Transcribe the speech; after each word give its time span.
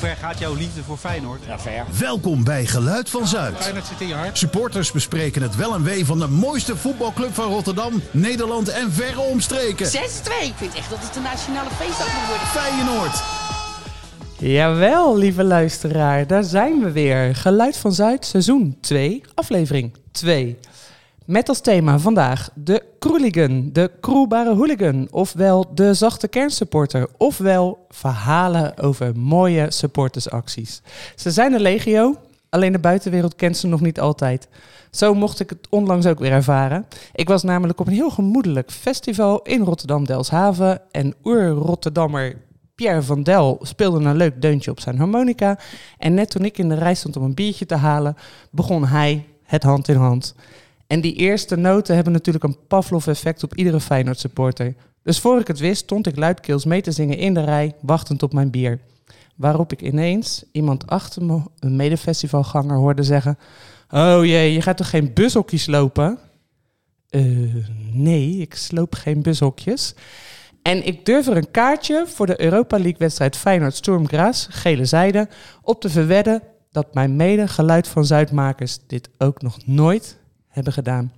ver 0.00 0.16
gaat 0.16 0.38
jouw 0.38 0.54
liefde 0.54 0.82
voor 0.82 0.96
Feyenoord? 0.96 1.40
Ja, 1.46 1.58
ver. 1.58 1.84
Welkom 1.98 2.44
bij 2.44 2.66
Geluid 2.66 3.10
van 3.10 3.26
Zuid. 3.26 3.56
Feyenoord 3.56 3.86
zit 3.86 4.00
in 4.00 4.06
je 4.08 4.14
hart. 4.14 4.38
Supporters 4.38 4.92
bespreken 4.92 5.42
het 5.42 5.56
wel 5.56 5.74
en 5.74 5.82
wee 5.82 6.06
van 6.06 6.18
de 6.18 6.28
mooiste 6.28 6.76
voetbalclub 6.76 7.34
van 7.34 7.44
Rotterdam, 7.44 8.02
Nederland 8.10 8.68
en 8.68 8.92
verre 8.92 9.20
omstreken. 9.20 9.86
6-2. 9.86 9.90
Ik 9.90 10.52
vind 10.56 10.74
echt 10.74 10.90
dat 10.90 10.98
het 11.02 11.16
een 11.16 11.22
nationale 11.22 11.70
feestdag 11.70 12.06
moet 12.06 12.26
worden. 12.28 12.46
Feyenoord. 12.46 13.22
Jawel, 14.38 15.16
lieve 15.16 15.44
luisteraar, 15.44 16.26
daar 16.26 16.44
zijn 16.44 16.82
we 16.82 16.92
weer. 16.92 17.34
Geluid 17.34 17.76
van 17.76 17.92
Zuid, 17.92 18.26
seizoen 18.26 18.78
2, 18.80 19.22
aflevering 19.34 19.92
2. 20.12 20.58
Met 21.30 21.48
als 21.48 21.60
thema 21.60 21.98
vandaag 21.98 22.50
de 22.54 22.82
Kroeligan, 22.98 23.70
de 23.72 23.90
kroelbare 24.00 24.54
hooligan, 24.54 25.08
ofwel 25.10 25.74
de 25.74 25.94
zachte 25.94 26.28
kernsupporter, 26.28 27.08
ofwel 27.16 27.86
verhalen 27.88 28.78
over 28.78 29.16
mooie 29.16 29.70
supportersacties. 29.70 30.82
Ze 31.16 31.30
zijn 31.30 31.52
een 31.52 31.60
legio, 31.60 32.16
alleen 32.48 32.72
de 32.72 32.78
buitenwereld 32.78 33.36
kent 33.36 33.56
ze 33.56 33.66
nog 33.66 33.80
niet 33.80 34.00
altijd. 34.00 34.48
Zo 34.90 35.14
mocht 35.14 35.40
ik 35.40 35.50
het 35.50 35.66
onlangs 35.68 36.06
ook 36.06 36.18
weer 36.18 36.32
ervaren. 36.32 36.86
Ik 37.12 37.28
was 37.28 37.42
namelijk 37.42 37.80
op 37.80 37.86
een 37.86 37.92
heel 37.92 38.10
gemoedelijk 38.10 38.70
festival 38.70 39.42
in 39.42 39.62
Rotterdam-Delshaven 39.62 40.80
en 40.90 41.14
oer-Rotterdammer 41.24 42.36
Pierre 42.74 43.02
van 43.02 43.22
Del 43.22 43.58
speelde 43.62 44.04
een 44.04 44.16
leuk 44.16 44.42
deuntje 44.42 44.70
op 44.70 44.80
zijn 44.80 44.98
harmonica. 44.98 45.58
En 45.98 46.14
net 46.14 46.30
toen 46.30 46.44
ik 46.44 46.58
in 46.58 46.68
de 46.68 46.74
rij 46.74 46.94
stond 46.94 47.16
om 47.16 47.22
een 47.22 47.34
biertje 47.34 47.66
te 47.66 47.76
halen, 47.76 48.16
begon 48.50 48.84
hij 48.84 49.26
het 49.42 49.62
hand 49.62 49.88
in 49.88 49.96
hand. 49.96 50.34
En 50.90 51.00
die 51.00 51.14
eerste 51.14 51.56
noten 51.56 51.94
hebben 51.94 52.12
natuurlijk 52.12 52.44
een 52.44 52.66
Pavlov-effect 52.68 53.42
op 53.42 53.54
iedere 53.54 53.80
Feyenoord 53.80 54.18
supporter. 54.18 54.74
Dus 55.02 55.20
voor 55.20 55.40
ik 55.40 55.46
het 55.46 55.58
wist, 55.58 55.82
stond 55.82 56.06
ik 56.06 56.16
luidkeels 56.16 56.64
mee 56.64 56.80
te 56.80 56.92
zingen 56.92 57.18
in 57.18 57.34
de 57.34 57.44
rij, 57.44 57.74
wachtend 57.80 58.22
op 58.22 58.32
mijn 58.32 58.50
bier. 58.50 58.80
Waarop 59.36 59.72
ik 59.72 59.82
ineens 59.82 60.44
iemand 60.52 60.86
achter 60.86 61.24
me, 61.24 61.40
een 61.58 61.76
medefestivalganger, 61.76 62.76
hoorde 62.76 63.02
zeggen... 63.02 63.38
Oh 63.90 64.24
jee, 64.24 64.52
je 64.52 64.62
gaat 64.62 64.76
toch 64.76 64.90
geen 64.90 65.12
bushokjes 65.14 65.66
lopen? 65.66 66.18
Uh, 67.10 67.54
nee, 67.92 68.36
ik 68.36 68.54
sloop 68.54 68.94
geen 68.94 69.22
bushokjes. 69.22 69.94
En 70.62 70.86
ik 70.86 71.06
durf 71.06 71.26
er 71.26 71.36
een 71.36 71.50
kaartje 71.50 72.04
voor 72.06 72.26
de 72.26 72.40
Europa 72.40 72.76
League 72.76 72.98
wedstrijd 72.98 73.36
Feyenoord 73.36 73.74
Sturm 73.74 74.06
gele 74.50 74.84
zijde, 74.84 75.28
op 75.62 75.80
te 75.80 75.90
verwedden 75.90 76.42
dat 76.70 76.94
mijn 76.94 77.16
mede 77.16 77.48
geluid 77.48 77.88
van 77.88 78.04
Zuidmakers 78.04 78.78
dit 78.86 79.10
ook 79.18 79.42
nog 79.42 79.66
nooit 79.66 80.19
hebben 80.50 80.72
gedaan. 80.72 81.12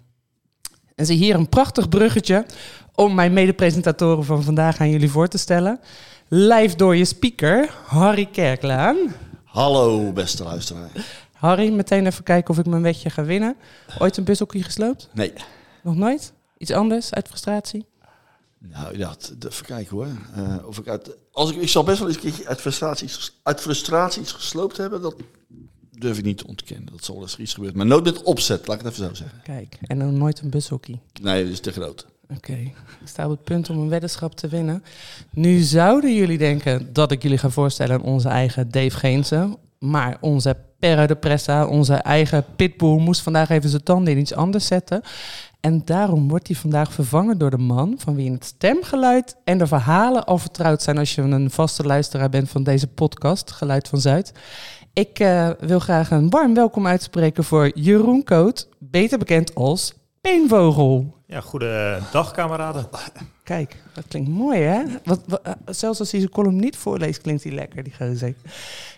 En 0.94 1.06
zie 1.06 1.16
hier 1.16 1.34
een 1.34 1.48
prachtig 1.48 1.88
bruggetje 1.88 2.46
om 2.94 3.14
mijn 3.14 3.32
mede-presentatoren 3.32 4.24
van 4.24 4.42
vandaag 4.42 4.78
aan 4.80 4.90
jullie 4.90 5.10
voor 5.10 5.28
te 5.28 5.38
stellen. 5.38 5.80
Live 6.28 6.76
door 6.76 6.96
je 6.96 7.04
speaker, 7.04 7.74
Harry 7.86 8.26
Kerklaan. 8.26 8.96
Hallo, 9.44 10.12
beste 10.12 10.42
luisteraar. 10.42 10.90
Harry, 11.32 11.72
meteen 11.72 12.06
even 12.06 12.24
kijken 12.24 12.50
of 12.50 12.58
ik 12.58 12.66
mijn 12.66 12.82
wetje 12.82 13.10
ga 13.10 13.24
winnen. 13.24 13.56
Ooit 13.98 14.16
een 14.16 14.24
bushokje 14.24 14.62
gesloopt? 14.62 15.08
Nee. 15.12 15.32
Nog 15.82 15.96
nooit? 15.96 16.32
Iets 16.58 16.70
anders 16.70 17.14
uit 17.14 17.28
frustratie? 17.28 17.86
Nou 18.58 18.98
ja, 18.98 19.14
even 19.48 19.66
kijken 19.66 19.96
hoor. 19.96 20.06
Uh, 20.36 20.66
of 20.66 20.78
ik, 20.78 20.88
uit, 20.88 21.16
als 21.32 21.50
ik, 21.50 21.56
ik 21.56 21.68
zal 21.68 21.84
best 21.84 21.98
wel 21.98 22.08
eens 22.08 22.16
een 22.16 22.22
keertje 22.22 22.46
uit 22.46 22.60
frustratie, 22.60 23.10
uit 23.42 23.60
frustratie 23.60 24.22
iets 24.22 24.32
gesloopt 24.32 24.76
hebben. 24.76 25.02
Dat 25.02 25.14
durf 25.98 26.18
ik 26.18 26.24
niet 26.24 26.38
te 26.38 26.46
ontkennen. 26.46 26.92
Dat 26.92 27.04
zal 27.04 27.20
eens 27.20 27.38
iets 27.38 27.54
gebeuren. 27.54 27.78
Maar 27.78 27.86
nooit 27.86 28.04
met 28.04 28.22
opzet, 28.22 28.66
laat 28.66 28.78
ik 28.78 28.84
het 28.84 28.92
even 28.92 29.06
zo 29.06 29.14
zeggen. 29.14 29.40
Kijk, 29.42 29.78
en 29.82 29.98
dan 29.98 30.18
nooit 30.18 30.40
een 30.40 30.50
bushockey. 30.50 31.00
Nee, 31.20 31.42
dat 31.42 31.52
is 31.52 31.60
te 31.60 31.72
groot. 31.72 32.06
Oké, 32.36 32.52
ik 32.52 32.74
sta 33.04 33.24
op 33.24 33.30
het 33.30 33.44
punt 33.44 33.70
om 33.70 33.78
een 33.78 33.88
weddenschap 33.88 34.34
te 34.34 34.48
winnen. 34.48 34.84
Nu 35.30 35.60
zouden 35.60 36.14
jullie 36.14 36.38
denken 36.38 36.92
dat 36.92 37.12
ik 37.12 37.22
jullie 37.22 37.38
ga 37.38 37.48
voorstellen 37.48 37.94
aan 37.94 38.02
onze 38.02 38.28
eigen 38.28 38.70
Dave 38.70 38.96
Geense. 38.96 39.58
Maar 39.78 40.16
onze 40.20 40.56
Perre 40.78 41.06
de 41.06 41.16
Pressa, 41.16 41.66
onze 41.66 41.94
eigen 41.94 42.44
pitbull, 42.56 42.98
moest 42.98 43.20
vandaag 43.20 43.48
even 43.48 43.70
zijn 43.70 43.82
tanden 43.82 44.12
in 44.12 44.18
iets 44.18 44.34
anders 44.34 44.66
zetten. 44.66 45.02
En 45.60 45.82
daarom 45.84 46.28
wordt 46.28 46.46
hij 46.46 46.56
vandaag 46.56 46.92
vervangen 46.92 47.38
door 47.38 47.50
de 47.50 47.58
man 47.58 47.94
van 47.98 48.14
wie 48.14 48.32
het 48.32 48.44
stemgeluid 48.44 49.36
en 49.44 49.58
de 49.58 49.66
verhalen 49.66 50.24
al 50.24 50.38
vertrouwd 50.38 50.82
zijn 50.82 50.98
als 50.98 51.14
je 51.14 51.22
een 51.22 51.50
vaste 51.50 51.82
luisteraar 51.82 52.28
bent 52.28 52.48
van 52.48 52.62
deze 52.62 52.86
podcast, 52.86 53.50
Geluid 53.50 53.88
van 53.88 54.00
Zuid. 54.00 54.32
Ik 54.94 55.20
uh, 55.20 55.50
wil 55.58 55.78
graag 55.78 56.10
een 56.10 56.30
warm 56.30 56.54
welkom 56.54 56.86
uitspreken 56.86 57.44
voor 57.44 57.70
Jeroen 57.74 58.24
Koot, 58.24 58.68
beter 58.78 59.18
bekend 59.18 59.54
als 59.54 59.94
Peenvogel. 60.20 61.16
Ja, 61.26 61.40
goedendag 61.40 62.30
kameraden. 62.30 62.88
Kijk, 63.42 63.76
dat 63.94 64.04
klinkt 64.08 64.28
mooi 64.28 64.60
hè? 64.60 64.82
Wat, 65.04 65.20
wat, 65.26 65.40
uh, 65.46 65.52
zelfs 65.66 65.98
als 65.98 66.10
hij 66.10 66.20
zijn 66.20 66.32
column 66.32 66.56
niet 66.56 66.76
voorleest, 66.76 67.20
klinkt 67.20 67.42
hij 67.42 67.52
lekker, 67.52 67.82
die 67.82 67.94
gozer. 67.94 68.34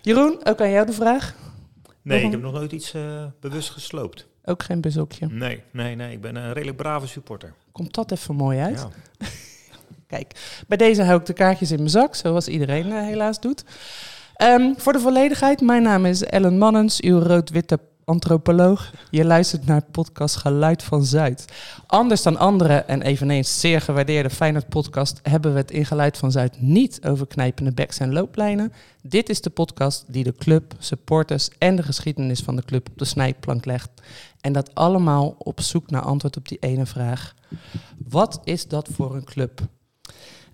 Jeroen, 0.01 0.39
ook 0.43 0.61
aan 0.61 0.69
jou 0.69 0.85
de 0.85 0.93
vraag? 0.93 1.35
Nee, 2.01 2.23
ik 2.23 2.31
heb 2.31 2.41
nog 2.41 2.53
nooit 2.53 2.71
iets 2.71 2.93
uh, 2.93 3.23
bewust 3.39 3.69
gesloopt. 3.69 4.27
Ook 4.43 4.63
geen 4.63 4.81
bezoekje? 4.81 5.27
Nee, 5.27 5.63
nee, 5.71 5.95
nee. 5.95 6.11
Ik 6.11 6.21
ben 6.21 6.35
een 6.35 6.53
redelijk 6.53 6.77
brave 6.77 7.07
supporter. 7.07 7.53
Komt 7.71 7.93
dat 7.93 8.11
even 8.11 8.35
mooi 8.35 8.59
uit? 8.59 8.87
Ja. 9.17 9.27
Kijk, 10.07 10.63
bij 10.67 10.77
deze 10.77 11.03
hou 11.03 11.19
ik 11.19 11.25
de 11.25 11.33
kaartjes 11.33 11.71
in 11.71 11.77
mijn 11.77 11.89
zak, 11.89 12.15
zoals 12.15 12.47
iedereen 12.47 12.87
uh, 12.87 12.99
helaas 12.99 13.39
doet. 13.39 13.63
Um, 14.43 14.73
voor 14.77 14.93
de 14.93 14.99
volledigheid, 14.99 15.61
mijn 15.61 15.83
naam 15.83 16.05
is 16.05 16.23
Ellen 16.23 16.57
Mannens, 16.57 17.01
uw 17.01 17.19
rood-witte 17.19 17.79
antropoloog. 18.05 18.91
Je 19.09 19.25
luistert 19.25 19.65
naar 19.65 19.81
podcast 19.91 20.35
Geluid 20.35 20.83
van 20.83 21.05
Zuid. 21.05 21.45
Anders 21.87 22.21
dan 22.23 22.37
andere 22.37 22.73
en 22.73 23.01
eveneens 23.01 23.59
zeer 23.59 23.81
gewaardeerde 23.81 24.29
Feyenoord 24.29 24.69
podcast 24.69 25.19
hebben 25.23 25.51
we 25.51 25.57
het 25.57 25.71
in 25.71 25.85
Geluid 25.85 26.17
van 26.17 26.31
Zuid 26.31 26.61
niet 26.61 27.05
over 27.05 27.27
knijpende 27.27 27.71
backs 27.71 27.97
en 27.97 28.13
looplijnen. 28.13 28.73
Dit 29.01 29.29
is 29.29 29.41
de 29.41 29.49
podcast 29.49 30.05
die 30.07 30.23
de 30.23 30.35
club, 30.35 30.73
supporters 30.79 31.49
en 31.57 31.75
de 31.75 31.83
geschiedenis 31.83 32.39
van 32.39 32.55
de 32.55 32.65
club 32.65 32.89
op 32.89 32.97
de 32.97 33.05
snijplank 33.05 33.65
legt. 33.65 33.89
En 34.41 34.53
dat 34.53 34.75
allemaal 34.75 35.35
op 35.37 35.61
zoek 35.61 35.89
naar 35.89 36.01
antwoord 36.01 36.37
op 36.37 36.47
die 36.47 36.59
ene 36.59 36.85
vraag. 36.85 37.33
Wat 38.07 38.39
is 38.43 38.67
dat 38.67 38.89
voor 38.91 39.15
een 39.15 39.25
club? 39.25 39.61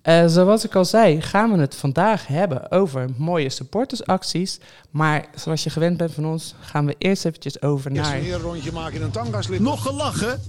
Uh, 0.04 0.28
zoals 0.28 0.66
ik 0.66 0.76
al 0.76 0.86
zei, 0.86 1.22
gaan 1.22 1.52
we 1.52 1.60
het 1.60 1.76
vandaag 1.76 2.28
hebben 2.28 2.72
over 2.72 3.10
mooie 3.18 3.50
supportersacties. 3.50 4.60
Maar 4.90 5.30
zoals 5.36 5.64
je 5.64 5.70
gewend 5.70 5.98
bent 5.98 6.14
van 6.14 6.26
ons, 6.26 6.56
gaan 6.60 6.86
we 6.86 6.96
eerst 6.98 7.26
eventjes 7.26 7.62
over 7.62 7.92
naar... 7.92 8.16
Eerst 8.16 8.34
een 8.34 8.40
rondje 8.40 8.72
maken 8.72 8.96
in 8.96 9.02
een 9.02 9.12
tangaslip. 9.12 9.60
Nog 9.60 9.82
gelachen? 9.82 10.42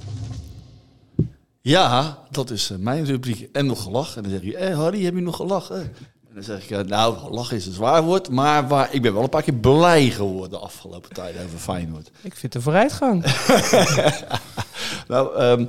Ja, 1.61 2.19
dat 2.31 2.51
is 2.51 2.71
uh, 2.71 2.79
mijn 2.79 3.05
rubriek. 3.05 3.49
En 3.53 3.67
nog 3.67 3.83
gelachen. 3.83 4.17
En 4.17 4.31
dan 4.31 4.39
zeg 4.41 4.51
je, 4.51 4.57
hey 4.57 4.73
Harry, 4.73 5.05
heb 5.05 5.15
je 5.15 5.21
nog 5.21 5.37
gelachen? 5.37 5.81
En 6.29 6.35
dan 6.35 6.43
zeg 6.43 6.63
ik, 6.63 6.71
uh, 6.71 6.79
nou, 6.79 7.31
lachen 7.31 7.57
is 7.57 7.67
een 7.67 7.73
zwaar 7.73 8.03
woord. 8.03 8.31
Maar 8.31 8.69
waar, 8.69 8.95
ik 8.95 9.03
ben 9.03 9.13
wel 9.13 9.23
een 9.23 9.29
paar 9.29 9.43
keer 9.43 9.55
blij 9.55 10.11
geworden 10.11 10.51
de 10.51 10.59
afgelopen 10.59 11.13
tijd 11.13 11.37
over 11.45 11.59
Feyenoord. 11.59 12.11
Ik 12.21 12.37
vind 12.37 12.53
de 12.53 12.61
vooruitgang. 12.61 13.25
nou, 15.09 15.43
um, 15.43 15.69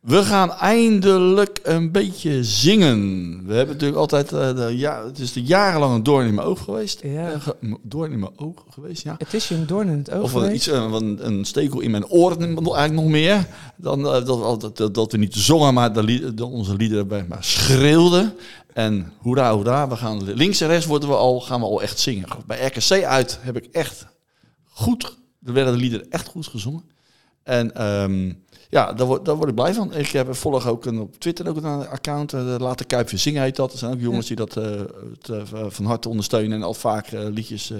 we 0.00 0.24
gaan 0.24 0.52
eindelijk 0.52 1.60
een 1.62 1.92
beetje 1.92 2.44
zingen. 2.44 3.00
We 3.46 3.54
hebben 3.54 3.74
natuurlijk 3.74 4.00
altijd, 4.00 4.32
uh, 4.32 4.54
de, 4.54 4.76
ja, 4.76 5.04
het 5.04 5.18
is 5.18 5.32
de 5.32 5.42
jarenlang 5.42 5.94
een 5.94 6.02
doorn 6.02 6.26
in 6.26 6.34
mijn 6.34 6.46
oog 6.46 6.64
geweest. 6.64 7.00
Ja. 7.02 7.32
Uh, 7.60 7.74
doorn 7.82 8.12
in 8.12 8.18
mijn 8.18 8.38
oog 8.38 8.64
geweest, 8.70 9.02
ja. 9.02 9.14
Het 9.18 9.34
is 9.34 9.48
je 9.48 9.54
een 9.54 9.66
doorn 9.66 9.88
in 9.88 9.98
het 9.98 10.10
oog 10.10 10.22
of 10.22 10.32
geweest? 10.32 10.54
Iets, 10.54 10.68
uh, 10.68 10.92
een, 10.92 11.26
een 11.26 11.44
stekel 11.44 11.80
in 11.80 11.90
mijn 11.90 12.08
oren, 12.08 12.38
eigenlijk 12.40 12.92
nog 12.92 13.08
meer. 13.08 13.46
Dan 13.76 14.02
dat, 14.02 14.76
dat, 14.76 14.94
dat, 14.94 15.12
we 15.12 15.18
niet 15.18 15.34
zongen, 15.34 15.74
maar 15.74 15.92
de, 15.92 16.34
de, 16.34 16.44
onze 16.44 16.76
liederen 16.76 17.08
bij 17.08 17.24
maar 17.28 17.44
schreeuwden. 17.44 18.34
En 18.72 19.12
hoera, 19.18 19.54
hoera, 19.54 19.88
we 19.88 19.96
gaan 19.96 20.34
links 20.34 20.60
en 20.60 20.68
rechts 20.68 20.86
worden 20.86 21.08
we 21.08 21.14
al, 21.14 21.40
gaan 21.40 21.60
we 21.60 21.66
al 21.66 21.82
echt 21.82 21.98
zingen. 21.98 22.28
Bij 22.46 22.66
RKC 22.66 23.04
uit 23.04 23.38
heb 23.42 23.56
ik 23.56 23.64
echt 23.64 24.06
goed, 24.64 25.18
er 25.44 25.52
werden 25.52 25.74
de 25.74 25.80
liederen 25.80 26.10
echt 26.10 26.28
goed 26.28 26.46
gezongen. 26.46 26.84
En... 27.42 27.86
Um, 28.02 28.48
ja, 28.70 28.92
daar 28.92 29.06
word, 29.06 29.24
daar 29.24 29.36
word 29.36 29.48
ik 29.48 29.54
blij 29.54 29.74
van. 29.74 29.94
Ik 29.94 30.08
heb 30.08 30.34
volg 30.34 30.66
ook 30.66 30.84
een, 30.84 31.00
op 31.00 31.18
Twitter 31.18 31.48
ook 31.48 31.56
een 31.56 31.88
account. 31.88 32.32
Uh, 32.32 32.54
Laat 32.58 32.78
de 32.78 32.84
Kuip 32.84 33.10
zingen 33.14 33.42
heet 33.42 33.56
dat. 33.56 33.72
Er 33.72 33.78
zijn 33.78 33.92
ook 33.92 34.00
jongens 34.00 34.28
ja. 34.28 34.34
die 34.34 34.46
dat 34.46 34.64
uh, 34.64 34.80
het, 35.20 35.52
uh, 35.54 35.64
van 35.68 35.84
harte 35.84 36.08
ondersteunen. 36.08 36.58
En 36.58 36.62
al 36.62 36.74
vaak 36.74 37.10
liedjes 37.10 37.72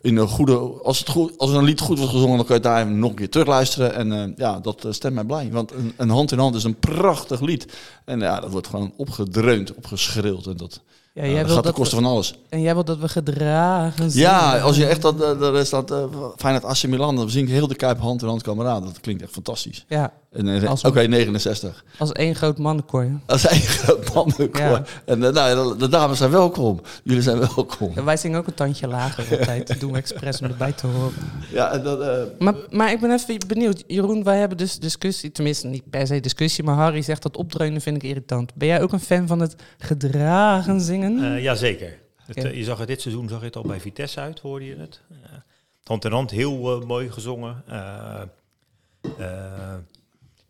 in 0.00 0.16
een 0.16 0.28
goede... 0.28 0.56
Als, 0.82 0.98
het 0.98 1.08
goed, 1.08 1.38
als 1.38 1.50
een 1.50 1.64
lied 1.64 1.80
goed 1.80 1.98
wordt 1.98 2.12
gezongen, 2.12 2.36
dan 2.36 2.46
kun 2.46 2.54
je 2.54 2.60
daar 2.60 2.86
nog 2.86 3.10
een 3.10 3.16
keer 3.16 3.30
terugluisteren. 3.30 3.94
En 3.94 4.34
ja, 4.36 4.60
dat 4.60 4.86
stemt 4.90 5.14
mij 5.14 5.24
blij. 5.24 5.50
Want 5.52 5.72
een, 5.72 5.92
een, 5.96 6.10
hand 6.10 6.32
in 6.32 6.38
hand 6.38 6.54
is 6.54 6.64
een 6.64 6.78
prachtig 6.78 7.40
lied. 7.40 7.78
En 8.04 8.20
ja, 8.20 8.40
dat 8.40 8.50
wordt 8.50 8.66
gewoon 8.66 8.92
opgedreund, 8.96 9.74
opgeschreeuwd. 9.74 10.46
En 10.46 10.56
dat... 10.56 10.80
Ja, 11.18 11.24
jij 11.24 11.40
uh, 11.40 11.46
wil 11.46 11.54
gaat 11.54 11.56
de 11.56 11.62
dat 11.62 11.78
kosten 11.78 11.98
we, 11.98 12.04
van 12.04 12.12
alles. 12.12 12.34
En 12.48 12.60
jij 12.60 12.74
wilt 12.74 12.86
dat 12.86 12.98
we 12.98 13.08
gedragen 13.08 14.10
zijn. 14.10 14.24
Ja, 14.24 14.58
als 14.58 14.76
je 14.76 14.86
echt 14.86 15.02
dat, 15.02 15.20
uh, 15.20 15.54
er 15.58 15.66
staat 15.66 15.90
uh, 15.90 16.04
Feyenoord 16.36 16.64
AC 16.64 16.86
Milan, 16.86 17.16
dan 17.16 17.30
zing 17.30 17.48
ik 17.48 17.54
heel 17.54 17.68
de 17.68 17.74
Kuip 17.74 17.98
hand 17.98 18.22
in 18.22 18.28
hand 18.28 18.42
kameraden. 18.42 18.84
Dat 18.84 19.00
klinkt 19.00 19.22
echt 19.22 19.32
fantastisch. 19.32 19.84
Ja. 19.88 20.12
Oké, 20.32 20.86
okay, 20.86 21.06
69. 21.06 21.84
Als 21.98 22.12
één 22.12 22.34
groot 22.34 22.58
mannenkoor. 22.58 23.04
Ja. 23.04 23.20
Als 23.26 23.46
één 23.46 23.60
groot 23.78 24.14
mannenkoor. 24.14 24.62
Ja. 24.62 24.84
En 25.04 25.22
uh, 25.22 25.28
nou, 25.28 25.78
de 25.78 25.88
dames 25.88 26.18
zijn 26.18 26.30
welkom. 26.30 26.80
Jullie 27.04 27.22
zijn 27.22 27.38
welkom. 27.38 27.92
Ja, 27.94 28.04
wij 28.04 28.16
zingen 28.16 28.38
ook 28.38 28.46
een 28.46 28.54
tandje 28.54 28.88
lager 28.88 29.38
altijd. 29.38 29.66
Dat 29.68 29.80
doen 29.80 29.92
we 29.92 29.98
expres 29.98 30.40
om 30.40 30.48
erbij 30.48 30.72
te 30.72 30.86
horen. 30.86 31.14
Ja, 31.52 31.72
en 31.72 31.82
dat, 31.82 32.00
uh, 32.00 32.38
maar, 32.38 32.54
maar 32.70 32.92
ik 32.92 33.00
ben 33.00 33.10
even 33.10 33.38
benieuwd. 33.46 33.84
Jeroen, 33.86 34.24
wij 34.24 34.38
hebben 34.38 34.58
dus 34.58 34.78
discussie. 34.78 35.32
Tenminste, 35.32 35.66
niet 35.66 35.90
per 35.90 36.06
se 36.06 36.20
discussie. 36.20 36.64
Maar 36.64 36.74
Harry 36.74 37.02
zegt 37.02 37.22
dat 37.22 37.36
opdreunen 37.36 37.80
vind 37.80 37.96
ik 37.96 38.02
irritant. 38.02 38.54
Ben 38.54 38.68
jij 38.68 38.82
ook 38.82 38.92
een 38.92 39.00
fan 39.00 39.26
van 39.26 39.40
het 39.40 39.54
gedragen 39.78 40.80
zingen? 40.80 41.18
Uh, 41.18 41.42
Jazeker. 41.42 42.06
Het, 42.34 42.44
eh, 42.44 42.54
je 42.54 42.64
zag 42.64 42.78
het 42.78 42.88
dit 42.88 43.00
seizoen 43.00 43.28
zag 43.28 43.38
je 43.38 43.46
het 43.46 43.56
al 43.56 43.62
bij 43.62 43.80
Vitesse 43.80 44.20
uit, 44.20 44.38
hoorde 44.38 44.64
je 44.64 44.76
het. 44.76 45.00
Eh, 45.10 45.16
hand 45.82 46.04
in 46.04 46.12
hand, 46.12 46.30
heel 46.30 46.80
eh, 46.80 46.86
mooi 46.86 47.10
gezongen. 47.10 47.64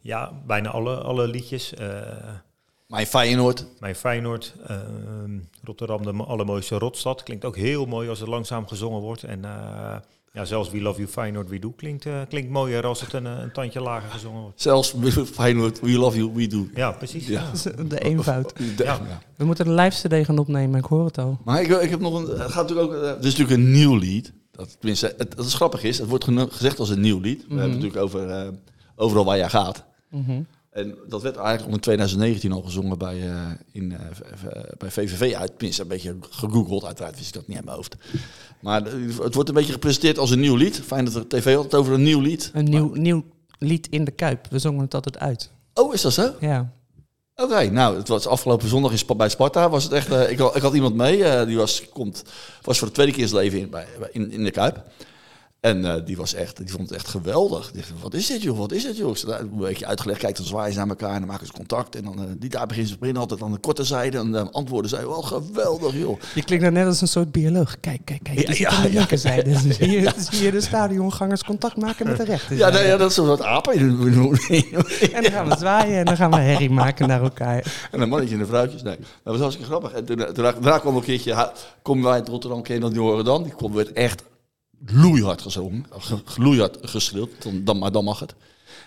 Ja, 0.01 0.33
bijna 0.47 0.71
alle, 0.71 0.97
alle 0.97 1.29
liedjes. 1.29 1.75
Eh, 1.75 1.89
Mijn 2.87 3.07
Feyenoord. 3.07 3.67
mijn 3.81 3.95
Feyenoord, 3.95 4.55
eh, 4.67 4.77
Rotterdam, 5.65 6.03
de 6.03 6.13
mo- 6.13 6.25
allermooiste 6.25 6.79
rotstad. 6.79 7.23
Klinkt 7.23 7.45
ook 7.45 7.57
heel 7.57 7.87
mooi 7.87 8.09
als 8.09 8.19
het 8.21 8.29
langzaam 8.29 8.67
gezongen 8.67 9.01
wordt. 9.01 9.23
En 9.23 9.45
eh, 9.45 9.97
ja, 10.33 10.45
zelfs 10.45 10.71
We 10.71 10.81
Love 10.81 10.99
You 10.99 11.09
Feyenoord, 11.11 11.49
We 11.49 11.59
Do 11.59 11.71
klinkt, 11.71 12.07
eh, 12.07 12.21
klinkt 12.29 12.51
mooier 12.51 12.87
als 12.87 13.01
het 13.01 13.13
een, 13.13 13.25
een 13.25 13.53
tandje 13.53 13.81
lager 13.81 14.11
gezongen 14.11 14.41
wordt. 14.43 14.63
Zelfs 14.63 14.95
Feyenoord, 15.33 15.81
we 15.81 15.91
love 15.99 16.17
you, 16.17 16.31
we 16.35 16.47
do. 16.47 16.67
Ja, 16.75 16.91
precies. 16.93 17.27
Ja. 17.27 17.51
De 17.89 17.99
eenvoud. 18.01 18.57
De- 18.57 18.85
Ja. 18.85 18.95
ja. 19.09 19.21
We 19.37 19.45
moeten 19.45 19.67
een 19.69 19.75
live 19.75 20.09
CD 20.09 20.25
gaan 20.25 20.39
opnemen, 20.39 20.79
ik 20.79 20.85
hoor 20.85 21.05
het 21.05 21.19
al. 21.19 21.39
Maar 21.45 21.63
ik, 21.63 21.69
ik 21.69 21.91
heb 21.91 22.01
nog 22.01 22.15
een. 22.15 22.27
Het 22.39 22.51
gaat 22.53 22.69
natuurlijk 22.69 22.93
ook. 22.93 23.03
Het 23.03 23.25
is 23.25 23.37
natuurlijk 23.37 23.61
een 23.61 23.71
nieuw 23.71 23.97
lied. 23.97 24.33
Dat, 24.51 24.77
tenminste, 24.79 25.15
het, 25.19 25.37
het 25.37 25.47
is 25.47 25.55
grappig 25.55 25.83
is, 25.83 25.99
het 25.99 26.09
wordt 26.09 26.25
gezegd 26.49 26.79
als 26.79 26.89
een 26.89 27.01
nieuw 27.01 27.21
lied. 27.21 27.41
We 27.43 27.47
hebben 27.49 27.63
het 27.63 27.73
natuurlijk 27.73 28.03
over 28.03 28.29
eh, 28.31 28.49
overal 28.99 29.25
waar 29.25 29.37
jij 29.37 29.49
gaat. 29.49 29.85
Mhm. 30.11 30.43
En 30.71 30.95
dat 31.09 31.23
werd 31.23 31.37
eigenlijk 31.37 31.75
in 31.75 31.81
2019 31.81 32.53
al 32.53 32.63
gezongen 32.63 32.99
bij, 32.99 33.29
eh, 33.31 33.37
in, 33.73 33.93
eh, 33.93 34.01
v- 34.13 34.77
bij 34.79 34.91
VVV 34.91 35.35
uit. 35.35 35.49
Tenminste, 35.57 35.83
een 35.83 35.89
beetje 35.89 36.17
gegoogeld. 36.31 36.85
Uiteraard 36.85 37.15
wist 37.17 37.29
ik 37.29 37.35
dat 37.35 37.47
niet 37.47 37.57
uit 37.57 37.65
mijn 37.65 37.77
hoofd. 37.77 37.97
Maar 38.61 38.87
eh, 38.87 38.93
het 39.23 39.35
wordt 39.35 39.49
een 39.49 39.55
beetje 39.55 39.73
gepresenteerd 39.73 40.19
als 40.19 40.31
een 40.31 40.41
nieuw 40.41 40.57
lied. 40.57 40.81
Fijn 40.87 41.05
dat 41.05 41.15
de 41.15 41.27
tv 41.27 41.57
altijd 41.57 41.75
over 41.75 41.93
een 41.93 42.03
nieuw 42.03 42.21
lied. 42.21 42.51
Een 42.55 42.65
nieuw, 42.65 42.95
nieuw 42.95 43.25
lied 43.59 43.89
in 43.91 44.05
de 44.05 44.11
Kuip. 44.11 44.47
We 44.51 44.59
zongen 44.59 44.81
het 44.85 44.95
altijd 44.95 45.19
uit. 45.19 45.51
Oh, 45.75 45.95
is 45.95 46.01
dat 46.03 46.13
zo? 46.13 46.33
Ja. 46.41 46.73
Oké, 47.37 47.71
nou, 47.71 47.97
het 47.97 48.09
was 48.09 48.27
afgelopen 48.27 48.69
zondag 48.69 48.93
in 49.09 49.17
bij 49.17 49.29
Sparta. 49.29 49.69
Was 49.71 49.85
het 49.85 49.93
echt, 49.93 50.11
eh, 50.13 50.31
ik, 50.31 50.39
had, 50.39 50.57
ik 50.57 50.63
had 50.63 50.75
iemand 50.75 50.95
mee, 50.95 51.25
eh, 51.25 51.47
die 51.47 51.57
was, 51.57 51.89
komt, 51.89 52.25
was 52.63 52.79
voor 52.79 52.87
de 52.89 52.95
tweede 52.95 53.13
keer 53.13 53.23
in 53.23 53.29
zijn 53.29 53.43
leven 53.43 53.59
in, 53.59 53.71
bij, 53.71 53.87
in, 54.13 54.31
in 54.31 54.45
de 54.45 54.51
Kuip. 54.51 54.83
En 55.61 55.85
eh, 55.85 56.05
die, 56.05 56.17
was 56.17 56.35
echt, 56.35 56.57
die 56.57 56.71
vond 56.71 56.89
het 56.89 56.99
echt 56.99 57.09
geweldig. 57.09 57.71
Die 57.71 57.83
wat 58.03 58.15
is 58.15 58.27
dit 58.27 58.43
joh, 58.43 58.59
wat 58.59 58.73
is 58.73 58.83
dit 58.83 58.97
joh? 58.97 59.11
Ik 59.11 59.17
zei, 59.17 59.33
nou, 59.33 59.43
een 59.43 59.57
beetje 59.59 59.87
uitgelegd, 59.87 60.21
kijk, 60.21 60.37
dan 60.37 60.47
zwaaien 60.47 60.73
ze 60.73 60.79
naar 60.79 60.89
elkaar 60.89 61.13
en 61.13 61.19
dan 61.19 61.29
maken 61.29 61.47
ze 61.47 61.53
contact. 61.53 61.97
En 61.97 62.05
dan, 62.05 62.19
eh, 62.19 62.25
die 62.39 62.51
daar 62.51 62.67
beginnen 62.67 62.93
ze 62.93 62.99
beginnen 62.99 63.23
altijd 63.23 63.43
aan 63.43 63.53
de 63.53 63.59
korte 63.59 63.85
zijde. 63.85 64.19
En 64.19 64.33
dan 64.33 64.53
antwoorden 64.53 64.91
zij, 64.91 65.07
wel 65.07 65.23
geweldig 65.23 65.95
joh. 65.95 66.21
Je 66.35 66.43
klinkt 66.43 66.65
nou 66.65 66.77
net 66.77 66.87
als 66.87 67.01
een 67.01 67.09
soort 67.09 67.33
bioloog. 67.33 67.81
Kijk, 67.81 68.01
kijk, 68.05 68.23
kijk. 68.23 68.37
Die 68.37 68.47
Ja, 68.49 68.55
zit 68.55 68.67
aan 68.67 68.83
de 68.83 68.93
ja, 68.93 68.99
linkerzijde. 68.99 69.51
Je 70.45 70.51
de 70.51 70.61
stadiongangers 70.61 71.45
contact 71.45 71.77
maken 71.77 72.07
met 72.07 72.17
de 72.17 72.23
Ja, 72.23 72.29
rechterzijde. 72.29 72.79
nee, 72.79 72.87
ja 72.87 72.97
dat 72.97 73.11
is 73.11 73.17
een 73.17 73.25
soort 73.25 73.43
apen. 73.43 73.73
En 75.13 75.23
dan 75.23 75.33
gaan 75.33 75.49
we 75.49 75.57
zwaaien 75.59 75.99
en 75.99 76.05
dan 76.05 76.17
gaan 76.17 76.31
we 76.31 76.37
herrie 76.37 76.71
maken 76.71 77.09
naar 77.09 77.23
elkaar. 77.23 77.89
En 77.91 78.01
een 78.01 78.09
mannetje 78.09 78.35
en 78.35 78.41
een 78.41 78.47
vrouwtjes. 78.47 78.83
Nee, 78.83 78.97
dat 78.97 79.07
was 79.33 79.39
hartstikke 79.39 79.71
grappig. 79.71 79.93
En 79.93 80.05
toen, 80.05 80.17
toen, 80.17 80.35
daarna 80.35 80.79
kwam 80.79 80.97
een 80.97 81.03
keertje, 81.03 81.53
komen 81.83 82.05
wij 82.05 82.13
uit 82.13 82.29
Rotterdam, 82.29 82.63
ken 82.63 82.75
je 82.75 82.81
dat 82.81 82.91
niet 82.91 82.99
horen 82.99 83.25
dan? 83.25 83.43
Die 83.43 83.55
kwam, 83.55 83.75
werd 83.75 83.93
echt 83.93 84.23
loeihard 84.87 85.43
gezongen. 85.43 85.87
Ge- 85.91 86.23
Loeihard 86.37 86.79
geschreeuwd, 86.83 87.31
dan, 87.43 87.65
dan, 87.65 87.79
maar 87.79 87.93
dan 87.93 88.05
mag 88.05 88.21
het. 88.21 88.35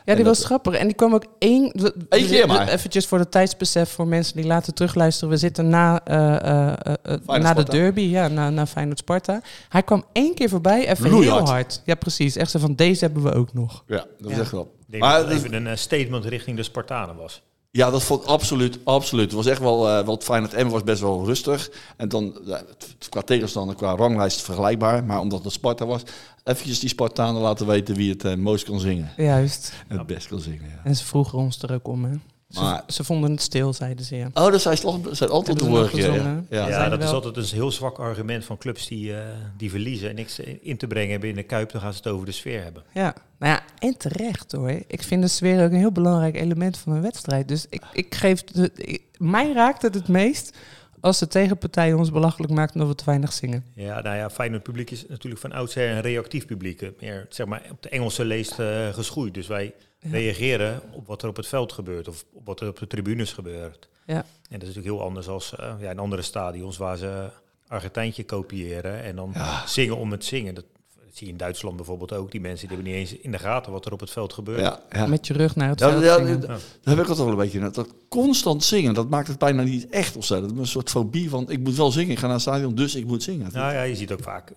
Ja, 0.05 0.15
die 0.15 0.25
was 0.25 0.45
grappig. 0.45 0.73
En 0.73 0.87
die 0.87 0.95
kwam 0.95 1.13
ook 1.13 1.25
één... 1.39 1.71
Eén 2.09 2.27
keer 2.27 2.47
maar. 2.47 2.67
Eventjes 2.67 3.07
voor 3.07 3.19
het 3.19 3.31
tijdsbesef 3.31 3.89
voor 3.91 4.07
mensen 4.07 4.35
die 4.35 4.45
later 4.45 4.73
terugluisteren. 4.73 5.29
We 5.29 5.37
zitten 5.37 5.69
na, 5.69 6.03
eh, 6.05 6.73
eh, 6.73 6.73
eh, 7.03 7.41
na 7.41 7.53
de 7.53 7.63
derby, 7.63 8.01
ja, 8.01 8.27
na, 8.27 8.49
na 8.49 8.65
Feyenoord-Sparta. 8.67 9.41
Hij 9.69 9.83
kwam 9.83 10.03
één 10.11 10.35
keer 10.35 10.49
voorbij, 10.49 10.87
even 10.87 11.09
Loeihard. 11.09 11.43
heel 11.43 11.53
hard. 11.53 11.81
Ja, 11.85 11.95
precies. 11.95 12.35
Echt 12.35 12.51
zo 12.51 12.59
van, 12.59 12.75
deze 12.75 13.05
hebben 13.05 13.23
we 13.23 13.33
ook 13.33 13.53
nog. 13.53 13.83
Ja, 13.87 14.05
dat 14.19 14.29
is 14.31 14.35
Ja. 14.35 14.41
echt 14.41 14.51
wel. 14.51 14.75
Ik 14.79 14.85
denk 14.91 15.03
Maar 15.03 15.27
even 15.27 15.53
een 15.65 15.77
statement 15.77 16.25
richting 16.25 16.57
de 16.57 16.63
Spartanen 16.63 17.15
was. 17.15 17.41
Ja, 17.71 17.89
dat 17.89 18.03
vond 18.03 18.21
ik 18.23 18.27
absoluut, 18.27 18.79
absoluut. 18.83 19.25
Het 19.25 19.33
was 19.33 19.45
echt 19.45 19.59
wel, 19.59 19.81
wel 19.81 20.19
fijn. 20.23 20.43
Het 20.43 20.63
M 20.63 20.67
was 20.69 20.83
best 20.83 21.01
wel 21.01 21.25
rustig. 21.25 21.69
En 21.97 22.09
dan, 22.09 22.33
het- 22.45 22.95
qua 23.09 23.21
tegenstander, 23.21 23.75
qua 23.75 23.95
ranglijst 23.95 24.41
vergelijkbaar. 24.41 25.03
Maar 25.03 25.19
omdat 25.19 25.43
het 25.43 25.53
Sparta 25.53 25.85
was, 25.85 26.01
eventjes 26.43 26.79
die 26.79 26.89
Spartanen 26.89 27.41
laten 27.41 27.67
weten 27.67 27.95
wie 27.95 28.11
het 28.11 28.23
eh, 28.25 28.35
mooist 28.35 28.65
kan 28.65 28.79
zingen. 28.79 29.09
Juist. 29.17 29.73
Het 29.87 30.07
best 30.07 30.27
kan 30.27 30.39
zingen, 30.39 30.69
ja. 30.69 30.81
En 30.83 30.95
ze 30.95 31.05
vroegen 31.05 31.37
ons 31.39 31.61
er 31.61 31.73
ook 31.73 31.87
om, 31.87 32.03
hè. 32.05 32.11
Ze, 32.51 32.59
Maar- 32.59 32.83
ze 32.87 33.03
vonden 33.03 33.31
het 33.31 33.41
stil, 33.41 33.73
zeiden 33.73 34.05
ze, 34.05 34.15
ja. 34.15 34.29
Oh, 34.33 34.47
toch- 34.51 34.61
zei 34.61 34.75
het 34.75 35.29
altijd 35.29 35.59
de 35.59 35.89
keer. 35.91 36.13
Ja. 36.13 36.43
Ja. 36.49 36.67
Ja, 36.67 36.71
zijn 36.71 36.89
dat 36.89 36.99
wel- 36.99 37.07
is 37.07 37.13
altijd 37.13 37.37
een 37.37 37.57
heel 37.57 37.71
zwak 37.71 37.97
argument 37.99 38.45
van 38.45 38.57
clubs 38.57 38.87
die, 38.87 39.13
eh, 39.15 39.23
die 39.57 39.69
verliezen 39.69 40.09
en 40.09 40.15
niks 40.15 40.39
in 40.39 40.77
te 40.77 40.87
brengen 40.87 41.11
hebben 41.11 41.29
in 41.29 41.35
de 41.35 41.43
Kuip. 41.43 41.71
Dan 41.71 41.81
gaan 41.81 41.91
ze 41.93 41.97
het 41.97 42.07
over 42.07 42.25
de 42.25 42.31
sfeer 42.31 42.63
hebben. 42.63 42.83
Ja, 42.93 43.15
nou 43.39 43.53
ja, 43.53 43.61
en 43.79 43.97
terecht 43.97 44.51
hoor. 44.51 44.69
Ik 44.87 45.03
vind 45.03 45.21
de 45.21 45.27
sfeer 45.27 45.63
ook 45.63 45.71
een 45.71 45.77
heel 45.77 45.91
belangrijk 45.91 46.35
element 46.35 46.77
van 46.77 46.93
een 46.93 47.01
wedstrijd. 47.01 47.47
Dus 47.47 47.65
ik, 47.69 47.83
ik 47.93 48.15
geef 48.15 48.43
de, 48.43 48.71
ik- 48.75 49.03
mij 49.17 49.53
raakt 49.53 49.81
het 49.81 49.93
het 49.93 50.07
meest 50.07 50.57
als 50.99 51.19
de 51.19 51.27
tegenpartij 51.27 51.93
ons 51.93 52.11
belachelijk 52.11 52.53
maakt 52.53 52.73
omdat 52.73 52.87
we 52.89 52.95
te 52.95 53.05
weinig 53.05 53.33
zingen. 53.33 53.65
Ja, 53.75 54.01
nou 54.01 54.15
ja, 54.15 54.29
Feyenoord 54.29 54.63
publiek 54.63 54.91
is 54.91 55.05
natuurlijk 55.07 55.41
van 55.41 55.51
oudsher 55.51 55.89
een 55.89 56.01
reactief 56.01 56.45
publiek. 56.45 56.81
eh, 56.81 56.89
Meer, 56.99 57.25
zeg 57.29 57.45
maar, 57.47 57.61
op 57.71 57.81
de 57.81 57.89
Engelse 57.89 58.25
leest 58.25 58.59
eh, 58.59 58.87
geschoeid. 58.93 59.33
Dus 59.33 59.47
wij 59.47 59.73
reageren 60.01 60.81
op 60.91 61.07
wat 61.07 61.21
er 61.21 61.29
op 61.29 61.35
het 61.35 61.47
veld 61.47 61.71
gebeurt 61.71 62.07
of 62.07 62.25
op 62.33 62.45
wat 62.45 62.59
er 62.61 62.67
op 62.67 62.79
de 62.79 62.87
tribunes 62.87 63.33
gebeurt. 63.33 63.89
Ja. 64.05 64.15
En 64.15 64.59
dat 64.59 64.61
is 64.61 64.67
natuurlijk 64.75 64.95
heel 64.95 65.01
anders 65.03 65.27
als 65.27 65.55
eh, 65.55 65.73
ja, 65.79 65.89
in 65.89 65.99
andere 65.99 66.21
stadions 66.21 66.77
waar 66.77 66.97
ze 66.97 67.29
Argentijntje 67.67 68.23
kopiëren 68.25 69.03
en 69.03 69.15
dan 69.15 69.33
zingen 69.65 69.97
om 69.97 70.11
het 70.11 70.25
zingen. 70.25 70.53
Dat, 70.55 70.65
dat 70.95 71.03
zie 71.17 71.25
je 71.25 71.31
in 71.31 71.37
Duitsland 71.37 71.75
bijvoorbeeld 71.75 72.13
ook. 72.13 72.31
Die 72.31 72.41
mensen 72.41 72.67
die 72.67 72.75
hebben 72.77 72.93
niet 72.93 73.01
eens 73.09 73.19
in 73.19 73.31
de 73.31 73.39
gaten 73.39 73.71
wat 73.71 73.85
er 73.85 73.91
op 73.93 73.99
het 73.99 74.09
veld 74.11 74.33
gebeurt. 74.33 74.59
Ja, 74.59 74.79
ja. 74.91 75.05
Met 75.05 75.27
je 75.27 75.33
rug 75.33 75.55
naar 75.55 75.69
het 75.69 75.79
Ja, 75.79 75.89
veld 75.89 76.03
ja, 76.03 76.17
dat 76.17 76.59
heb 76.83 76.93
ik 76.93 76.97
altijd 76.99 77.17
wel 77.17 77.27
een 77.29 77.35
beetje. 77.35 77.59
net. 77.59 77.73
Dat 77.75 77.93
constant 78.09 78.63
zingen, 78.63 78.93
dat 78.93 79.09
maakt 79.09 79.27
het 79.27 79.37
bijna 79.37 79.63
niet 79.63 79.89
echt 79.89 80.15
of 80.15 80.25
zo. 80.25 80.41
Dat 80.41 80.51
is 80.51 80.57
een 80.57 80.67
soort 80.67 80.89
fobie 80.89 81.29
van, 81.29 81.49
ik 81.49 81.59
moet 81.59 81.75
wel 81.75 81.91
zingen. 81.91 82.11
Ik 82.11 82.17
ga 82.17 82.23
naar 82.25 82.33
het 82.33 82.41
stadion, 82.41 82.75
dus 82.75 82.95
ik 82.95 83.05
moet 83.05 83.23
zingen. 83.23 83.49
Nou 83.53 83.73
ja, 83.73 83.81
je 83.81 83.95
ziet 83.95 84.11
ook 84.11 84.23
vaak, 84.23 84.49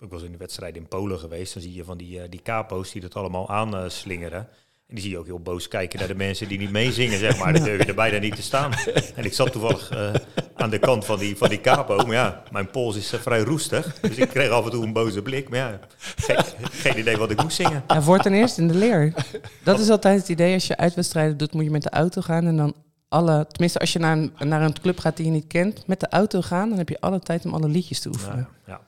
ik 0.00 0.10
was 0.10 0.22
in 0.22 0.32
de 0.32 0.38
wedstrijd 0.38 0.76
in 0.76 0.88
Polen 0.88 1.18
geweest, 1.18 1.52
dan 1.54 1.62
zie 1.62 1.74
je 1.74 1.84
van 1.84 1.98
die, 1.98 2.20
eh, 2.20 2.30
die 2.30 2.42
capo's 2.42 2.92
die 2.92 3.00
dat 3.00 3.14
allemaal 3.14 3.48
aanslingeren. 3.48 4.48
En 4.88 4.94
die 4.94 5.02
zie 5.02 5.12
je 5.12 5.18
ook 5.18 5.26
heel 5.26 5.40
boos 5.40 5.68
kijken 5.68 5.98
naar 5.98 6.08
de 6.08 6.14
mensen 6.14 6.48
die 6.48 6.58
niet 6.58 6.70
meezingen, 6.70 7.18
zeg 7.18 7.38
maar. 7.38 7.52
Dan 7.52 7.62
durf 7.62 7.82
je 7.82 7.88
er 7.88 7.94
bijna 7.94 8.18
niet 8.18 8.36
te 8.36 8.42
staan. 8.42 8.72
En 9.14 9.24
ik 9.24 9.32
zat 9.32 9.52
toevallig 9.52 9.90
eh, 9.90 10.10
aan 10.54 10.70
de 10.70 10.78
kant 10.78 11.04
van 11.04 11.18
die, 11.18 11.36
van 11.36 11.48
die 11.48 11.60
capo. 11.60 11.96
Maar 11.96 12.14
ja, 12.14 12.42
mijn 12.50 12.70
pols 12.70 12.96
is 12.96 13.12
eh, 13.12 13.20
vrij 13.20 13.40
roestig. 13.40 14.00
Dus 14.00 14.16
ik 14.16 14.28
kreeg 14.28 14.50
af 14.50 14.64
en 14.64 14.70
toe 14.70 14.84
een 14.84 14.92
boze 14.92 15.22
blik. 15.22 15.48
Maar 15.48 15.58
ja, 15.58 15.78
geen, 16.16 16.36
geen 16.70 16.98
idee 16.98 17.16
wat 17.16 17.30
ik 17.30 17.42
moest 17.42 17.56
zingen. 17.56 17.82
Ja, 17.88 18.02
voor 18.02 18.18
ten 18.18 18.32
eerste 18.32 18.60
in 18.60 18.68
de 18.68 18.74
leer. 18.74 19.14
Dat 19.64 19.78
is 19.78 19.88
altijd 19.88 20.18
het 20.18 20.28
idee. 20.28 20.54
Als 20.54 20.66
je 20.66 20.76
uitwedstrijden 20.76 21.36
doet, 21.36 21.52
moet 21.52 21.64
je 21.64 21.70
met 21.70 21.82
de 21.82 21.90
auto 21.90 22.20
gaan 22.20 22.46
en 22.46 22.56
dan 22.56 22.74
alle... 23.08 23.46
Tenminste, 23.48 23.78
als 23.78 23.92
je 23.92 23.98
naar 23.98 24.16
een, 24.16 24.32
naar 24.48 24.62
een 24.62 24.80
club 24.80 24.98
gaat 24.98 25.16
die 25.16 25.26
je 25.26 25.32
niet 25.32 25.46
kent, 25.46 25.86
met 25.86 26.00
de 26.00 26.08
auto 26.08 26.40
gaan, 26.40 26.68
dan 26.68 26.78
heb 26.78 26.88
je 26.88 27.00
alle 27.00 27.20
tijd 27.20 27.44
om 27.44 27.54
alle 27.54 27.68
liedjes 27.68 28.00
te 28.00 28.08
oefenen. 28.08 28.48
Ja. 28.66 28.80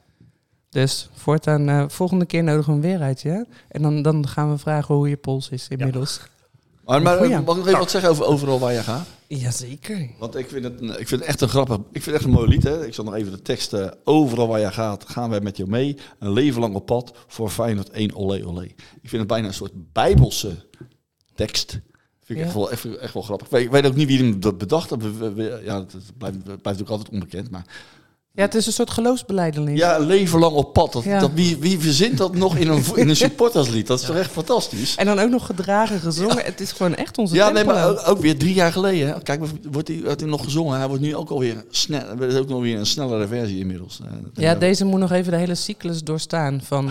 Dus 0.71 1.09
voortaan, 1.13 1.69
eh, 1.69 1.85
volgende 1.89 2.25
keer 2.27 2.43
nodigen 2.45 2.67
we 2.81 2.81
hem 2.89 2.91
weer 2.99 3.07
uit, 3.07 3.21
ja? 3.21 3.45
En 3.69 3.83
dan, 3.83 4.03
dan 4.03 4.29
gaan 4.29 4.51
we 4.51 4.59
vragen 4.59 4.95
hoe 4.95 5.09
je 5.09 5.17
pols 5.17 5.49
is 5.49 5.69
inmiddels. 5.69 6.21
Maar, 6.85 7.03
maar 7.03 7.17
mag 7.17 7.25
ik 7.41 7.45
nog 7.45 7.59
even 7.67 7.79
wat 7.79 7.91
zeggen 7.91 8.11
over 8.11 8.25
overal 8.25 8.59
waar 8.59 8.73
je 8.73 8.83
gaat? 8.83 9.07
Jazeker. 9.27 10.09
Want 10.19 10.37
ik 10.37 10.49
vind, 10.49 10.65
het, 10.65 10.81
een- 10.81 11.01
ik 11.01 11.09
vind 11.09 11.21
het 11.21 11.23
echt 11.23 11.41
een 11.41 11.49
grappig, 11.49 11.77
ik 11.77 11.83
vind 11.93 12.05
het 12.05 12.15
echt 12.15 12.25
een 12.25 12.31
mooi 12.31 12.49
lied. 12.49 12.63
Hè? 12.63 12.87
Ik 12.87 12.95
zal 12.95 13.05
nog 13.05 13.15
even 13.15 13.33
de 13.33 13.43
tekst, 13.43 13.73
eh, 13.73 13.89
overal 14.05 14.49
waar 14.49 14.61
je 14.61 14.73
gaat, 14.73 15.05
gaan 15.09 15.31
wij 15.31 15.41
met 15.41 15.57
je 15.57 15.67
mee. 15.67 15.97
Een 16.19 16.33
leven 16.33 16.61
lang 16.61 16.75
op 16.75 16.87
pad, 16.87 17.13
voor 17.27 17.51
Feyenoord 17.51 17.91
1, 17.91 18.15
olé 18.15 18.47
olé. 18.47 18.63
Ik 18.63 19.09
vind 19.09 19.13
het 19.23 19.27
bijna 19.27 19.47
een 19.47 19.55
soort 19.55 19.93
bijbelse 19.93 20.67
tekst. 21.35 21.71
Vind 21.71 21.83
ik 22.29 22.37
Ja. 22.37 22.43
echt, 22.45 22.55
wel, 22.55 22.71
echt, 22.71 22.97
echt 22.99 23.15
wel 23.15 23.23
grappig. 23.23 23.47
Ik 23.47 23.53
weet, 23.53 23.65
ik 23.65 23.71
weet 23.71 23.87
ook 23.87 23.95
niet 23.95 24.07
wie 24.09 24.19
hem 24.19 24.41
dat 24.41 24.59
bedacht 24.59 24.91
we- 24.97 25.61
Ja, 25.65 25.79
het 25.79 25.95
blijft, 26.19 26.37
het 26.37 26.45
blijft 26.45 26.63
natuurlijk 26.65 26.91
altijd 26.91 27.09
onbekend. 27.11 27.51
Maar 27.51 27.65
Ja, 28.35 28.43
het 28.43 28.55
is 28.55 28.67
een 28.67 28.73
soort 28.73 28.91
geloofsbeleidenis. 28.91 29.79
ja, 29.79 29.97
een 29.97 30.07
leven 30.07 30.39
lang 30.39 30.53
op 30.55 30.73
pad. 30.73 30.93
Dat, 30.93 31.05
Ja. 31.05 31.19
dat, 31.21 31.31
wie, 31.35 31.57
wie 31.59 31.79
verzint 31.79 32.19
dat 32.19 32.35
nog 32.35 32.57
in 32.57 32.69
een, 32.69 32.83
in 32.95 33.09
een 33.09 33.17
supporterslied? 33.27 33.87
Dat 33.87 34.01
is 34.01 34.07
toch 34.07 34.17
echt 34.17 34.31
fantastisch? 34.31 34.95
En 34.97 35.07
dan 35.07 35.19
ook 35.19 35.31
nog 35.31 35.47
gedragen, 35.47 36.01
gezongen. 36.01 36.45
Het 36.45 36.61
is 36.61 36.73
gewoon 36.73 36.95
echt 36.95 37.19
onze 37.19 37.35
Ja, 37.35 37.51
nee, 37.51 37.65
maar 37.65 37.89
ook, 37.89 38.03
ook 38.09 38.19
weer 38.21 38.39
drie 38.39 38.55
jaar 38.55 38.73
geleden. 38.73 39.09
hè. 39.09 39.21
Kijk, 39.23 39.41
wordt 39.71 39.89
hij, 39.89 40.01
wordt 40.05 40.21
hij 40.21 40.29
nog 40.31 40.45
gezongen. 40.45 40.79
Hij 40.79 40.87
wordt 40.89 41.03
nu 41.03 41.17
ook 41.17 41.31
alweer 41.31 41.65
snel. 41.71 42.23
Is 42.23 42.35
ook 42.35 42.49
nog 42.49 42.61
weer 42.61 42.79
een 42.79 42.87
snellere 42.87 43.27
versie 43.27 43.59
inmiddels. 43.59 44.01
Eh, 44.05 44.13
Ja, 44.35 44.55
deze 44.55 44.85
moet 44.85 45.01
nog 45.01 45.13
even 45.13 45.33
de 45.33 45.39
hele 45.39 45.55
cyclus 45.55 46.03
doorstaan. 46.03 46.61
Van 46.65 46.91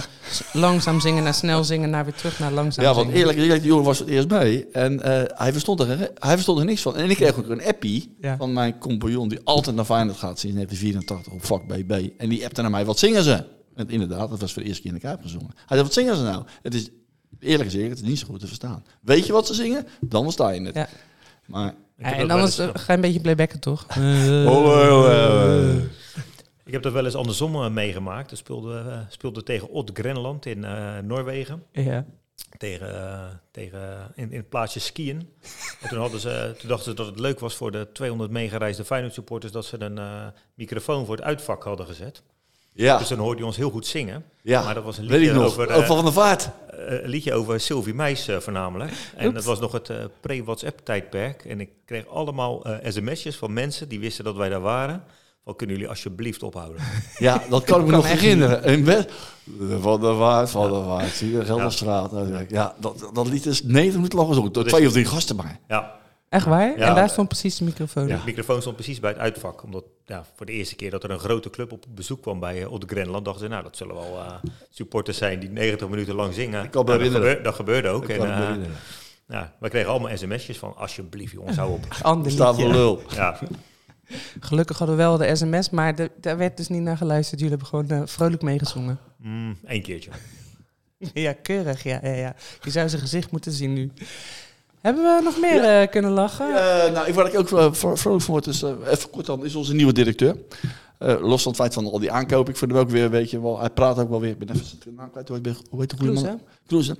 langzaam 0.53 0.99
zingen 0.99 1.23
naar 1.23 1.33
snel 1.33 1.63
zingen, 1.63 1.89
naar 1.89 2.03
weer 2.03 2.13
terug 2.15 2.39
naar 2.39 2.51
langzaam 2.51 2.85
Ja, 2.85 2.93
want 2.93 3.05
zingen. 3.05 3.19
eerlijk 3.19 3.39
gezegd, 3.39 3.59
die 3.59 3.69
jongen 3.69 3.85
was 3.85 3.99
het 3.99 4.07
eerst 4.07 4.27
bij. 4.27 4.67
En 4.71 5.01
eh, 5.03 5.37
hij, 5.37 5.51
verstond 5.51 5.79
er, 5.79 6.11
hij 6.19 6.33
verstond 6.33 6.59
er 6.59 6.65
niks 6.65 6.81
van. 6.81 6.95
En 6.95 7.09
ik 7.09 7.15
kreeg 7.15 7.37
ook 7.37 7.49
een 7.49 7.63
appie 7.65 8.15
van 8.37 8.53
mijn 8.53 8.77
compagnon... 8.77 9.29
die 9.29 9.39
altijd 9.43 9.75
naar 9.75 9.85
Feyenoord 9.85 10.17
gaat 10.17 10.39
sinds 10.39 10.55
1984 10.55 11.28
op 11.31 11.45
vak 11.45 11.67
BB. 11.67 12.09
En 12.17 12.29
die 12.29 12.45
appte 12.45 12.61
naar 12.61 12.71
mij, 12.71 12.85
wat 12.85 12.99
zingen 12.99 13.23
ze? 13.23 13.45
En 13.75 13.89
inderdaad, 13.89 14.29
dat 14.29 14.39
was 14.39 14.53
voor 14.53 14.61
de 14.61 14.67
eerste 14.67 14.81
keer 14.83 14.91
in 14.91 14.97
de 14.99 15.03
Kuip 15.05 15.21
gezongen. 15.21 15.51
Hij 15.55 15.65
zei, 15.67 15.81
wat 15.81 15.93
zingen 15.93 16.15
ze 16.15 16.23
nou? 16.23 16.43
Het 16.61 16.73
is, 16.73 16.89
eerlijk 17.39 17.69
gezegd, 17.69 17.89
het 17.89 17.99
is 18.01 18.07
niet 18.07 18.19
zo 18.19 18.27
goed 18.27 18.39
te 18.39 18.47
verstaan. 18.47 18.83
Weet 19.01 19.25
je 19.25 19.33
wat 19.33 19.47
ze 19.47 19.53
zingen? 19.53 19.87
Dan 20.01 20.23
versta 20.23 20.49
je 20.49 20.61
het. 20.61 20.75
Ja. 20.75 20.87
Maar... 21.45 21.73
Ja, 21.97 22.13
en 22.13 22.31
anders 22.31 22.57
eens- 22.57 22.71
ga 22.73 22.83
je 22.87 22.93
een 22.93 23.01
beetje 23.01 23.19
playbacken, 23.19 23.59
toch? 23.59 23.85
Ik 26.69 26.75
heb 26.75 26.83
dat 26.83 26.93
wel 26.93 27.05
eens 27.05 27.15
andersom 27.15 27.55
eh, 27.55 27.69
meegemaakt. 27.69 28.29
Dat 28.29 28.39
speelde, 28.39 28.79
eh, 28.79 28.99
speelde 29.09 29.43
tegen 29.43 29.69
Odd 29.69 29.91
Grenland 29.93 30.45
in 30.45 30.63
eh, 30.63 30.97
Noorwegen. 31.03 31.63
Ja. 31.71 32.05
Tegen, 32.57 32.95
eh, 33.03 33.25
tegen, 33.51 34.11
in, 34.15 34.31
in 34.31 34.37
het 34.37 34.49
plaatsje 34.49 34.79
skiën. 34.79 35.29
En 35.81 35.89
toen, 35.89 35.99
hadden 35.99 36.19
ze, 36.19 36.55
toen 36.59 36.69
dachten 36.69 36.89
ze 36.89 36.93
dat 36.97 37.05
het 37.05 37.19
leuk 37.19 37.39
was 37.39 37.55
voor 37.55 37.71
de 37.71 37.87
200 37.93 38.31
meegereisde 38.31 38.85
Feyenoord 38.85 39.13
supporters 39.13 39.51
dat 39.51 39.65
ze 39.65 39.81
een 39.81 39.97
eh, 39.97 40.25
microfoon 40.53 41.05
voor 41.05 41.15
het 41.15 41.25
uitvak 41.25 41.63
hadden 41.63 41.85
gezet. 41.85 42.21
Ja, 42.73 42.97
Dus 42.97 43.07
dan 43.07 43.17
hoorde 43.17 43.39
je 43.39 43.45
ons 43.45 43.57
heel 43.57 43.69
goed 43.69 43.87
zingen. 43.87 44.25
ja. 44.41 44.63
Maar 44.63 44.73
dat 44.73 44.83
was 44.83 44.97
een 44.97 45.05
liedje 45.05 45.39
over, 45.39 45.69
eh, 45.69 45.85
Van 45.85 46.03
der 46.03 46.13
Vaart. 46.13 46.49
eh, 46.67 47.01
een 47.03 47.09
liedje 47.09 47.33
over 47.33 47.59
Sylvie 47.59 47.93
Meis 47.93 48.27
eh, 48.27 48.37
voornamelijk. 48.37 48.91
En 49.15 49.25
Oeps. 49.25 49.35
dat 49.35 49.43
was 49.45 49.59
nog 49.59 49.71
het 49.71 49.89
eh, 49.89 49.97
pre-WhatsApp-tijdperk. 50.19 51.45
En 51.45 51.59
ik 51.59 51.69
kreeg 51.85 52.07
allemaal 52.07 52.65
eh, 52.65 52.91
sms'jes 52.91 53.35
van 53.35 53.53
mensen 53.53 53.89
die 53.89 53.99
wisten 53.99 54.23
dat 54.23 54.35
wij 54.35 54.49
daar 54.49 54.61
waren. 54.61 55.03
Van, 55.49 55.57
kunnen 55.57 55.75
jullie 55.75 55.91
alsjeblieft 55.91 56.43
ophouden? 56.43 56.81
Ja, 57.17 57.43
dat 57.49 57.63
kan 57.63 57.79
ik 57.79 57.85
me 57.85 57.91
Kan 57.91 57.99
nog 58.01 58.09
herinneren. 58.09 58.63
In 58.63 58.83
bed. 58.83 59.11
Van 59.81 60.01
der 60.01 60.13
Waard, 60.15 60.49
Van 60.49 60.71
der 60.71 60.83
Waard. 60.85 61.09
Zie 61.11 61.31
je, 61.31 61.45
Gelderstraat. 61.45 62.11
Ja. 62.11 62.45
Ja, 62.47 62.75
dat, 62.79 63.09
dat 63.13 63.27
lied 63.27 63.45
is 63.45 63.63
90 63.63 63.95
minuten 63.95 64.17
lang 64.17 64.29
gezongen. 64.29 64.53
Door 64.53 64.63
Dat 64.63 64.73
twee 64.73 64.87
of 64.87 64.91
drie 64.93 65.05
gasten 65.05 65.35
maar. 65.35 65.59
Ja, 65.67 65.97
Echt 66.29 66.45
waar? 66.45 66.77
Ja. 66.77 66.87
en 66.87 66.95
daar 66.95 67.09
stond 67.09 67.27
precies 67.27 67.57
de 67.57 67.63
microfoon. 67.63 68.07
de 68.07 68.17
microfoon 68.25 68.61
stond 68.61 68.75
precies 68.75 68.99
bij 68.99 69.09
het 69.09 69.19
uitvak. 69.19 69.63
Omdat 69.63 69.83
ja, 70.05 70.23
voor 70.35 70.45
de 70.45 70.51
eerste 70.51 70.75
keer 70.75 70.91
dat 70.91 71.03
er 71.03 71.11
een 71.11 71.19
grote 71.19 71.49
club 71.49 71.71
op 71.71 71.85
bezoek 71.89 72.21
kwam 72.21 72.39
bij 72.39 72.61
uh, 72.61 72.73
de 72.77 72.87
Grenland, 72.87 73.25
dachten 73.25 73.43
ze, 73.43 73.49
nou, 73.49 73.63
dat 73.63 73.77
zullen 73.77 73.95
wel 73.95 74.17
eh, 74.17 74.33
supporters 74.69 75.17
zijn 75.17 75.39
die 75.39 75.49
90 75.49 75.89
minuten 75.89 76.15
lang 76.15 76.33
zingen. 76.33 76.63
Ik 76.63 76.71
kan 76.71 76.85
me 76.85 76.97
Nou, 77.09 77.21
dat, 77.21 77.43
dat 77.43 77.55
gebeurde 77.55 77.89
ook. 77.89 78.03
Ik 78.03 78.09
En, 78.09 78.17
kan 78.17 78.27
me 78.27 78.33
eh, 78.33 78.39
herinneren. 78.39 78.75
ja, 79.27 79.53
wij 79.59 79.69
kregen 79.69 79.89
allemaal 79.89 80.17
sms'jes 80.17 80.57
van, 80.57 80.73
alsjeblieft 80.77 81.31
jongens, 81.33 81.57
hou 81.57 81.71
op. 81.71 81.85
Ander 82.01 82.31
Staat 82.31 82.55
voor 82.55 82.63
liedje. 82.63 82.77
lul. 82.79 83.01
Ja, 83.15 83.39
Gelukkig 84.39 84.77
hadden 84.77 84.97
we 84.97 85.01
wel 85.03 85.17
de 85.17 85.35
sms, 85.35 85.69
maar 85.69 85.95
de- 85.95 86.11
daar 86.21 86.37
werd 86.37 86.57
dus 86.57 86.67
niet 86.67 86.81
naar 86.81 86.97
geluisterd. 86.97 87.39
Jullie 87.39 87.57
hebben 87.57 87.67
gewoon 87.67 88.01
eh, 88.01 88.07
vrolijk 88.07 88.41
meegezongen. 88.41 88.99
mm, 89.17 89.57
één 89.67 89.81
keertje. 89.81 90.09
Ja, 91.13 91.33
keurig. 91.33 91.83
Ja, 91.83 91.99
ja, 92.03 92.11
ja. 92.13 92.35
Je 92.61 92.69
zou 92.71 92.89
zijn 92.89 93.01
gezicht 93.01 93.31
moeten 93.31 93.51
zien 93.51 93.73
nu. 93.73 93.91
Hebben 94.81 95.03
we 95.03 95.21
nog 95.23 95.39
meer 95.39 95.63
eh, 95.63 95.89
kunnen 95.89 96.11
lachen? 96.11 96.47
Eh, 96.47 96.91
nou, 96.93 97.07
ik- 97.07 97.13
waar 97.13 97.27
ik 97.27 97.37
ook 97.37 97.51
eh, 97.51 97.67
vro- 97.73 97.95
vrolijk 97.95 98.23
van 98.23 98.33
word, 98.33 98.47
is 98.47 98.61
even 98.61 99.09
kort 99.09 99.25
dan, 99.25 99.45
is 99.45 99.55
onze 99.55 99.73
nieuwe 99.73 99.93
directeur. 99.93 100.35
Los 101.21 101.41
van 101.41 101.51
het 101.51 101.61
feit 101.61 101.73
van 101.73 101.85
al 101.85 101.99
die 101.99 102.11
aankopen, 102.11 102.51
ik 102.51 102.57
vind 102.59 102.71
hem 102.71 102.79
ook 102.79 102.89
weer, 102.89 103.09
weet 103.09 103.29
je 103.31 103.41
wel, 103.41 103.59
hij 103.59 103.69
praat 103.69 103.97
ook 103.99 104.09
wel 104.09 104.19
weer. 104.21 104.29
Ik 104.29 104.37
ben 104.37 104.49
even 104.49 104.65
zijn 104.65 104.95
naam 104.95 105.11
kwijt, 105.11 105.27
hoe 105.27 105.39
heet- 105.43 105.89
de 105.89 105.97
goede 105.97 106.13
man? 106.13 106.39
Kloeze. 106.69 106.97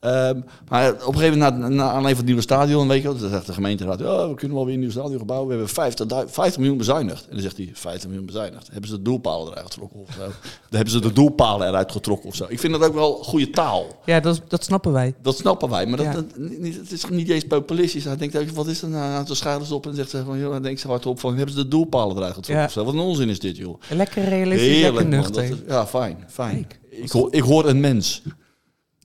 Ehm, 0.00 0.40
maar 0.68 0.92
op 0.92 0.98
een 1.14 1.18
gegeven 1.18 1.38
moment, 1.38 1.58
na, 1.58 1.68
na 1.68 1.82
aanleiding 1.82 2.06
van 2.06 2.16
het 2.16 2.24
nieuwe 2.24 2.40
stadion, 2.40 2.88
weet 2.88 3.02
je 3.02 3.08
wel, 3.08 3.18
dan 3.18 3.30
zegt 3.30 3.46
de 3.46 3.52
gemeenteraad, 3.52 4.02
oh, 4.02 4.28
we 4.28 4.34
kunnen 4.34 4.56
wel 4.56 4.66
weer 4.66 4.74
een 4.74 4.80
nieuw 4.80 4.90
stadion 4.90 5.26
bouwen. 5.26 5.48
We 5.48 5.54
hebben 5.54 5.72
50, 5.74 6.06
du- 6.06 6.24
50 6.28 6.58
miljoen 6.58 6.76
bezuinigd. 6.78 7.22
En 7.24 7.30
dan 7.32 7.40
zegt 7.40 7.56
hij, 7.56 7.70
50 7.72 8.06
miljoen 8.08 8.26
bezuinigd. 8.26 8.68
Hebben 8.72 8.90
ze 8.90 8.96
de 8.96 9.02
doelpalen 9.02 9.52
eruit 9.52 9.66
getrokken 9.66 10.00
of 10.00 10.08
zo? 10.14 10.20
Dan 10.70 10.76
hebben 10.84 10.90
ze 10.90 11.00
de 11.00 11.12
doelpalen 11.12 11.68
eruit 11.68 11.92
getrokken 11.92 12.28
of 12.28 12.34
zo. 12.34 12.46
Ik 12.48 12.60
vind 12.60 12.72
dat 12.72 12.82
ook 12.84 12.94
wel 12.94 13.12
goede 13.12 13.50
taal. 13.50 13.86
Ja, 14.04 14.20
dat, 14.20 14.42
dat 14.48 14.64
snappen 14.64 14.92
wij. 14.92 15.14
Dat 15.22 15.36
snappen 15.36 15.70
wij, 15.70 15.86
maar 15.86 15.96
dat, 15.96 16.06
Ja. 16.06 16.12
dat- 16.12 16.36
niet, 16.36 16.76
het 16.76 16.92
is 16.92 17.08
niet 17.08 17.28
eens 17.28 17.44
populistisch. 17.44 18.04
Hij 18.04 18.16
denkt 18.16 18.52
wat 18.54 18.66
is 18.66 18.82
er 18.82 18.88
nou? 18.88 19.24
Hij 19.24 19.34
schouders 19.34 19.70
op 19.70 19.86
en 19.86 19.94
zegt 19.94 20.10
ze 20.10 20.24
van, 20.24 20.38
joh, 20.38 20.52
dan 20.52 20.62
denkt 20.62 20.80
ze 20.80 20.88
hardop 20.88 21.20
van, 21.20 21.36
hebben 21.36 21.54
ze 21.54 21.62
de 21.62 21.68
doelpalen 21.68 22.16
eruit 22.16 22.34
getrokken 22.34 22.56
Ja. 22.60 22.64
of 22.64 22.72
zo? 22.72 22.84
Wat 22.84 22.94
een 22.94 23.00
onzin 23.00 23.28
is 23.28 23.40
dit, 23.40 23.56
joh. 23.56 23.80
Lekker 23.90 24.24
realistisch, 24.28 24.80
lekker 24.82 25.06
nuchter. 25.06 25.42
Is- 25.42 25.50
ja, 25.68 25.86
fijn, 25.86 26.24
fijn. 26.28 26.66
Ik 26.90 27.10
hoor, 27.10 27.28
ik 27.34 27.42
hoor 27.42 27.68
een 27.68 27.80
mens. 27.80 28.22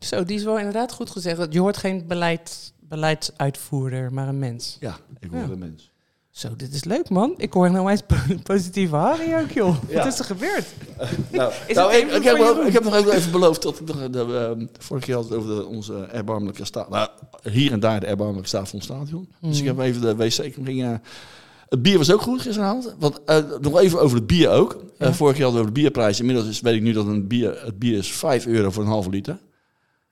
Zo, 0.02 0.24
die 0.24 0.38
is 0.38 0.44
wel 0.44 0.58
inderdaad 0.58 0.92
goed 0.92 1.10
gezegd. 1.10 1.48
Je 1.54 1.60
hoort 1.60 1.78
geen 1.78 2.04
beleid, 2.08 2.74
beleidsuitvoerder, 2.80 4.14
maar 4.14 4.28
een 4.28 4.40
mens. 4.40 4.78
Ja, 4.80 4.98
ik 5.20 5.30
hoor 5.32 5.40
Ja. 5.40 5.48
een 5.50 5.60
mens. 5.60 5.90
Zo, 6.30 6.56
dit 6.58 6.74
is 6.74 6.84
leuk, 6.84 7.10
man. 7.10 7.34
Ik 7.38 7.54
hoor 7.54 7.72
nou 7.72 7.90
eens 7.90 8.02
po- 8.08 8.16
positieve 8.44 8.96
Harry 8.96 9.34
ook, 9.34 9.52
joh. 9.52 9.76
Ja. 9.90 9.98
Wat 9.98 10.14
is 10.14 10.20
er 10.20 10.26
gebeurd? 10.26 10.66
Nou, 11.32 11.54
Is 11.68 11.76
nou, 11.76 11.94
ik, 11.96 12.12
ik, 12.12 12.24
heb, 12.24 12.38
Jeroen? 12.38 12.66
ik 12.68 12.74
heb 12.74 12.84
nog 12.84 12.96
even 12.96 13.32
beloofd 13.32 13.62
dat 13.62 13.80
ik 13.80 13.88
nog, 13.88 13.98
we, 14.28 14.38
ehm, 14.58 14.66
vorige 14.80 15.06
keer 15.06 15.16
had 15.16 15.24
het 15.24 15.34
over 15.34 15.56
de, 15.56 15.66
onze 15.66 16.04
erbarmelijke 16.06 16.66
staat. 16.66 16.90
Nou, 16.90 17.10
hier 17.50 17.72
en 17.72 17.80
daar 17.80 18.00
de 18.00 18.06
erbarmelijke 18.06 18.48
staat 18.48 18.70
van 18.70 18.80
het 18.80 18.88
stadion. 18.88 19.30
Dus 19.42 19.60
ik 19.60 19.66
heb 19.66 19.80
even 19.80 20.02
de 20.02 20.16
wc 20.16 20.32
ging. 20.32 21.00
het 21.70 21.82
bier 21.82 21.98
was 21.98 22.12
ook 22.12 22.22
goed 22.22 22.42
gisteravond. 22.42 22.96
Want 23.00 23.20
eh, 23.26 23.38
nog 23.62 23.80
even 23.80 24.02
over 24.02 24.18
het 24.18 24.28
bier 24.28 24.50
ook. 24.50 24.72
Eh, 24.74 25.08
Ja. 25.08 25.14
vorige 25.14 25.36
keer 25.36 25.44
hadden 25.46 25.62
we 25.62 25.68
over 25.68 25.74
de 25.74 25.82
bierprijs. 25.82 26.20
Inmiddels 26.20 26.48
is, 26.48 26.62
weet 26.62 26.76
ik 26.76 26.82
nu 26.82 26.92
dat 26.94 27.06
een 27.06 27.28
bier, 27.28 27.62
het 27.66 27.80
bier 27.80 27.98
is 27.98 28.12
5 28.12 28.46
euro 28.46 28.70
voor 28.72 28.84
een 28.84 28.90
halve 28.90 29.10
liter. 29.10 29.38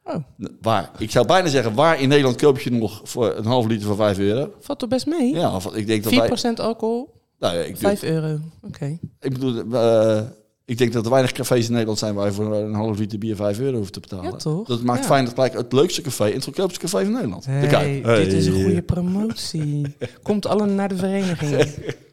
Oh, 0.09 0.47
Waar? 0.61 0.91
Ik 0.97 1.11
zou 1.11 1.25
bijna 1.25 1.47
zeggen, 1.47 1.73
waar 1.73 2.01
in 2.01 2.09
Nederland 2.09 2.35
koop 2.35 2.59
je 2.59 2.71
nog 2.71 3.01
voor 3.03 3.35
een 3.35 3.45
halve 3.45 3.67
liter 3.67 3.87
voor 3.87 3.95
5 3.95 4.19
euro? 4.19 4.53
valt 4.59 4.79
toch 4.79 4.89
best 4.89 5.05
mee? 5.05 5.33
Ja, 5.33 5.55
of, 5.55 5.75
ik 5.75 5.87
denk 5.87 6.03
dat 6.03 6.13
4% 6.13 6.15
wij... 6.41 6.55
alcohol, 6.55 7.13
Nou, 7.39 7.55
ja, 7.57 7.61
ik, 7.63 7.77
5 7.77 8.03
euro. 8.03 8.39
Oké. 8.61 8.97
ik 9.19 9.33
bedoel, 9.33 9.63
eh, 9.73 10.21
ik 10.65 10.77
denk 10.77 10.93
dat 10.93 11.03
er 11.05 11.11
weinig 11.11 11.31
cafés 11.31 11.65
in 11.65 11.71
Nederland 11.71 11.99
zijn 11.99 12.13
waar 12.13 12.25
je 12.25 12.31
voor 12.31 12.55
een 12.55 12.73
half 12.73 12.97
liter 12.97 13.19
bier 13.19 13.35
5 13.35 13.59
euro 13.59 13.77
hoeft 13.77 13.93
te 13.93 13.99
betalen. 13.99 14.31
Ja, 14.31 14.37
toch? 14.37 14.67
Dat 14.67 14.81
maakt 14.81 14.99
Ja. 14.99 15.05
Feyenoord 15.05 15.33
gelijk 15.33 15.53
het 15.53 15.73
leukste 15.73 16.01
café 16.01 16.25
en 16.25 16.33
het 16.33 16.43
goedkoopste 16.43 16.79
café 16.79 17.03
van 17.03 17.13
Nederland. 17.13 17.45
Hey, 17.45 18.01
de. 18.01 18.15
Dit 18.15 18.33
is 18.33 18.45
een 18.45 18.63
goede 18.63 18.81
promotie. 18.81 19.95
Komt 20.23 20.45
allen 20.45 20.75
naar 20.75 20.89
de 20.89 20.95
vereniging. 20.95 21.65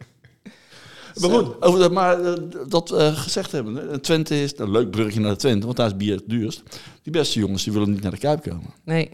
Maar 1.21 1.31
goed, 1.31 1.93
maar 1.93 2.25
eh, 2.25 2.33
dat 2.69 2.91
eh, 2.91 3.17
gezegd 3.19 3.53
hebben. 3.53 4.01
Twente 4.01 4.43
is 4.43 4.59
een 4.59 4.71
leuk 4.71 4.91
bruggetje 4.91 5.21
naar 5.21 5.31
de 5.31 5.37
Twente, 5.37 5.65
want 5.65 5.79
daar 5.79 5.87
is 5.87 5.97
bier 5.97 6.17
het 6.17 6.29
duurst. 6.29 6.63
Die 7.03 7.13
beste 7.13 7.39
jongens 7.39 7.65
die 7.65 7.73
willen 7.73 7.91
niet 7.91 8.03
naar 8.03 8.11
de 8.11 8.19
Kuip 8.19 8.43
komen. 8.43 8.71
Nee. 8.85 9.11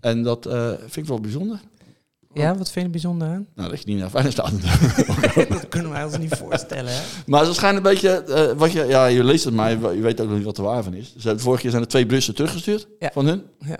En 0.00 0.22
dat 0.22 0.46
eh, 0.46 0.68
vind 0.78 0.96
ik 0.96 1.06
wel 1.06 1.20
bijzonder. 1.20 1.60
Ja, 2.34 2.56
wat 2.56 2.70
vind 2.70 2.84
je 2.84 2.90
bijzonder 2.90 3.28
aan? 3.28 3.46
Nou, 3.54 3.70
dat 3.70 3.78
je 3.82 3.86
niet 3.86 3.98
naar 3.98 4.10
Feyenoord 4.10 4.34
staat. 4.34 4.52
dat 5.48 5.68
kunnen 5.68 5.90
wij 5.90 6.04
ons 6.04 6.18
niet 6.18 6.34
voorstellen, 6.34 6.92
hè? 6.92 7.00
maar 7.26 7.44
ze 7.44 7.54
schijnen 7.54 7.76
een 7.76 7.82
beetje, 7.92 8.54
wat 8.56 8.72
je, 8.72 8.84
ja, 8.84 9.06
je 9.06 9.24
leest 9.24 9.44
het 9.44 9.54
maar, 9.54 9.70
je, 9.70 10.00
weet 10.00 10.20
ook 10.20 10.26
nog 10.26 10.36
niet 10.36 10.44
wat 10.44 10.58
er 10.58 10.64
waar 10.64 10.82
van 10.82 10.94
is. 10.94 11.14
Ze 11.16 11.26
hebben, 11.26 11.44
vorige 11.44 11.62
keer 11.62 11.70
zijn 11.70 11.82
er 11.82 11.88
twee 11.88 12.06
brussen 12.06 12.34
teruggestuurd 12.34 12.88
Ja. 12.98 13.10
van 13.12 13.26
hun. 13.26 13.42
Ja. 13.58 13.78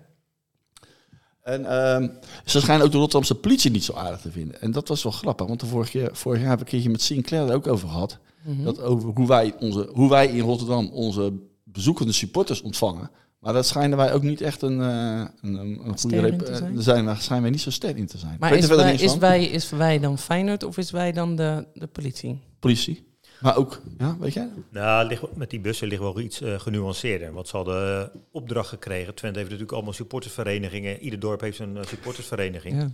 En 1.46 1.64
ehm, 1.64 2.08
ze 2.44 2.60
schijnen 2.60 2.84
ook 2.86 2.92
de 2.92 2.98
Rotterdamse 2.98 3.34
politie 3.34 3.70
niet 3.70 3.84
zo 3.84 3.92
aardig 3.92 4.20
te 4.20 4.30
vinden. 4.30 4.60
En 4.60 4.70
dat 4.70 4.88
was 4.88 5.02
wel 5.02 5.12
grappig, 5.12 5.46
want 5.46 5.60
de 5.60 5.66
vorige, 5.66 5.90
keer, 5.90 6.08
vorig 6.12 6.40
jaar 6.40 6.48
heb 6.50 6.58
ik 6.58 6.64
een 6.64 6.70
keertje 6.70 6.90
met 6.90 7.02
Sinclair 7.02 7.48
er 7.48 7.54
ook 7.54 7.66
over 7.66 7.88
gehad. 7.88 8.18
Mhm. 8.42 8.64
Dat 8.64 8.80
over 8.80 9.10
hoe 9.14 9.26
wij, 9.26 9.54
onze, 9.60 9.88
hoe 9.92 10.08
wij 10.10 10.26
in 10.26 10.40
Rotterdam 10.40 10.88
onze 10.92 11.32
bezoekende 11.64 12.12
supporters 12.12 12.62
ontvangen. 12.62 13.10
Maar 13.38 13.52
dat 13.52 13.66
schijnen 13.66 13.96
wij 13.96 14.12
ook 14.12 14.22
niet 14.22 14.40
echt 14.40 14.62
een, 14.62 14.80
eh, 14.80 15.24
een, 15.40 15.54
een, 15.54 15.80
een 15.84 15.98
goede 15.98 16.20
rep- 16.20 16.38
te 16.38 16.54
zijn? 16.56 16.76
eh, 16.76 16.82
zijn. 16.82 17.04
Daar 17.04 17.16
schijnen 17.16 17.42
wij 17.42 17.50
niet 17.52 17.60
zo 17.60 17.70
sterk 17.70 17.96
in 17.96 18.06
te 18.06 18.18
zijn. 18.18 18.36
Maar 18.40 18.54
is 18.54 18.66
wij, 18.66 18.94
is, 18.94 19.16
wij, 19.16 19.44
is 19.44 19.70
wij 19.70 19.98
dan 19.98 20.18
Feyenoord 20.18 20.62
of 20.64 20.78
is 20.78 20.90
wij 20.90 21.12
dan 21.12 21.36
de, 21.36 21.66
de 21.74 21.86
politie? 21.86 22.40
Politie. 22.58 23.06
Maar 23.40 23.56
ook, 23.56 23.80
ja, 23.98 24.16
weet 24.18 24.32
jij? 24.32 24.48
Nou, 24.68 25.06
ligt, 25.06 25.36
met 25.36 25.50
die 25.50 25.60
bussen 25.60 25.88
ligt 25.88 26.00
wel 26.00 26.20
iets 26.20 26.40
eh, 26.40 26.58
genuanceerder. 26.60 27.32
Want 27.32 27.48
ze 27.48 27.56
hadden 27.56 28.02
eh, 28.12 28.18
opdracht 28.30 28.68
gekregen. 28.68 29.14
Twente 29.14 29.38
heeft 29.38 29.50
natuurlijk 29.50 29.76
allemaal 29.76 29.94
supportersverenigingen. 29.96 31.00
Ieder 31.00 31.18
dorp 31.18 31.40
heeft 31.40 31.58
een 31.58 31.76
eh, 31.76 31.84
supportersvereniging. 31.84 32.80
Ja. 32.80 32.90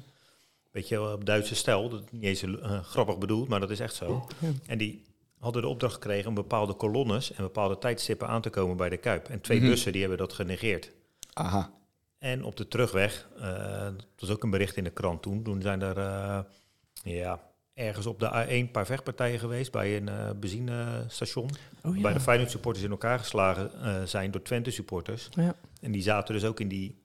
Weet 0.70 0.88
je, 0.88 1.00
wel, 1.00 1.12
op 1.12 1.24
Duitse 1.24 1.54
stijl. 1.54 1.88
Dat 1.88 2.00
is 2.00 2.06
niet 2.10 2.22
eens 2.22 2.44
grappig 2.82 3.18
bedoeld, 3.18 3.48
maar 3.48 3.60
dat 3.60 3.70
is 3.70 3.80
echt 3.80 3.94
zo. 3.94 4.26
Ja. 4.38 4.48
En 4.66 4.78
die 4.78 5.04
hadden 5.38 5.62
de 5.62 5.68
opdracht 5.68 5.94
gekregen 5.94 6.28
om 6.28 6.34
bepaalde 6.34 6.72
kolonnes 6.74 7.32
en 7.32 7.42
bepaalde 7.42 7.78
tijdstippen 7.78 8.28
aan 8.28 8.42
te 8.42 8.50
komen 8.50 8.76
bij 8.76 8.88
de 8.88 8.96
Kuip. 8.96 9.28
En 9.28 9.40
twee 9.40 9.58
Mhm. 9.58 9.68
bussen 9.68 9.92
die 9.92 10.00
hebben 10.00 10.18
dat 10.18 10.32
genegeerd. 10.32 10.90
Aha. 11.32 11.72
En 12.18 12.44
op 12.44 12.56
de 12.56 12.68
terugweg, 12.68 13.28
dat 13.96 14.04
was 14.18 14.30
ook 14.30 14.42
een 14.42 14.50
bericht 14.50 14.76
in 14.76 14.84
de 14.84 14.90
krant 14.90 15.22
toen. 15.22 15.42
Toen 15.42 15.62
zijn 15.62 15.82
er 15.82 15.96
ja, 17.02 17.40
ergens 17.74 18.06
op 18.06 18.20
de 18.20 18.44
A1 18.46 18.50
een 18.50 18.70
paar 18.70 18.86
vechtpartijen 18.86 19.38
geweest 19.38 19.72
bij 19.72 19.96
een 19.96 20.08
eh 20.08 20.30
benzinestation. 20.36 21.50
Oh 21.84 21.92
Bij 21.92 22.00
ja. 22.00 22.12
de 22.12 22.20
Feyenoord 22.20 22.50
supporters 22.50 22.84
in 22.84 22.90
elkaar 22.90 23.18
geslagen 23.18 23.70
eh, 23.82 24.02
zijn 24.02 24.30
door 24.30 24.42
Twente 24.42 24.70
supporters. 24.70 25.28
Ja. 25.30 25.54
En 25.80 25.92
die 25.92 26.02
zaten 26.02 26.34
dus 26.34 26.44
ook 26.44 26.60
in 26.60 26.68
die, 26.68 27.02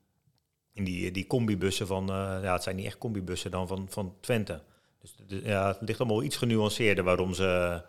in 0.74 0.84
die, 0.84 1.12
die 1.12 1.28
combibussen 1.28 1.88
van, 1.88 2.10
eh, 2.10 2.16
ja 2.42 2.54
het 2.54 2.64
zijn 2.64 2.76
niet 2.76 2.86
echt 2.86 2.98
combibussen 2.98 3.52
dan 3.52 3.68
van, 3.68 3.86
van 3.90 4.16
Twente. 4.20 4.62
Dus 5.02 5.16
de- 5.28 5.42
ja, 5.44 5.68
het 5.68 5.78
ligt 5.82 6.00
allemaal 6.00 6.24
iets 6.24 6.38
genuanceerder 6.38 7.04
waarom 7.04 7.34
ze, 7.34 7.82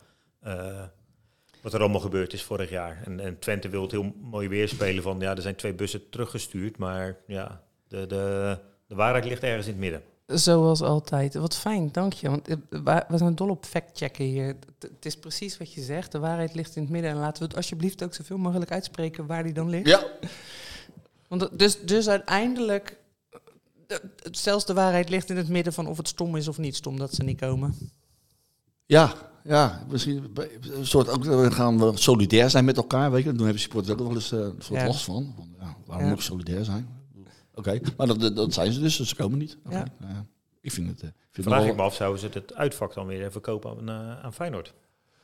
wat 1.62 1.74
er 1.74 1.80
allemaal 1.80 2.00
gebeurd 2.00 2.32
is 2.32 2.42
vorig 2.42 2.70
jaar. 2.70 3.02
En, 3.04 3.20
en 3.20 3.38
Twente 3.38 3.68
wil 3.68 3.82
het 3.82 3.90
heel 3.90 4.14
mooi 4.20 4.48
weerspelen 4.48 5.02
van, 5.02 5.20
ja 5.20 5.34
er 5.36 5.42
zijn 5.42 5.56
twee 5.56 5.74
bussen 5.74 6.08
teruggestuurd, 6.10 6.76
maar 6.78 7.16
ja, 7.26 7.62
de, 7.88 8.06
de, 8.06 8.58
de 8.86 8.94
waarheid 8.94 9.24
ligt 9.24 9.42
ergens 9.42 9.66
in 9.66 9.72
het 9.72 9.80
midden. 9.80 10.02
Zoals 10.32 10.82
altijd. 10.82 11.34
Wat 11.34 11.56
fijn, 11.56 11.88
dank 11.92 12.12
je. 12.12 12.30
Want 12.30 12.48
eh, 12.48 12.56
we 13.08 13.16
zijn 13.18 13.34
dol 13.34 13.48
op 13.48 13.64
fact-checken 13.64 14.24
hier. 14.24 14.46
Het- 14.78 15.04
is 15.04 15.16
precies 15.16 15.58
wat 15.58 15.72
je 15.72 15.82
zegt. 15.82 16.12
De 16.12 16.18
waarheid 16.18 16.54
ligt 16.54 16.76
in 16.76 16.82
het 16.82 16.90
midden. 16.90 17.10
En 17.10 17.16
laten 17.16 17.42
we 17.42 17.48
het 17.48 17.56
alsjeblieft 17.56 18.02
ook 18.02 18.14
zoveel 18.14 18.38
mogelijk 18.38 18.70
uitspreken 18.70 19.26
waar 19.26 19.42
die 19.42 19.52
dan 19.52 19.68
ligt. 19.68 19.86
Ja. 19.86 20.06
Want 21.28 21.40
het- 21.40 21.58
dus, 21.58 21.80
dus 21.80 22.08
uiteindelijk, 22.08 22.96
eh, 23.86 23.96
zelfs 24.30 24.66
de 24.66 24.74
waarheid 24.74 25.08
ligt 25.08 25.30
in 25.30 25.36
het 25.36 25.48
midden 25.48 25.72
van 25.72 25.86
of 25.86 25.96
het 25.96 26.08
stom 26.08 26.36
is 26.36 26.48
of 26.48 26.58
niet 26.58 26.76
stom 26.76 26.98
dat 26.98 27.14
ze 27.14 27.22
niet 27.22 27.40
komen. 27.40 27.74
Ja, 28.86 29.12
ja, 29.44 29.82
misschien 29.88 30.36
een 30.60 30.86
soort 30.86 31.08
ook 31.08 31.24
dan 31.24 31.52
gaan 31.52 31.78
we 31.78 31.96
solidair 31.98 32.50
zijn 32.50 32.64
met 32.64 32.76
elkaar, 32.76 33.10
weet 33.10 33.24
je. 33.24 33.30
Toen 33.32 33.42
hebben 33.44 33.60
supporters 33.60 33.92
ook 33.92 34.06
wel 34.06 34.14
eens 34.14 34.32
eh, 34.32 34.38
een 34.38 34.54
soort 34.58 34.80
Ja. 34.80 34.86
last 34.86 35.04
van. 35.04 35.32
van 35.36 35.48
ja, 35.60 35.76
waarom 35.86 36.04
Ja. 36.04 36.10
moet 36.10 36.18
ik 36.20 36.24
solidair 36.24 36.64
zijn? 36.64 36.88
Oké, 37.58 37.80
maar 37.96 38.06
dat, 38.06 38.36
dat 38.36 38.52
zijn 38.54 38.72
ze 38.72 38.80
dus, 38.80 38.96
dus 38.96 39.08
ze 39.08 39.14
komen 39.16 39.38
niet. 39.38 39.56
Ja. 39.70 39.84
ja. 40.00 40.26
ik 40.60 40.72
vind 40.72 40.88
het. 40.88 40.96
eh, 41.02 41.08
vind 41.08 41.14
het 41.32 41.44
Vraag 41.44 41.58
wel- 41.60 41.68
ik 41.70 41.76
me 41.76 41.82
af, 41.82 41.94
zouden 41.94 42.20
ze 42.20 42.28
het 42.32 42.54
uitvak 42.54 42.94
dan 42.94 43.06
weer 43.06 43.32
verkopen 43.32 43.70
aan, 43.70 43.88
eh, 43.88 44.24
aan 44.24 44.32
Feyenoord? 44.32 44.74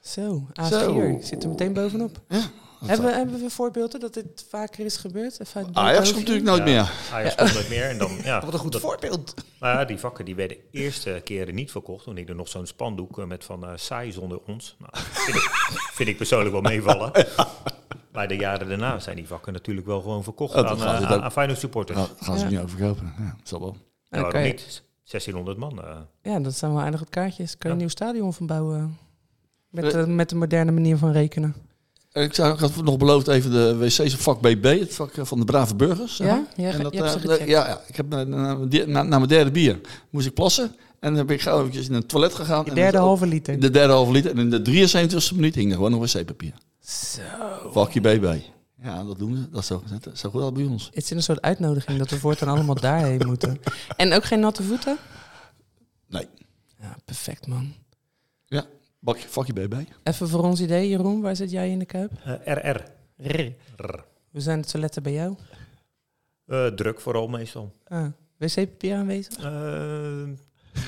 Zo, 0.01 0.49
AS 0.53 0.69
Zo. 0.69 0.93
Gier 0.95 1.19
zit 1.23 1.43
er 1.43 1.49
meteen 1.49 1.73
bovenop. 1.73 2.21
Ja. 2.29 2.41
Hebben 2.85 3.07
we, 3.07 3.13
hebben 3.13 3.41
we 3.41 3.51
voorbeelden 3.51 4.01
dat 4.01 4.15
dit 4.15 4.47
vaker 4.49 4.85
is 4.85 4.97
gebeurd? 4.97 5.39
Ajax 5.73 6.13
komt 6.13 6.19
natuurlijk 6.19 6.47
nooit 6.47 6.59
Ja. 6.59 6.65
meer. 6.65 6.91
Ajax 7.13 7.35
komt 7.35 7.53
nooit 7.55 7.69
meer. 7.69 7.85
En 7.85 7.99
dan, 7.99 8.11
ja, 8.25 8.45
Wat 8.45 8.53
een 8.53 8.59
goed 8.59 8.73
dat- 8.73 8.81
voorbeeld. 8.81 9.35
Nou 9.61 9.79
ja, 9.79 9.85
die 9.85 9.99
vakken 9.99 10.25
die 10.25 10.35
werden 10.35 10.57
de 10.57 10.79
eerste 10.79 11.21
keren 11.25 11.55
niet 11.55 11.71
verkocht. 11.71 12.05
Toen 12.05 12.19
ik 12.19 12.29
er 12.29 12.35
nog 12.35 12.49
zo'n 12.49 12.67
spandoek 12.67 13.19
eh, 13.19 13.25
met 13.25 13.45
van 13.45 13.65
eh 13.65 13.71
saai 13.75 14.13
zonder 14.13 14.41
ons. 14.47 14.77
Nou, 14.79 14.91
vind, 15.13 15.37
ik, 15.37 15.51
vind 15.93 16.09
ik 16.09 16.17
persoonlijk 16.17 16.53
wel 16.53 16.61
meevallen. 16.61 17.13
Maar 18.15 18.29
de 18.29 18.37
jaren 18.37 18.69
daarna 18.69 18.99
zijn 18.99 19.17
die 19.17 19.27
vakken 19.27 19.53
natuurlijk 19.53 19.87
wel 19.87 20.01
gewoon 20.01 20.23
verkocht 20.23 20.55
Oh, 20.55 20.59
aan, 20.59 20.67
gaat 20.67 20.95
eh, 20.95 21.01
het 21.01 21.05
aan, 21.11 21.17
ook. 21.19 21.23
aan 21.25 21.33
Feyenoord 21.33 21.59
supporters. 21.59 21.99
Nou, 21.99 22.09
gaan 22.21 22.39
ze 22.39 22.45
Ja. 22.45 22.51
niet 22.51 22.59
overkopen. 22.61 23.13
Ja, 23.19 23.35
dat 23.39 23.49
zal 23.49 23.61
wel. 23.61 23.77
Nou, 24.11 24.39
je- 24.39 24.45
niet? 24.45 24.83
1600 25.05 25.59
man. 25.59 25.83
eh. 25.85 25.97
Ja, 26.23 26.41
dat 26.41 26.55
zijn 26.55 26.73
wel 26.73 26.81
aardig 26.81 27.01
wat 27.01 27.09
kaartjes. 27.09 27.51
Kan 27.51 27.59
je 27.61 27.67
Ja. 27.67 27.73
een 27.73 27.79
nieuw 27.79 27.89
stadion 27.89 28.33
van 28.35 28.47
bouwen? 28.47 28.97
Met, 29.71 29.85
Eh. 29.85 29.91
de, 29.91 30.07
met 30.07 30.29
de 30.29 30.35
moderne 30.37 30.73
manier 30.73 30.97
van 30.97 31.13
rekenen. 31.13 31.55
Ik, 32.13 32.35
zou, 32.35 32.53
ik 32.55 32.59
had 32.59 32.83
nog 32.83 32.97
beloofd 32.97 33.29
even 33.29 33.51
de 33.51 33.77
wc's 33.77 34.15
op 34.15 34.21
vak 34.21 34.41
BB, 34.41 34.79
het 34.81 34.95
vak 34.95 35.13
eh, 35.13 35.25
van 35.25 35.39
de 35.39 35.45
brave 35.45 35.75
burgers. 35.75 36.17
zeg 36.17 36.27
Ja? 36.27 36.35
maar. 36.35 36.45
Ja, 36.67 36.71
En 36.73 36.83
dat, 36.83 36.93
je 36.93 36.99
hebt 36.99 37.11
ze 37.13 37.19
eh, 37.19 37.23
gecheckt. 37.25 37.49
ja, 37.49 37.67
ja, 37.69 37.81
ik 37.87 37.97
heb 37.97 38.09
na, 38.09 38.25
na, 38.25 38.55
na, 38.87 39.03
na 39.03 39.17
mijn 39.17 39.27
derde 39.29 39.51
bier 39.51 39.81
moest 40.11 40.27
ik 40.27 40.35
plassen. 40.35 40.65
En 41.01 41.11
dan 41.11 41.15
heb 41.15 41.31
ik 41.31 41.41
gauw 41.41 41.59
eventjes 41.61 41.89
in 41.89 41.95
het 41.95 42.09
toilet 42.09 42.35
gegaan. 42.35 42.65
De 42.65 42.75
derde 42.75 42.99
halve 42.99 43.27
liter. 43.27 43.61
De 43.61 43.71
derde 43.71 43.93
halve 43.93 44.13
liter. 44.13 44.31
En 44.31 44.39
in 44.39 44.51
de 44.51 44.63
73e 44.63 45.35
minuut 45.35 45.55
hing 45.55 45.69
er 45.71 45.77
gewoon 45.77 45.91
nog 45.91 46.13
wc-papier. 46.13 46.53
Zo. 46.85 47.23
Vakje 47.71 48.01
BB. 48.01 48.37
Ja, 48.83 49.05
dat 49.05 49.19
doen 49.19 49.37
ze. 49.37 49.51
Dat 49.51 49.61
is 49.61 49.67
zo, 49.67 49.83
zo 50.15 50.31
goed 50.31 50.43
als 50.43 50.53
bij 50.53 50.65
ons. 50.65 50.91
Het 50.95 51.05
is 51.05 51.11
een 51.11 51.23
soort 51.23 51.41
uitnodiging 51.43 51.99
dat 51.99 52.11
we 52.11 52.19
voortaan 52.19 52.49
allemaal 52.49 52.75
daarheen 52.75 53.27
moeten. 53.31 53.61
En 53.97 54.13
ook 54.13 54.25
geen 54.25 54.41
natte 54.41 54.63
voeten? 54.63 54.97
Nee. 56.07 56.29
Ja, 56.81 56.97
perfect 57.05 57.47
man. 57.47 57.73
Ja, 58.47 58.65
bakje, 58.99 59.29
vakje 59.29 59.53
BB. 59.53 59.75
Even 60.03 60.29
voor 60.29 60.43
ons 60.43 60.61
idee, 60.61 60.89
Jeroen, 60.89 61.21
waar 61.21 61.37
zit 61.37 61.51
jij 61.51 61.71
in 61.71 61.79
de 61.79 61.85
kuip? 61.85 62.13
Eh, 62.25 62.55
RR. 62.55 62.85
Rr. 63.17 64.05
Hoe 64.31 64.41
zijn 64.41 64.61
de 64.61 64.67
toiletten 64.67 65.03
bij 65.03 65.13
jou? 65.13 65.37
Eh, 66.47 66.67
druk 66.67 67.01
vooral 67.01 67.29
meestal. 67.29 67.73
Ah, 67.89 68.07
wc-papier 68.37 68.97
aanwezig? 68.97 69.37
Eh, 69.39 70.29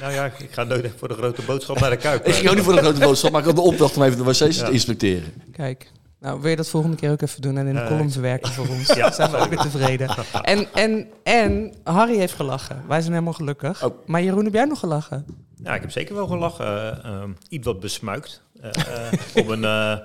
nou 0.01 0.13
ja, 0.13 0.25
ik 0.25 0.49
ga 0.51 0.63
nooit 0.65 0.85
echt 0.85 0.95
voor 0.99 1.09
de 1.09 1.15
grote 1.15 1.43
boodschap 1.43 1.81
naar 1.81 1.91
de 1.91 1.97
Kuip. 1.97 2.27
Ik 2.27 2.35
ging 2.35 2.49
ook 2.49 2.55
niet 2.55 2.65
voor 2.65 2.75
de 2.75 2.81
grote 2.81 3.01
boodschap, 3.01 3.31
maar 3.31 3.41
ik 3.41 3.47
had 3.47 3.57
de 3.57 3.63
opdracht 3.63 3.97
om 3.97 4.03
even 4.03 4.17
de 4.19 4.25
wc's 4.25 4.57
Ja. 4.59 4.65
te 4.67 4.73
inspecteren. 4.73 5.33
Kijk. 5.53 5.91
Nou, 6.21 6.41
wil 6.41 6.51
je 6.51 6.57
dat 6.57 6.69
volgende 6.69 6.97
keer 6.97 7.11
ook 7.11 7.21
even 7.23 7.41
doen 7.43 7.57
en 7.59 7.67
in 7.67 7.75
de 7.75 7.81
Eh, 7.81 7.87
column 7.87 8.11
verwerken 8.11 8.53
voor 8.53 8.69
ons? 8.69 8.87
Ja. 8.95 9.03
Dan 9.03 9.13
zijn 9.13 9.31
we 9.31 9.37
ook 9.37 9.49
weer 9.49 9.59
tevreden. 9.59 10.09
En, 10.43 10.67
en, 10.75 11.07
en 11.23 11.73
Harry 11.85 12.17
heeft 12.17 12.35
gelachen. 12.35 12.83
Wij 12.89 13.01
zijn 13.01 13.13
helemaal 13.13 13.33
gelukkig. 13.33 13.85
Oh. 13.85 13.95
Maar 14.07 14.23
Jeroen, 14.23 14.45
heb 14.45 14.53
jij 14.55 14.65
nog 14.65 14.79
gelachen? 14.79 15.27
Ja, 15.63 15.75
ik 15.75 15.81
heb 15.81 15.91
zeker 15.91 16.15
wel 16.15 16.27
gelachen. 16.27 16.67
eh, 16.67 17.05
ehm, 17.11 17.31
iets 17.49 17.67
wat 17.67 17.81
besmuikt. 17.81 18.43
Eh, 18.61 18.71
eh, 18.71 19.13
op 19.35 19.49
een, 19.49 19.65
eh, 19.65 19.97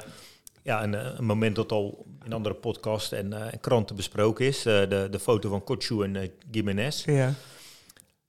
ja, 0.64 0.84
een, 0.84 0.94
een 1.18 1.26
moment 1.26 1.56
dat 1.56 1.72
al 1.72 2.06
in 2.26 2.34
andere 2.34 2.56
podcasts 2.56 3.12
en 3.12 3.34
eh, 3.34 3.42
kranten 3.62 3.96
besproken 3.96 4.46
is. 4.46 4.58
Eh, 4.58 4.64
de, 4.90 5.08
de 5.12 5.20
foto 5.20 5.50
van 5.50 5.64
Kochu 5.64 6.04
en 6.04 6.16
uh, 6.16 6.22
Gimenez. 6.52 7.06
Ja. 7.06 7.34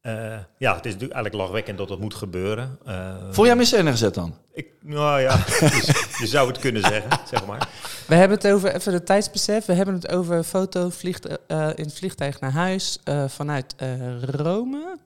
Eh, 0.02 0.38
ja, 0.58 0.74
het 0.74 0.84
is 0.84 0.92
natuurlijk 0.92 1.12
eigenlijk 1.12 1.34
lachwekkend 1.34 1.78
dat 1.78 1.88
dat 1.88 2.00
moet 2.00 2.14
gebeuren. 2.14 2.78
Eh, 2.84 3.14
Vond 3.30 3.46
jij 3.46 3.64
scène 3.64 3.90
gezet 3.90 4.14
dan? 4.14 4.34
ik, 4.52 4.66
nou 4.80 5.20
ja, 5.20 5.44
je, 5.60 6.06
je 6.20 6.26
zou 6.26 6.48
het 6.48 6.58
kunnen 6.58 6.82
zeggen, 6.82 7.10
zeg 7.26 7.46
maar. 7.46 7.68
We 8.06 8.14
hebben 8.14 8.36
het 8.36 8.46
over, 8.46 8.74
even 8.74 8.92
de 8.92 9.02
tijdsbesef, 9.02 9.64
we 9.64 9.72
hebben 9.72 9.94
het 9.94 10.08
over 10.08 10.44
foto 10.44 10.88
vliegt, 10.88 11.46
eh, 11.46 11.68
in 11.74 11.84
het 11.84 11.94
vliegtuig 11.94 12.40
naar 12.40 12.52
huis 12.52 12.98
eh, 13.04 13.28
vanuit 13.28 13.74
eh, 13.76 14.22
Rome. 14.22 14.98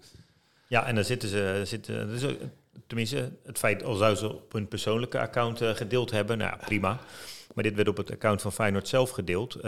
Ja, 0.66 0.86
en 0.86 0.94
dan 0.94 1.04
zitten 1.04 1.28
ze, 1.28 1.62
zitten, 1.64 2.08
dus, 2.08 2.34
tenminste, 2.86 3.32
het 3.44 3.58
feit 3.58 3.84
al 3.84 3.94
zou 3.94 4.14
ze 4.14 4.32
op 4.32 4.52
hun 4.52 4.68
persoonlijke 4.68 5.18
account 5.18 5.60
gedeeld 5.62 6.10
hebben, 6.10 6.38
nou 6.38 6.50
ja, 6.50 6.64
prima. 6.64 6.98
Maar 7.54 7.64
dit 7.64 7.74
werd 7.74 7.88
op 7.88 7.96
het 7.96 8.10
account 8.10 8.42
van 8.42 8.52
Feyenoord 8.52 8.88
zelf 8.88 9.10
gedeeld. 9.10 9.58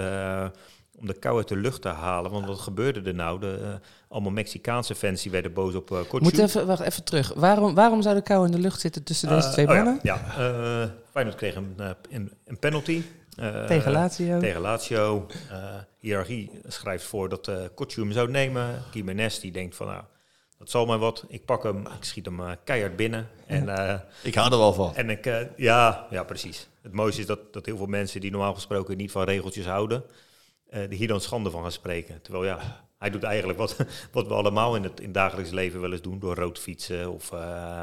Om 1.00 1.06
de 1.06 1.14
kou 1.18 1.36
uit 1.36 1.48
de 1.48 1.56
lucht 1.56 1.82
te 1.82 1.88
halen. 1.88 2.30
Want 2.30 2.46
wat 2.46 2.58
gebeurde 2.58 3.02
er 3.02 3.14
nou? 3.14 3.40
De, 3.40 3.58
eh, 3.62 3.88
allemaal 4.08 4.32
Mexicaanse 4.32 4.94
fans 4.94 5.22
die 5.22 5.30
werden 5.32 5.52
boos 5.52 5.74
op 5.74 5.90
uh, 5.90 5.98
Moet 6.10 6.38
even, 6.38 6.66
wacht 6.66 6.80
even 6.82 7.04
terug. 7.04 7.32
Waarom, 7.34 7.74
waarom 7.74 8.02
zou 8.02 8.14
de 8.14 8.22
kou 8.22 8.46
in 8.46 8.52
de 8.52 8.58
lucht 8.58 8.80
zitten 8.80 9.02
tussen 9.02 9.28
deze 9.28 9.46
Eh, 9.46 9.52
twee 9.52 9.66
oh 9.68 9.74
ja, 9.74 9.82
mannen? 9.82 10.00
Ja, 10.02 10.16
eh, 10.38 10.88
Feyenoord 11.10 11.36
kreeg 11.36 11.54
een, 11.54 11.74
een, 12.10 12.32
een 12.44 12.58
penalty. 12.58 13.02
eh, 13.36 13.64
Tegen 13.64 13.92
Lazio. 13.92 14.38
Tegen 14.40 14.60
Lazio. 14.60 15.26
Eh, 15.50 15.56
hiërarchie 15.98 16.50
schrijft 16.66 17.04
voor 17.04 17.28
dat 17.28 17.48
uh, 17.48 17.56
Kotju 17.74 18.02
hem 18.02 18.12
zou 18.12 18.30
nemen. 18.30 18.82
Gimenez 18.90 19.38
die 19.38 19.52
denkt 19.52 19.76
van, 19.76 19.86
nou, 19.86 20.02
dat 20.58 20.70
zal 20.70 20.86
maar 20.86 20.98
wat. 20.98 21.24
Ik 21.28 21.44
pak 21.44 21.62
hem, 21.62 21.78
ik 21.80 22.04
schiet 22.04 22.24
hem 22.26 22.40
uh, 22.40 22.50
keihard 22.64 22.96
binnen. 22.96 23.28
En, 23.46 23.64
uh, 23.68 23.94
ik 24.22 24.34
hou 24.34 24.52
er 24.52 24.58
wel 24.58 24.72
van. 24.72 24.94
En 24.96 25.10
ik, 25.10 25.26
uh, 25.26 25.36
ja, 25.56 26.06
ja, 26.10 26.22
precies. 26.24 26.68
Het 26.82 26.92
mooiste 26.92 27.20
is 27.20 27.26
dat, 27.26 27.52
dat 27.52 27.66
heel 27.66 27.76
veel 27.76 27.86
mensen 27.86 28.20
die 28.20 28.30
normaal 28.30 28.54
gesproken 28.54 28.96
niet 28.96 29.10
van 29.10 29.24
regeltjes 29.24 29.66
houden, 29.66 30.02
uh, 30.70 30.80
hier 30.90 31.08
dan 31.08 31.20
schande 31.20 31.50
van 31.50 31.62
gaan 31.62 31.72
spreken. 31.72 32.22
Terwijl 32.22 32.44
ja, 32.44 32.58
hij 32.98 33.10
doet 33.10 33.22
eigenlijk 33.22 33.58
wat, 33.58 33.76
wat 34.12 34.26
we 34.26 34.34
allemaal 34.34 34.76
in 34.76 34.82
het, 34.82 34.98
in 34.98 35.04
het 35.04 35.14
dagelijks 35.14 35.50
leven 35.50 35.80
wel 35.80 35.92
eens 35.92 36.02
doen, 36.02 36.18
door 36.18 36.34
rood 36.34 36.58
fietsen 36.58 37.12
of 37.12 37.32
uh, 37.32 37.82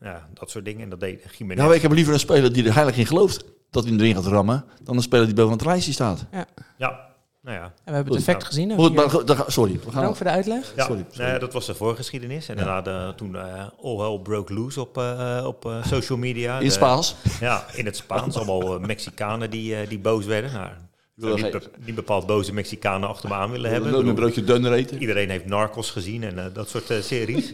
ja, 0.00 0.28
dat 0.34 0.50
soort 0.50 0.64
dingen. 0.64 0.82
En 0.82 0.88
dat 0.88 1.00
deed 1.00 1.22
Gimenez. 1.26 1.60
Nou, 1.60 1.74
ik 1.74 1.82
heb 1.82 1.92
liever 1.92 2.12
een 2.12 2.20
speler 2.20 2.52
die 2.52 2.66
er 2.66 2.74
heilig 2.74 2.96
in 2.96 3.06
gelooft 3.06 3.44
dat 3.70 3.84
hij 3.84 3.92
erin 3.92 4.14
gaat 4.14 4.26
rammen, 4.26 4.64
dan 4.82 4.96
een 4.96 5.02
speler 5.02 5.26
die 5.26 5.34
boven 5.34 5.52
het 5.52 5.64
lijstje 5.64 5.92
staat. 5.92 6.26
Ja. 6.32 6.46
ja. 6.78 7.10
Nou 7.42 7.56
ja. 7.56 7.64
En 7.64 7.72
we 7.84 7.92
hebben 7.92 8.12
het 8.12 8.22
effect 8.22 8.44
gezien. 8.44 8.72
Goed, 8.72 8.94
maar, 8.94 9.24
da, 9.24 9.44
sorry. 9.46 9.80
We 9.84 9.90
gaan 9.90 10.02
Dank 10.02 10.16
voor 10.16 10.26
de 10.26 10.32
uitleg. 10.32 10.72
Ja, 10.76 10.84
sorry, 10.84 11.04
sorry. 11.10 11.30
Nee, 11.30 11.38
dat 11.38 11.52
was 11.52 11.66
de 11.66 11.74
voorgeschiedenis. 11.74 12.48
En 12.48 12.56
ja. 12.56 12.64
daarna 12.64 12.82
de, 12.82 13.14
toen 13.14 13.34
uh, 13.34 13.66
all 13.82 13.96
hell 13.96 14.18
broke 14.18 14.54
loose 14.54 14.80
op, 14.80 14.98
uh, 14.98 15.44
op 15.46 15.64
uh, 15.64 15.84
social 15.84 16.18
media. 16.18 16.58
In 16.58 16.64
het 16.64 16.72
Spaans? 16.72 17.14
Ja, 17.40 17.64
in 17.74 17.84
het 17.84 17.96
Spaans. 17.96 18.36
allemaal 18.36 18.78
Mexicanen 18.78 19.50
die, 19.50 19.86
die 19.86 19.98
boos 19.98 20.24
werden. 20.24 20.52
Nou, 20.52 20.68
niet, 21.14 21.50
be, 21.50 21.70
niet, 21.84 21.94
bepaald 21.94 22.26
boze 22.26 22.52
Mexicanen 22.54 23.08
achter 23.08 23.28
me 23.28 23.34
aan 23.34 23.50
willen 23.50 23.70
hebben. 23.70 24.06
Een 24.06 24.14
broodje 24.14 24.44
dunner 24.44 24.72
eten. 24.72 25.00
Iedereen 25.00 25.30
heeft 25.30 25.46
Narcos 25.46 25.90
gezien 25.90 26.22
en 26.22 26.52
dat 26.52 26.68
soort 26.68 27.04
series. 27.04 27.52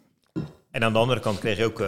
en 0.70 0.84
aan 0.84 0.92
de 0.92 0.98
andere 0.98 1.20
kant 1.20 1.38
kreeg 1.38 1.56
je 1.56 1.64
ook 1.64 1.78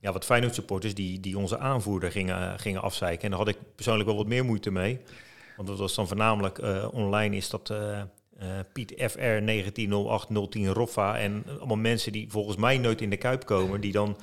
ja, 0.00 0.12
wat 0.12 0.24
Feyenoord 0.24 0.54
supporters 0.54 0.94
die, 0.94 1.20
die 1.20 1.38
onze 1.38 1.58
aanvoerder 1.58 2.10
gingen, 2.10 2.58
gingen 2.58 2.82
afzeiken. 2.82 3.22
En 3.24 3.30
daar 3.30 3.38
had 3.38 3.48
ik 3.48 3.56
persoonlijk 3.74 4.08
wel 4.08 4.16
wat 4.16 4.26
meer 4.26 4.44
moeite 4.44 4.70
mee. 4.70 5.00
Want 5.56 5.68
dat 5.68 5.78
was 5.78 5.94
dan 5.94 6.08
voornamelijk 6.08 6.60
online 6.92 7.36
is 7.36 7.50
dat 7.50 7.72
Piet 8.72 8.92
FR 8.96 9.44
1908 9.44 10.54
Roffa 10.66 11.18
en 11.18 11.44
allemaal 11.58 11.76
mensen 11.76 12.12
die 12.12 12.30
volgens 12.30 12.56
mij 12.56 12.78
nooit 12.78 13.00
in 13.00 13.10
de 13.10 13.16
Kuip 13.16 13.46
komen, 13.46 13.80
die 13.80 13.92
dan, 13.92 14.16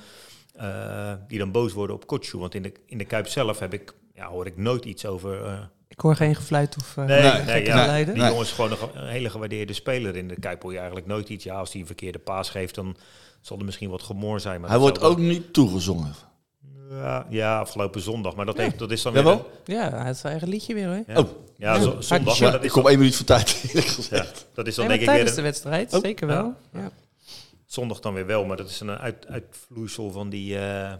die 1.28 1.38
dan 1.38 1.50
boos 1.52 1.72
worden 1.72 1.96
op 1.96 2.06
Kotsu. 2.06 2.38
Want 2.38 2.54
in 2.54 2.62
de, 2.62 2.72
in 2.86 2.98
de 2.98 3.04
Kuip 3.04 3.26
zelf 3.26 3.58
heb 3.58 3.72
ik, 3.72 3.94
ja, 4.14 4.28
hoor 4.28 4.46
ik 4.46 4.56
nooit 4.56 4.84
iets 4.84 5.06
over... 5.06 5.68
Uh, 5.96 6.02
ik 6.02 6.02
hoor 6.02 6.16
geen 6.16 6.34
gefluit 6.34 6.76
of 6.78 6.96
nee, 6.96 7.06
nee, 7.06 7.42
nee 7.42 7.64
ja, 7.64 7.86
leiden. 7.86 8.14
Die 8.14 8.22
jongen 8.22 8.40
is 8.40 8.52
gewoon 8.52 8.76
een 8.94 9.08
hele 9.08 9.30
gewaardeerde 9.30 9.72
speler 9.72 10.16
in 10.16 10.28
de 10.28 10.38
Kuip. 10.38 10.62
Je 10.62 10.76
eigenlijk 10.76 11.06
nooit 11.06 11.28
iets. 11.28 11.44
Ja, 11.44 11.54
als 11.54 11.72
hij 11.72 11.80
een 11.80 11.86
verkeerde 11.86 12.18
paas 12.18 12.50
geeft, 12.50 12.74
dan 12.74 12.96
zal 13.40 13.58
er 13.58 13.64
misschien 13.64 13.90
wat 13.90 14.02
gemoor 14.02 14.40
zijn. 14.40 14.60
Maar 14.60 14.70
hij 14.70 14.78
wordt 14.78 15.00
ook 15.00 15.18
niet 15.18 15.52
toegezongen. 15.52 16.14
Ja, 16.90 17.26
ja, 17.28 17.58
afgelopen 17.58 18.00
zondag. 18.00 18.34
Maar 18.34 18.46
dat, 18.46 18.56
ja. 18.56 18.62
heeft, 18.62 18.78
dat 18.78 18.90
is 18.90 19.02
dan 19.02 19.12
ja, 19.12 19.22
weer... 19.22 19.32
Wel? 19.32 19.50
Ja, 19.64 19.90
hij 19.90 20.04
heeft 20.04 20.18
zijn 20.18 20.32
eigen 20.32 20.48
liedje 20.48 20.74
weer 20.74 20.86
hoor. 20.86 21.04
Ja. 21.06 21.18
Oh. 21.18 21.28
Ja, 21.56 21.74
ja. 21.74 21.80
Zo, 21.80 22.00
zondag. 22.00 22.38
Ja, 22.38 22.50
dat 22.50 22.64
ik 22.64 22.70
kom 22.70 22.82
dan... 22.82 22.90
één 22.90 22.98
minuut 22.98 23.16
voor 23.16 23.26
tijd, 23.26 23.64
eerlijk 23.66 23.86
gezegd. 23.86 24.38
Ja, 24.38 24.44
dat 24.54 24.66
is 24.66 24.74
dan 24.74 24.86
nee, 24.86 24.98
denk 24.98 25.10
ik 25.10 25.24
weer... 25.24 25.34
de 25.34 25.42
wedstrijd, 25.42 25.94
oh. 25.94 26.00
zeker 26.00 26.26
wel. 26.26 26.54
Ja. 26.72 26.90
Zondag 27.66 28.00
dan 28.00 28.14
weer 28.14 28.26
wel, 28.26 28.44
maar 28.44 28.56
dat 28.56 28.70
is 28.70 28.80
een 28.80 28.90
uit, 28.90 29.26
uitvloeisel 29.26 30.10
van 30.10 30.28
die, 30.28 30.58
uh, 30.58 30.92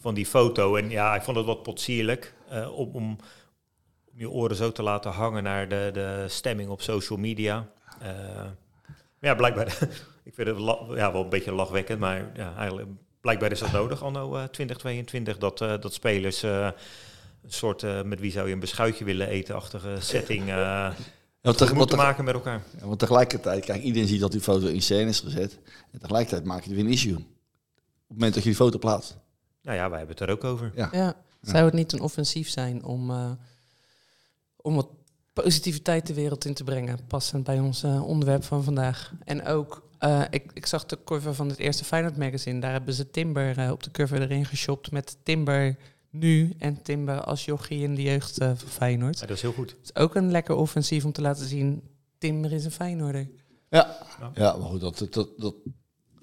van 0.00 0.14
die 0.14 0.26
foto. 0.26 0.76
En 0.76 0.90
ja, 0.90 1.14
ik 1.14 1.22
vond 1.22 1.36
het 1.36 1.46
wat 1.46 1.62
potsierlijk 1.62 2.34
uh, 2.52 2.78
om, 2.78 2.90
om 2.92 3.18
je 4.16 4.30
oren 4.30 4.56
zo 4.56 4.72
te 4.72 4.82
laten 4.82 5.10
hangen 5.10 5.42
naar 5.42 5.68
de, 5.68 5.90
de 5.92 6.24
stemming 6.28 6.68
op 6.68 6.82
social 6.82 7.18
media. 7.18 7.68
Uh, 8.02 8.08
ja, 9.20 9.34
blijkbaar... 9.34 9.66
ik 10.24 10.34
vind 10.34 10.48
het 10.48 10.58
ja, 10.96 11.12
wel 11.12 11.22
een 11.22 11.28
beetje 11.28 11.52
lachwekkend, 11.52 11.98
maar 11.98 12.30
ja, 12.34 12.56
eigenlijk 12.56 12.88
blijkbaar 13.20 13.52
is 13.52 13.58
dat 13.58 13.72
nodig, 13.72 14.02
anno 14.02 14.36
uh, 14.36 14.44
2022, 14.44 15.38
dat, 15.38 15.60
uh, 15.60 15.80
dat 15.80 15.94
spelers 15.94 16.44
uh, 16.44 16.64
een 17.42 17.52
soort 17.52 17.82
uh, 17.82 18.02
met 18.02 18.20
wie 18.20 18.30
zou 18.30 18.46
je 18.46 18.52
een 18.52 18.60
beschuitje 18.60 19.04
willen 19.04 19.28
eten-achtige 19.28 19.96
setting 19.98 20.46
ja, 20.46 20.94
te, 21.40 21.74
moeten 21.74 21.96
maken 21.96 22.24
met 22.24 22.34
elkaar. 22.34 22.62
Ja, 22.78 22.86
want 22.86 22.98
tegelijkertijd, 22.98 23.64
kijk, 23.64 23.82
iedereen 23.82 24.08
ziet 24.08 24.20
dat 24.20 24.32
die 24.32 24.40
foto 24.40 24.66
in 24.66 24.82
scène 24.82 25.08
is 25.08 25.20
gezet. 25.20 25.58
En 25.92 25.98
tegelijkertijd 25.98 26.44
maak 26.44 26.62
je 26.62 26.70
er 26.70 26.76
weer 26.76 26.84
een 26.84 26.90
issue. 26.90 27.16
Op 27.16 27.18
het 27.18 27.28
moment 28.08 28.34
dat 28.34 28.42
je 28.42 28.48
die 28.48 28.58
foto 28.58 28.78
plaatst. 28.78 29.16
Nou 29.62 29.76
ja, 29.76 29.88
wij 29.88 29.98
hebben 29.98 30.16
het 30.16 30.28
er 30.28 30.34
ook 30.34 30.44
over. 30.44 30.72
Ja. 30.74 30.88
ja. 30.92 31.14
Zou 31.40 31.64
het 31.64 31.74
niet 31.74 31.92
een 31.92 32.00
offensief 32.00 32.48
zijn 32.48 32.84
om, 32.84 33.10
uh, 33.10 33.30
om 34.66 34.74
wat 34.74 34.88
positiviteit 35.32 36.06
de 36.06 36.14
wereld 36.14 36.44
in 36.44 36.54
te 36.54 36.64
brengen, 36.64 36.98
passend 37.06 37.44
bij 37.44 37.60
ons 37.60 37.84
uh, 37.84 38.06
onderwerp 38.06 38.44
van 38.44 38.64
vandaag. 38.64 39.12
En 39.24 39.46
ook 39.46 39.88
uh, 40.00 40.22
ik, 40.30 40.50
ik, 40.54 40.66
zag 40.66 40.86
de 40.86 40.98
cover 41.04 41.34
van 41.34 41.48
het 41.48 41.58
eerste 41.58 41.84
Feyenoord 41.84 42.16
magazine. 42.16 42.60
Daar 42.60 42.72
hebben 42.72 42.94
ze 42.94 43.10
Timber 43.10 43.58
uh, 43.58 43.70
op 43.70 43.82
de 43.82 43.90
cover 43.90 44.22
erin 44.22 44.44
geshopt 44.44 44.90
met 44.90 45.16
Timber 45.22 45.76
nu 46.10 46.54
en 46.58 46.82
Timber 46.82 47.20
als 47.20 47.44
jochie 47.44 47.82
in 47.82 47.94
de 47.94 48.02
jeugd 48.02 48.42
uh, 48.42 48.50
van 48.54 48.68
Feyenoord. 48.68 49.18
Ja, 49.18 49.26
dat 49.26 49.36
is 49.36 49.42
heel 49.42 49.52
goed. 49.52 49.70
Het 49.70 49.94
is 49.94 50.02
ook 50.02 50.14
een 50.14 50.30
lekker 50.30 50.54
offensief 50.54 51.04
om 51.04 51.12
te 51.12 51.20
laten 51.20 51.46
zien, 51.46 51.82
Timber 52.18 52.52
is 52.52 52.64
een 52.64 52.70
Feyenoorder. 52.70 53.28
Ja, 53.68 53.96
ja 54.34 54.56
maar 54.56 54.68
goed, 54.68 54.80
dat, 54.80 55.06
dat, 55.10 55.28
dat, 55.36 55.54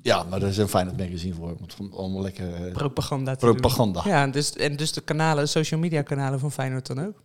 Ja, 0.02 0.24
maar 0.24 0.40
daar 0.40 0.50
is 0.50 0.58
een 0.58 0.68
Feyenoord 0.68 0.98
magazine 0.98 1.34
voor. 1.34 1.56
Want 1.60 1.76
allemaal 1.94 2.22
lekker 2.22 2.54
eh, 2.54 2.74
Propaganda 2.74 3.36
te 3.36 3.46
doen. 3.46 3.56
propaganda. 3.56 4.02
Ja, 4.06 4.28
dus, 4.28 4.56
en 4.56 4.76
dus 4.76 4.92
de 4.94 5.02
kanalen, 5.02 5.50
social 5.50 5.80
media 5.80 6.02
kanalen 6.02 6.40
van 6.40 6.52
Feyenoord 6.52 6.88
dan 6.88 7.06
ook. 7.06 7.24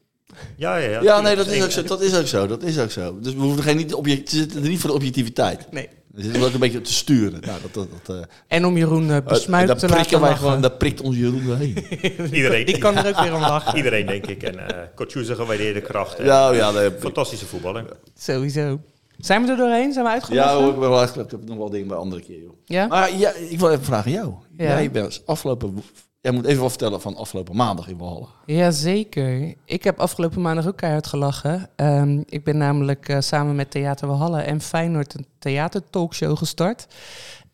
Ja, 0.57 0.77
ja, 0.77 0.91
ja. 0.91 1.03
Ja, 1.03 1.21
nee, 1.21 1.37
dat 1.37 1.47
is 1.47 1.63
ook 1.65 1.71
zo. 1.71 1.83
Dat 1.83 2.01
is 2.01 2.15
ook 2.15 2.27
zo. 2.27 2.47
Dat 2.47 2.63
is 2.63 2.79
ook 2.79 2.91
zo. 2.91 3.19
Dus 3.21 3.35
we 3.35 3.41
hoeven 3.41 3.63
geen 3.63 3.77
niet 3.77 3.95
object, 3.95 4.31
zitten 4.31 4.63
er 4.63 4.69
niet 4.69 4.81
voor 4.81 4.91
de 4.91 4.97
objectiviteit. 4.97 5.73
Nee. 5.73 5.89
We 6.13 6.23
zitten 6.23 6.43
ook 6.43 6.53
een 6.53 6.61
beetje 6.61 6.81
te 6.81 6.93
sturen. 6.93 7.41
Nou, 7.41 7.61
dat, 7.63 7.75
dat, 7.75 7.89
dat, 8.05 8.17
eh, 8.17 8.23
En 8.47 8.65
om 8.65 8.77
Jeroen 8.77 9.09
uh, 9.09 9.17
besmuikt 9.25 9.69
daar 9.69 9.77
te 9.79 9.87
prikken 9.87 9.97
laten 9.97 10.21
wij 10.21 10.29
lachen. 10.29 10.45
gewoon, 10.45 10.61
daar 10.61 10.71
prikt 10.71 11.01
ons 11.01 11.17
Jeroen 11.17 11.47
doorheen. 11.47 11.87
Iedereen, 12.33 12.67
Die 12.67 12.79
kan 12.79 12.97
er 12.97 13.09
ook 13.09 13.21
weer 13.21 13.35
om 13.35 13.41
lachen. 13.41 13.77
iedereen 13.77 14.07
denk 14.07 14.27
ik. 14.27 14.43
En 14.43 14.55
uh, 14.55 15.27
een 15.29 15.37
gewaardeerde 15.37 15.81
kracht. 15.81 16.19
en 16.19 16.25
ja, 16.25 16.53
ja, 16.53 16.71
nee, 16.71 16.91
Fantastische 16.99 17.47
voetballer. 17.47 17.85
Sowieso. 18.19 18.81
Zijn 19.19 19.45
we 19.45 19.51
er 19.51 19.57
doorheen? 19.57 19.93
Zijn 19.93 20.05
we 20.05 20.11
ja 20.11 20.17
uitgelachen? 20.17 20.59
hoor, 20.63 20.73
ik 20.73 20.79
ben 20.81 20.89
wel 20.89 20.99
uitgelegd. 20.99 21.33
Ik 21.33 21.39
heb 21.39 21.49
nog 21.49 21.59
wel 21.59 21.71
dingen 21.71 21.89
bij 21.89 21.97
andere 21.97 22.23
keer, 22.23 22.39
joh. 22.39 22.53
Ja? 22.65 22.87
Maar 22.87 23.17
ja, 23.17 23.33
ik 23.49 23.59
wil 23.59 23.71
even 23.71 23.85
vragen 23.85 24.07
aan 24.07 24.19
jou. 24.19 24.35
Ja. 24.57 24.65
Jij 24.65 24.91
bent 24.91 25.23
afgelopen... 25.27 25.83
Jij 26.21 26.33
moet 26.33 26.45
even 26.45 26.61
wat 26.61 26.71
vertellen 26.71 27.01
van 27.01 27.17
afgelopen 27.17 27.57
maandag 27.57 27.89
in 27.89 27.99
Walhalla. 27.99 28.27
Jazeker. 28.47 29.55
Ik 29.65 29.85
heb 29.85 29.99
afgelopen 29.99 30.41
maandag 30.41 30.67
ook 30.67 30.77
keihard 30.77 31.07
gelachen. 31.07 31.71
Ehm, 31.77 32.23
ik 32.25 32.45
ben 32.45 32.57
namelijk 32.57 33.09
eh, 33.09 33.21
samen 33.21 33.57
met 33.57 33.71
Theater 33.71 34.09
Walhalla 34.09 34.43
en 34.43 34.61
Feyenoord 34.61 35.15
een 35.15 35.27
theatertalkshow 35.39 36.37
gestart. 36.37 36.87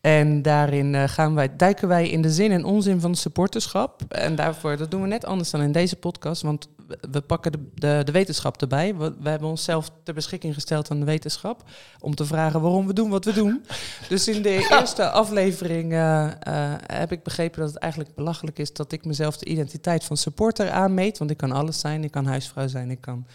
En 0.00 0.42
daarin 0.42 0.94
eh, 0.94 1.09
gaan 1.09 1.35
wij, 1.35 1.57
duiken 1.57 1.88
wij 1.88 2.09
in 2.09 2.22
de 2.22 2.31
zin 2.31 2.50
en 2.50 2.64
onzin 2.64 3.00
van 3.00 3.14
supporterschap. 3.14 4.03
En 4.09 4.35
daarvoor, 4.35 4.77
dat 4.77 4.90
doen 4.90 5.03
we 5.03 5.09
net 5.09 5.24
anders 5.24 5.50
dan 5.50 5.62
in 5.62 5.72
deze 5.72 5.96
podcast, 5.96 6.42
want 6.42 6.68
we- 7.10 7.20
pakken 7.20 7.52
de, 7.52 7.58
de, 7.74 8.02
de 8.04 8.12
wetenschap 8.12 8.60
erbij. 8.60 8.96
We, 8.96 9.14
we 9.20 9.28
hebben 9.28 9.48
onszelf 9.48 9.90
ter 10.02 10.14
beschikking 10.14 10.54
gesteld 10.54 10.90
aan 10.90 10.98
de 10.98 11.04
wetenschap 11.04 11.62
om 12.00 12.14
te 12.14 12.24
vragen 12.24 12.60
waarom 12.60 12.86
we 12.86 12.92
doen 12.92 13.10
wat 13.10 13.24
we 13.24 13.32
doen. 13.32 13.64
Dus 14.08 14.28
in 14.28 14.42
de 14.42 14.68
eerste 14.70 15.10
aflevering 15.10 15.92
eh, 15.92 16.24
eh, 16.24 16.78
heb 16.86 17.12
ik 17.12 17.22
begrepen 17.22 17.60
dat 17.60 17.68
het 17.68 17.78
eigenlijk 17.78 18.14
belachelijk 18.14 18.58
is 18.58 18.72
dat 18.72 18.92
ik 18.92 19.04
mezelf 19.04 19.36
de 19.36 19.46
identiteit 19.46 20.04
van 20.04 20.16
supporter 20.16 20.70
aanmeet. 20.70 21.18
Want 21.18 21.30
ik 21.30 21.36
kan 21.36 21.52
alles 21.52 21.80
zijn. 21.80 22.04
Ik 22.04 22.10
kan 22.10 22.26
huisvrouw 22.26 22.68
zijn, 22.68 22.90
ik 22.90 23.00
kan 23.00 23.26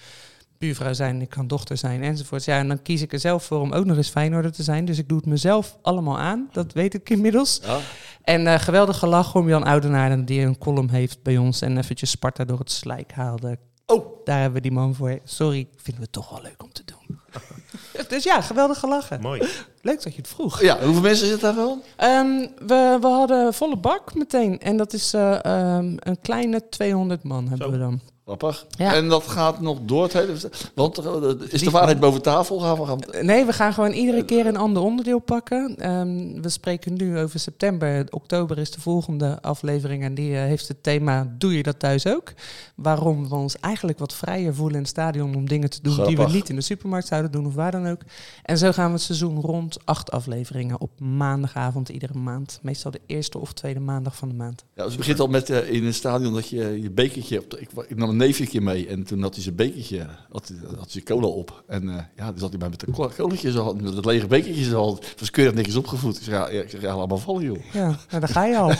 buurvrouw 0.59 0.93
zijn, 0.93 1.21
ik 1.21 1.29
kan 1.29 1.47
dochter 1.47 1.77
zijn 1.77 2.03
enzovoort. 2.03 2.45
Ja, 2.45 2.57
en 2.57 2.67
dan 2.67 2.81
kies 2.81 3.01
ik 3.01 3.13
er 3.13 3.19
zelf 3.19 3.43
voor 3.43 3.59
om 3.59 3.71
ook 3.71 3.85
nog 3.85 3.97
eens 3.97 4.09
Feyenoorder 4.09 4.51
te 4.51 4.63
zijn. 4.63 4.85
Dus 4.85 4.97
ik 4.97 5.07
doe 5.07 5.17
het 5.17 5.25
mezelf 5.27 5.77
allemaal 5.81 6.19
aan. 6.19 6.49
Dat 6.51 6.73
weet 6.73 6.93
ik 6.93 7.09
inmiddels. 7.09 7.59
Ja? 7.63 7.77
En 8.23 8.47
eh 8.47 8.59
geweldig 8.59 8.97
gelach 8.97 9.35
om 9.35 9.47
Jan 9.49 9.63
Oudenaar, 9.63 10.25
die 10.25 10.41
een 10.41 10.57
column 10.57 10.89
heeft 10.89 11.23
bij 11.23 11.37
ons 11.37 11.61
en 11.61 11.77
eventjes 11.77 12.09
Sparta 12.09 12.45
door 12.45 12.59
het 12.59 12.71
slijk 12.71 13.11
haalde. 13.11 13.57
Oh, 13.85 14.25
Daar 14.25 14.35
hebben 14.39 14.61
we 14.61 14.61
die 14.61 14.77
man 14.77 14.95
voor. 14.95 15.19
Sorry, 15.23 15.67
vinden 15.75 16.03
we 16.03 16.09
toch 16.09 16.29
wel 16.29 16.41
leuk 16.41 16.63
om 16.63 16.71
te 16.71 16.83
doen. 16.85 17.19
dus 18.09 18.23
ja, 18.23 18.41
geweldig 18.41 18.79
gelachen. 18.79 19.21
Mooi. 19.21 19.41
Leuk 19.81 20.03
dat 20.03 20.13
je 20.13 20.21
het 20.21 20.27
vroeg. 20.27 20.61
ja. 20.61 20.79
Hoeveel 20.83 21.01
mensen 21.01 21.27
zitten 21.27 21.47
daar 21.47 21.55
wel? 21.65 21.83
Ehm, 21.95 22.47
we, 22.67 22.97
we 23.01 23.07
hadden 23.07 23.53
volle 23.53 23.77
bak 23.77 24.15
meteen. 24.15 24.59
En 24.59 24.77
dat 24.77 24.93
is 24.93 25.13
eh, 25.13 25.45
ehm, 25.45 25.95
een 25.99 26.21
kleine 26.21 26.69
200 26.69 27.23
man 27.23 27.47
hebben 27.47 27.67
Zo. 27.67 27.71
we 27.73 27.77
dan. 27.79 28.01
Grappig. 28.29 28.65
Ja. 28.77 28.93
En 28.93 29.07
dat 29.07 29.27
gaat 29.27 29.61
nog 29.61 29.77
door 29.81 30.03
het 30.03 30.13
hele... 30.13 30.33
Want 30.73 30.97
eh, 30.97 31.31
is 31.49 31.61
de 31.61 31.69
waarheid 31.69 31.99
boven 31.99 32.21
tafel? 32.21 32.59
Gaan 32.59 32.77
we 32.77 32.85
gaan... 32.85 33.25
Nee, 33.25 33.45
we 33.45 33.53
gaan 33.53 33.73
gewoon 33.73 33.91
iedere 33.91 34.25
keer 34.25 34.45
een 34.45 34.57
ander 34.57 34.83
onderdeel 34.83 35.19
pakken. 35.19 35.75
Ehm, 35.77 36.41
we 36.41 36.49
spreken 36.49 36.93
nu 36.93 37.17
over 37.19 37.39
september. 37.39 38.05
Oktober 38.09 38.57
is 38.57 38.71
de 38.71 38.81
volgende 38.81 39.41
aflevering. 39.41 40.03
En 40.03 40.13
die 40.13 40.35
eh, 40.35 40.41
heeft 40.41 40.67
het 40.67 40.83
thema 40.83 41.33
Doe 41.37 41.57
je 41.57 41.63
dat 41.63 41.79
thuis 41.79 42.07
ook? 42.07 42.33
Waarom 42.75 43.29
we 43.29 43.35
ons 43.35 43.59
eigenlijk 43.59 43.99
wat 43.99 44.13
vrijer 44.13 44.55
voelen 44.55 44.75
in 44.75 44.81
het 44.81 44.89
stadion 44.89 45.35
om 45.35 45.47
dingen 45.47 45.69
te 45.69 45.79
doen 45.81 46.05
die 46.05 46.17
we 46.17 46.27
niet 46.31 46.49
in 46.49 46.55
de 46.55 46.61
supermarkt 46.61 47.07
zouden 47.07 47.31
doen 47.31 47.45
of 47.45 47.53
waar 47.55 47.71
dan 47.71 47.87
ook. 47.87 48.01
En 48.43 48.57
zo 48.57 48.71
gaan 48.71 48.87
we 48.87 48.93
het 48.93 49.01
seizoen 49.01 49.41
rond. 49.41 49.77
Acht 49.85 50.11
afleveringen 50.11 50.81
op 50.81 50.99
maandagavond 50.99 51.89
iedere 51.89 52.17
maand. 52.17 52.59
Meestal 52.61 52.91
de 52.91 53.01
eerste 53.05 53.37
of 53.37 53.53
tweede 53.53 53.79
maandag 53.79 54.15
van 54.15 54.27
de 54.29 54.35
maand. 54.35 54.63
Ja, 54.75 54.81
dus 54.83 54.91
het 54.91 54.97
begint 54.97 55.19
al 55.19 55.27
met 55.27 55.49
eh, 55.49 55.71
in 55.71 55.85
een 55.85 55.93
stadion 55.93 56.33
dat 56.33 56.49
je 56.49 56.81
je 56.81 56.91
bekertje... 56.91 57.39
Op 57.39 57.49
de- 57.51 57.59
ik, 57.59 57.69
ik 57.87 57.97
nam 57.97 58.17
neefje 58.19 58.61
mee 58.61 58.87
en 58.87 59.03
toen 59.03 59.21
had 59.21 59.33
hij 59.33 59.43
zijn 59.43 59.55
bekertje, 59.55 60.05
had, 60.31 60.47
hij- 60.47 60.77
had 60.77 60.91
hij 60.93 61.01
cola 61.01 61.27
op. 61.27 61.63
En 61.67 61.89
eh, 61.89 61.95
ja, 62.15 62.27
toen 62.29 62.39
zat 62.39 62.49
hij 62.49 62.57
bij 62.59 62.69
met 62.69 62.87
een 62.87 62.93
colatje 62.93 63.51
zo, 63.51 63.73
met 63.73 63.95
dat 63.95 64.05
lege 64.05 64.27
bekertje 64.27 64.63
zo. 64.63 64.95
Het 64.95 65.19
was 65.19 65.29
keurig 65.31 65.53
netjes 65.53 65.75
opgevoed. 65.75 66.17
Ik 66.17 66.23
zeg, 66.23 66.33
ja, 66.33 66.47
ik 66.47 66.69
zeg, 66.69 66.81
ja 66.81 66.97
laat 66.97 67.07
maar 67.09 67.17
vallen 67.17 67.43
joh. 67.43 67.57
Ja, 67.73 67.85
nou, 67.85 68.19
daar 68.19 68.29
ga 68.29 68.45
je 68.45 68.57
al. 68.57 68.67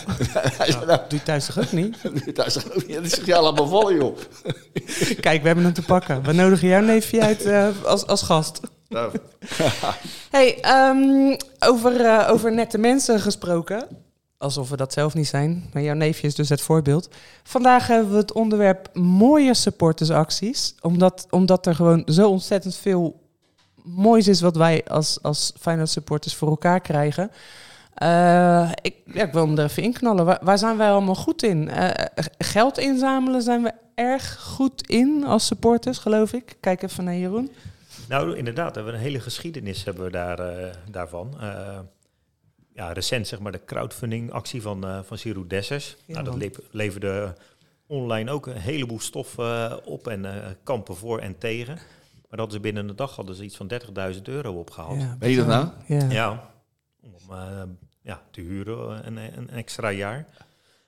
Hij 0.58 0.71
zei, 0.71 0.86
nou, 0.86 0.99
Doe 1.10 1.17
je 1.19 1.23
thuis 1.23 1.45
toch 1.45 1.60
ook 1.60 1.71
niet? 1.71 1.97
daar 2.36 2.52
zegt 2.52 2.75
ook 2.75 2.88
niet. 2.88 2.97
Ik 2.97 3.06
zeg, 3.15 3.25
ja, 3.25 3.41
laat 3.41 3.58
maar 3.58 3.67
vallen 3.67 3.95
joh. 3.95 4.17
Kijk, 5.25 5.41
we 5.41 5.47
hebben 5.47 5.63
hem 5.65 5.73
te 5.73 5.82
pakken. 5.82 6.23
We 6.23 6.34
nodigen 6.34 6.67
jouw 6.67 6.82
neefje 6.82 7.21
uit 7.21 7.41
eh, 7.45 7.67
als, 7.86 8.06
als 8.08 8.21
gast. 8.21 8.60
Nou, 8.89 9.12
Hey, 10.30 10.60
ehm, 10.62 11.36
over, 11.60 12.02
eh, 12.02 12.30
over 12.32 12.54
nette 12.54 12.78
mensen 12.78 13.19
gesproken. 13.19 13.88
Alsof 14.41 14.69
we 14.69 14.78
dat 14.78 14.93
zelf 14.93 15.13
niet 15.13 15.28
zijn. 15.28 15.69
Maar 15.73 15.84
jouw 15.84 15.95
neefje 15.95 16.28
is 16.28 16.36
dus 16.36 16.49
het 16.49 16.62
voorbeeld. 16.62 17.10
Vandaag 17.43 17.88
hebben 17.88 18.12
we 18.12 18.17
het 18.17 18.34
onderwerp 18.34 18.89
mooie 18.93 19.54
supportersacties. 19.54 20.75
Omdat, 20.82 21.28
omdat 21.30 21.65
er 21.65 21.75
gewoon 21.75 22.02
zo 22.06 22.30
ontzettend 22.30 22.75
veel 22.75 23.19
moois 23.84 24.28
is 24.28 24.41
wat 24.41 24.56
wij 24.56 24.84
als, 24.88 25.21
als 25.21 25.54
Feyenoord 25.60 25.89
supporters 25.89 26.36
voor 26.36 26.49
elkaar 26.49 26.80
krijgen. 26.80 27.32
Eh, 27.93 28.71
ik, 28.82 28.95
ja, 29.06 29.23
ik 29.23 29.34
wil 29.34 29.47
hem 29.47 29.58
er 29.58 29.63
even 29.63 29.84
inknallen. 29.84 30.25
Waar, 30.25 30.39
waar 30.41 30.58
zijn 30.58 30.78
wij 30.78 30.89
allemaal 30.89 31.15
goed 31.15 31.43
in? 31.43 31.69
Eh, 31.69 32.06
geld 32.38 32.78
inzamelen 32.78 33.41
zijn 33.41 33.63
we 33.63 33.71
erg 33.95 34.39
goed 34.39 34.88
in 34.88 35.25
als 35.25 35.45
supporters, 35.45 35.97
geloof 35.97 36.34
ik. 36.34 36.58
Kijk 36.60 36.82
even 36.82 37.04
naar 37.04 37.15
Jeroen. 37.15 37.52
Nou, 38.08 38.38
inderdaad, 38.38 38.69
we 38.69 38.75
hebben 38.75 38.93
een 38.93 39.06
hele 39.06 39.19
geschiedenis 39.19 39.84
hebben 39.84 40.04
we 40.04 40.12
daar, 40.12 40.39
eh, 40.39 40.73
daarvan. 40.91 41.34
Eh, 42.80 42.86
ja, 42.86 42.94
recent 42.94 43.28
zeg 43.28 43.39
maar 43.39 43.52
de 43.52 43.65
crowdfunding 43.65 44.32
actie 44.32 44.62
van, 44.62 44.86
eh 44.86 45.00
van 45.04 45.18
Ciro 45.18 45.48
Dessers. 45.48 45.96
Ja, 46.06 46.22
nou, 46.22 46.39
dat 46.39 46.62
leverde 46.72 47.36
online 47.89 48.32
ook 48.32 48.48
een 48.48 48.58
heleboel 48.58 49.00
stof 49.00 49.38
eh, 49.38 49.76
op 49.84 50.08
en 50.08 50.26
eh, 50.26 50.50
kampen 50.63 50.96
voor 50.96 51.20
en 51.20 51.38
tegen. 51.38 51.80
Maar 52.30 52.39
dat 52.39 52.54
is 52.54 52.60
binnen 52.60 52.89
een 52.89 52.96
dag 52.96 53.15
hadden 53.15 53.36
ze 53.36 53.44
iets 53.44 53.58
van 53.58 53.72
30.000 54.13 54.22
euro 54.22 54.54
opgehaald. 54.54 55.02
Ja, 55.02 55.15
Weet 55.20 55.32
je 55.32 55.38
dat 55.38 55.48
nou? 55.48 55.68
Ja. 56.12 56.52
om 57.02 57.36
eh, 57.36 57.63
ja, 58.02 58.22
te 58.32 58.42
huren 58.42 59.08
een, 59.08 59.18
een 59.38 59.50
extra 59.50 59.89
jaar. 59.89 60.26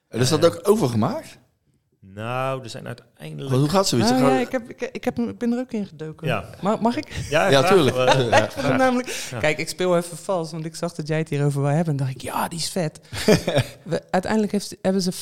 En 0.08 0.20
is 0.20 0.30
dat 0.30 0.46
ook 0.46 0.60
overgemaakt? 0.64 1.38
Nou, 2.00 2.64
er 2.64 2.70
zijn 2.70 2.86
uiteindelijk... 2.86 3.11
Want 3.30 3.50
hoe 3.50 3.70
gaat 3.70 3.88
zoiets? 3.88 4.10
Nou, 4.10 4.24
ja, 4.24 4.40
ik, 4.40 4.52
heb, 4.52 4.70
ik, 4.70 4.90
ik, 4.92 5.04
heb, 5.04 5.20
ik 5.20 5.38
ben 5.38 5.52
er 5.52 5.60
ook 5.60 5.72
in 5.72 5.86
gedoken. 5.86 6.28
Ja. 6.28 6.46
Mag, 6.62 6.80
mag 6.80 6.96
ik? 6.98 7.12
Ja, 7.30 7.48
Ja, 7.48 7.64
tuurlijk. 7.64 7.96
Eh, 7.96 8.30
Ja. 8.62 8.76
Namelijk, 8.78 9.28
Ja. 9.32 9.40
Kijk, 9.40 9.58
ik 9.58 9.70
speel 9.70 9.98
even 9.98 10.18
vals, 10.18 10.52
want 10.52 10.66
ik 10.66 10.76
zag 10.76 10.94
dat 10.94 11.08
jij 11.08 11.18
het 11.18 11.30
hierover 11.30 11.62
wou 11.62 11.74
hebben. 11.74 11.94
En 11.94 12.00
dacht 12.00 12.12
ik, 12.12 12.22
ja, 12.22 12.48
die 12.48 12.60
is 12.60 12.70
vet. 12.70 13.00
We, 13.84 14.02
uiteindelijk 14.12 14.52
heeft, 14.52 14.76
hebben 14.82 15.02
ze 15.02 15.14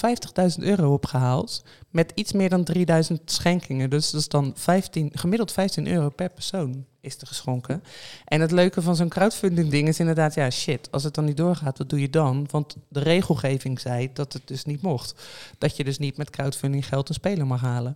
50.000 0.60 0.64
euro 0.64 0.94
opgehaald 0.94 1.64
met 1.90 2.12
iets 2.16 2.32
meer 2.32 2.50
dan 2.50 2.64
3000 2.64 3.32
schenkingen. 3.32 3.90
Dus 3.90 4.12
dat 4.12 4.22
is 4.22 4.28
dan 4.28 4.54
15, 4.56 5.12
gemiddeld 5.14 5.52
15 5.52 5.88
euro 5.88 6.10
per 6.10 6.30
persoon 6.30 6.86
is 7.02 7.22
er 7.22 7.28
geschonken. 7.28 7.84
En 8.26 8.42
het 8.42 8.52
leuke 8.52 8.82
van 8.82 8.96
zo'n 8.96 9.10
crowdfunding 9.10 9.70
ding 9.70 9.88
is 9.88 10.00
inderdaad, 10.00 10.34
ja 10.34 10.50
shit, 10.50 10.92
als 10.92 11.04
het 11.04 11.14
dan 11.14 11.26
niet 11.26 11.38
doorgaat, 11.38 11.78
wat 11.78 11.90
doe 11.90 12.02
je 12.02 12.10
dan? 12.10 12.48
Want 12.52 12.76
de 12.88 13.00
regelgeving 13.00 13.80
zei 13.80 14.10
dat 14.14 14.34
het 14.34 14.42
dus 14.46 14.66
niet 14.66 14.82
mocht. 14.82 15.16
Dat 15.58 15.78
je 15.78 15.84
dus 15.84 15.98
niet 15.98 16.18
met 16.18 16.30
crowdfunding 16.30 16.88
geld 16.88 17.10
een 17.10 17.16
speler 17.16 17.48
mag 17.48 17.62
halen. 17.62 17.89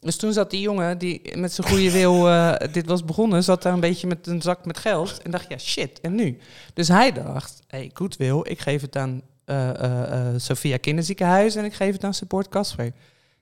Dus 0.00 0.16
toen 0.16 0.32
zat 0.32 0.50
die 0.50 0.60
jongen 0.60 0.98
die 0.98 1.36
met 1.36 1.52
zijn 1.52 1.68
goede 1.68 1.90
wil 1.90 2.28
eh, 2.28 2.54
dit 2.72 2.86
was 2.86 3.04
begonnen, 3.04 3.44
zat 3.44 3.62
daar 3.62 3.72
een 3.72 3.80
beetje 3.80 4.06
met 4.06 4.26
een 4.26 4.42
zak 4.42 4.64
met 4.64 4.78
geld 4.78 5.22
en 5.22 5.30
dacht 5.30 5.48
ja 5.48 5.58
shit 5.58 6.00
en 6.00 6.14
nu. 6.14 6.38
Dus 6.74 6.88
hij 6.88 7.12
dacht, 7.12 7.60
hey, 7.66 7.90
goed 7.94 8.16
wil, 8.16 8.46
ik 8.50 8.58
geef 8.60 8.80
het 8.80 8.96
aan 8.96 9.22
eh, 9.44 10.34
Sophia 10.36 10.76
Kinderziekenhuis 10.76 11.54
en 11.54 11.64
ik 11.64 11.74
geef 11.74 11.92
het 11.92 12.04
aan 12.04 12.14
Support 12.14 12.48
Casper. 12.48 12.92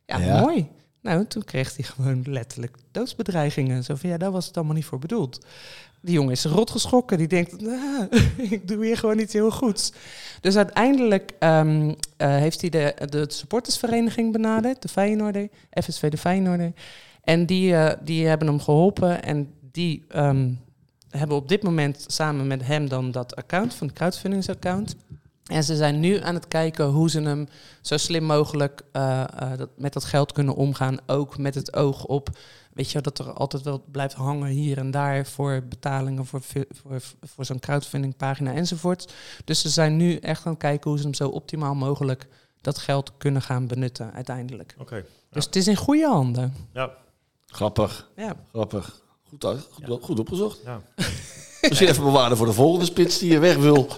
Ja, 0.06 0.18
Ja. 0.18 0.40
mooi. 0.40 0.68
Nou, 1.02 1.26
toen 1.26 1.44
kreeg 1.44 1.76
hij 1.76 1.84
gewoon 1.84 2.22
letterlijk 2.26 2.76
doodsbedreigingen. 2.90 3.84
Zo 3.84 3.94
van 3.94 4.10
ja, 4.10 4.16
daar 4.16 4.30
was 4.30 4.46
het 4.46 4.56
allemaal 4.56 4.74
niet 4.74 4.84
voor 4.84 4.98
bedoeld. 4.98 5.46
Die 6.06 6.14
jongen 6.14 6.32
is 6.32 6.44
rot 6.44 6.70
geschrokken. 6.70 7.18
Die 7.18 7.26
denkt, 7.26 7.60
nou, 7.60 8.08
ik 8.50 8.68
doe 8.68 8.84
hier 8.84 8.96
gewoon 8.96 9.18
iets 9.18 9.32
heel 9.32 9.50
goeds. 9.50 9.92
Dus 10.40 10.56
uiteindelijk 10.56 11.32
ehm, 11.38 11.94
eh, 12.16 12.28
heeft 12.28 12.60
hij 12.60 12.70
de, 12.70 12.94
de 13.08 13.24
supportersvereniging 13.28 14.32
benaderd, 14.32 14.82
de 14.82 14.88
Feyenoorder, 14.88 15.48
FSV 15.70 16.10
de 16.10 16.16
Feyenoorder. 16.16 16.72
En 17.22 17.46
die, 17.46 17.74
eh, 17.74 17.96
die 18.04 18.26
hebben 18.26 18.48
hem 18.48 18.60
geholpen 18.60 19.22
en 19.22 19.52
die 19.72 20.04
ehm, 20.08 20.50
hebben 21.10 21.36
op 21.36 21.48
dit 21.48 21.62
moment 21.62 22.04
samen 22.06 22.46
met 22.46 22.66
hem 22.66 22.88
dan 22.88 23.10
dat 23.10 23.36
account, 23.36 23.74
van 23.74 23.86
het 23.86 23.96
crowdfundingsaccount. 23.96 24.96
En 25.46 25.64
ze 25.64 25.76
zijn 25.76 26.00
nu 26.00 26.20
aan 26.20 26.34
het 26.34 26.48
kijken 26.48 26.86
hoe 26.86 27.10
ze 27.10 27.20
hem 27.20 27.48
zo 27.80 27.96
slim 27.96 28.24
mogelijk 28.24 28.82
eh, 28.92 29.24
dat, 29.56 29.68
met 29.76 29.92
dat 29.92 30.04
geld 30.04 30.32
kunnen 30.32 30.54
omgaan. 30.54 30.96
Ook 31.06 31.38
met 31.38 31.54
het 31.54 31.76
oog 31.76 32.04
op, 32.04 32.30
weet 32.76 32.90
je, 32.90 33.00
dat 33.00 33.18
er 33.18 33.32
altijd 33.32 33.62
wel 33.62 33.84
blijft 33.90 34.14
hangen 34.14 34.48
hier 34.48 34.78
en 34.78 34.90
daar 34.90 35.26
voor 35.26 35.62
betalingen 35.68 36.26
voor, 36.26 36.40
voor, 36.42 37.00
voor 37.20 37.44
zo'n 37.44 37.58
crowdfundingpagina 37.58 38.52
enzovoort. 38.52 39.12
Dus 39.44 39.60
ze 39.60 39.68
zijn 39.68 39.96
nu 39.96 40.16
echt 40.16 40.44
aan 40.46 40.52
het 40.52 40.60
kijken 40.60 40.90
hoe 40.90 40.98
ze 40.98 41.04
hem 41.04 41.14
zo 41.14 41.28
optimaal 41.28 41.74
mogelijk 41.74 42.26
dat 42.60 42.78
geld 42.78 43.12
kunnen 43.18 43.42
gaan 43.42 43.66
benutten 43.66 44.12
uiteindelijk. 44.12 44.74
Oké. 44.78 45.04
Dus 45.30 45.44
het 45.44 45.56
is 45.56 45.66
in 45.68 45.76
goede 45.76 46.06
handen. 46.06 46.54
Ja, 46.72 46.90
Grappig, 47.46 48.10
Ja. 48.16 48.36
grappig. 48.52 49.02
Goed, 49.28 49.44
uit, 49.44 49.68
goed, 49.86 50.02
goed 50.04 50.18
opgezocht. 50.18 50.60
ja. 50.64 50.80
Misschien 51.68 51.88
even 51.88 52.04
bewaren 52.04 52.36
voor 52.36 52.46
de 52.46 52.52
volgende 52.52 52.84
spits 52.84 53.18
die 53.18 53.32
je 53.32 53.38
weg 53.38 53.56
wil. 53.56 53.88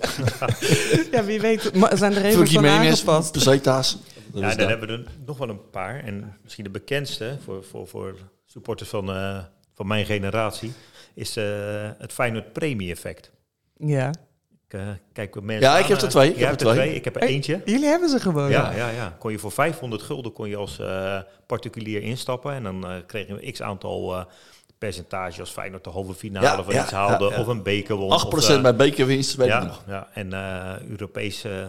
Ja, 1.11 1.25
wie 1.25 1.41
weet. 1.41 1.75
Ma- 1.75 1.97
Zijn 1.97 2.13
er 2.15 2.25
even 2.25 2.47
van 2.49 2.67
aangepast? 2.67 3.33
Pesetas. 3.33 3.99
Ja, 4.35 4.55
dan 4.55 4.69
hebben 4.69 4.89
we 4.89 4.95
er 4.95 5.07
nog 5.27 5.39
wel 5.39 5.49
een 5.49 5.71
paar. 5.71 6.01
En 6.05 6.37
misschien 6.43 6.65
de 6.65 6.71
bekendste 6.71 7.39
voor, 7.45 7.65
voor, 7.65 7.87
voor 7.89 8.15
supporters 8.53 8.89
van, 8.89 9.11
eh, 9.11 9.39
van 9.75 9.87
mijn 9.87 10.07
generatie 10.07 10.73
is 11.15 11.37
eh, 11.37 11.45
het 11.99 12.13
Feyenoord 12.13 12.53
Premie 12.53 12.91
Effect. 12.91 13.31
Ja. 13.77 14.09
Ik 14.69 14.75
eh, 14.79 14.89
kijk 15.13 15.41
mensen 15.41 15.69
Ja, 15.69 15.77
ik 15.79 15.85
aan, 15.85 15.91
heb 15.91 16.01
er 16.01 16.09
twee, 16.09 16.31
ik 16.31 16.39
heb 16.39 16.51
er 16.51 16.57
twee. 16.57 16.95
Ik 16.95 17.05
heb 17.05 17.15
er 17.15 17.21
Hey, 17.21 17.31
eentje. 17.31 17.63
Jullie 17.65 17.87
hebben 17.89 18.09
ze 18.09 18.21
gewoon. 18.21 18.51
Ja, 18.51 18.73
ja, 18.73 18.89
ja. 18.89 19.17
Kon 19.19 19.33
je 19.33 19.39
voor 19.39 19.53
500 19.53 20.03
gulden 20.03 20.33
kon 20.33 20.49
je 20.49 20.57
als 20.57 20.79
eh, 20.79 21.19
particulier 21.47 22.03
instappen. 22.03 22.53
En 22.53 22.63
dan 22.63 22.87
eh 22.87 22.97
kregen 23.07 23.37
we 23.37 23.51
x 23.51 23.63
aantal 23.63 24.15
eh 24.17 24.25
percentage 24.79 25.41
als 25.41 25.51
Feyenoord 25.51 25.85
de 25.85 25.91
halve 25.91 26.15
finale 26.15 26.47
Ja, 26.47 26.63
van 26.65 26.75
ja, 26.75 26.83
iets 26.83 26.91
haalde. 26.93 27.25
ja, 27.25 27.31
ja. 27.35 27.41
Of 27.41 27.47
een 27.47 27.63
beker 27.63 27.97
won. 27.97 28.11
8% 28.11 28.25
of, 28.35 28.49
eh, 28.49 28.63
bij 28.63 28.77
bekerwinst, 28.77 29.35
weet 29.35 29.47
ik 29.47 29.53
ja, 29.53 29.63
nog. 29.65 29.83
ja, 29.87 30.09
en 30.13 30.33
eh 30.33 30.89
Europese, 30.89 31.69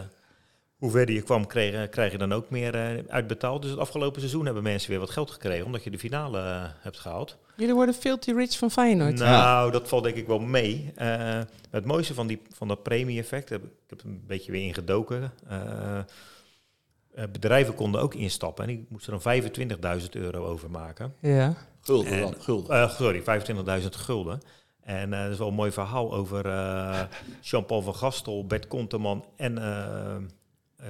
hoe 0.79 0.91
verder 0.91 1.15
je 1.15 1.21
kwam, 1.21 1.47
kreeg, 1.47 1.89
krijg 1.89 2.11
je 2.11 2.17
dan 2.17 2.33
ook 2.33 2.49
meer 2.49 2.75
eh, 2.75 3.03
uitbetaald. 3.07 3.61
Dus 3.61 3.71
het 3.71 3.79
afgelopen 3.79 4.19
seizoen 4.19 4.45
hebben 4.45 4.63
mensen 4.63 4.89
weer 4.89 4.99
wat 4.99 5.09
geld 5.09 5.31
gekregen, 5.31 5.65
omdat 5.65 5.83
je 5.83 5.89
de 5.89 5.99
finale 5.99 6.39
eh, 6.39 6.63
hebt 6.79 6.99
gehaald. 6.99 7.37
Jullie 7.55 7.73
worden 7.73 7.95
filthy 7.95 8.31
rich 8.31 8.57
van 8.57 8.71
Feyenoord. 8.71 9.15
Nou, 9.15 9.71
dat 9.71 9.87
valt 9.87 10.03
denk 10.03 10.15
ik 10.15 10.27
wel 10.27 10.39
mee. 10.39 10.91
Eh, 10.95 11.39
het 11.69 11.85
mooiste 11.85 12.13
van, 12.13 12.27
die, 12.27 12.41
van 12.55 12.67
dat 12.67 12.83
premie-effect, 12.83 13.49
heb, 13.49 13.63
ik 13.63 13.69
ik 13.69 13.89
heb 13.89 14.03
een 14.03 14.23
beetje 14.27 14.51
weer 14.51 14.63
ingedoken. 14.65 15.31
Eh, 15.47 15.97
eh, 15.97 17.23
bedrijven 17.31 17.73
konden 17.75 18.01
ook 18.01 18.13
instappen 18.13 18.63
en 18.67 18.69
die 18.75 18.85
moesten 18.89 19.11
dan 19.11 19.21
25.000 20.01 20.09
euro 20.11 20.45
overmaken. 20.45 21.13
Ja. 21.21 21.53
Gulden 21.81 22.11
En- 22.11 22.19
dan, 22.21 22.35
gulden. 22.39 22.81
Eh, 22.81 22.89
sorry, 22.89 23.21
25.000 23.21 23.95
gulden. 23.95 24.41
En 24.83 25.13
eh 25.13 25.21
dat 25.21 25.31
is 25.31 25.37
wel 25.37 25.47
een 25.47 25.53
mooi 25.53 25.71
verhaal 25.71 26.13
over 26.13 26.45
eh, 26.45 27.01
Jean-Paul 27.41 27.81
van 27.81 27.95
Gastel, 27.95 28.45
Bert 28.45 28.67
Konteman 28.67 29.25
en 29.35 29.57
eh, 29.57 30.15
eh, 30.15 30.15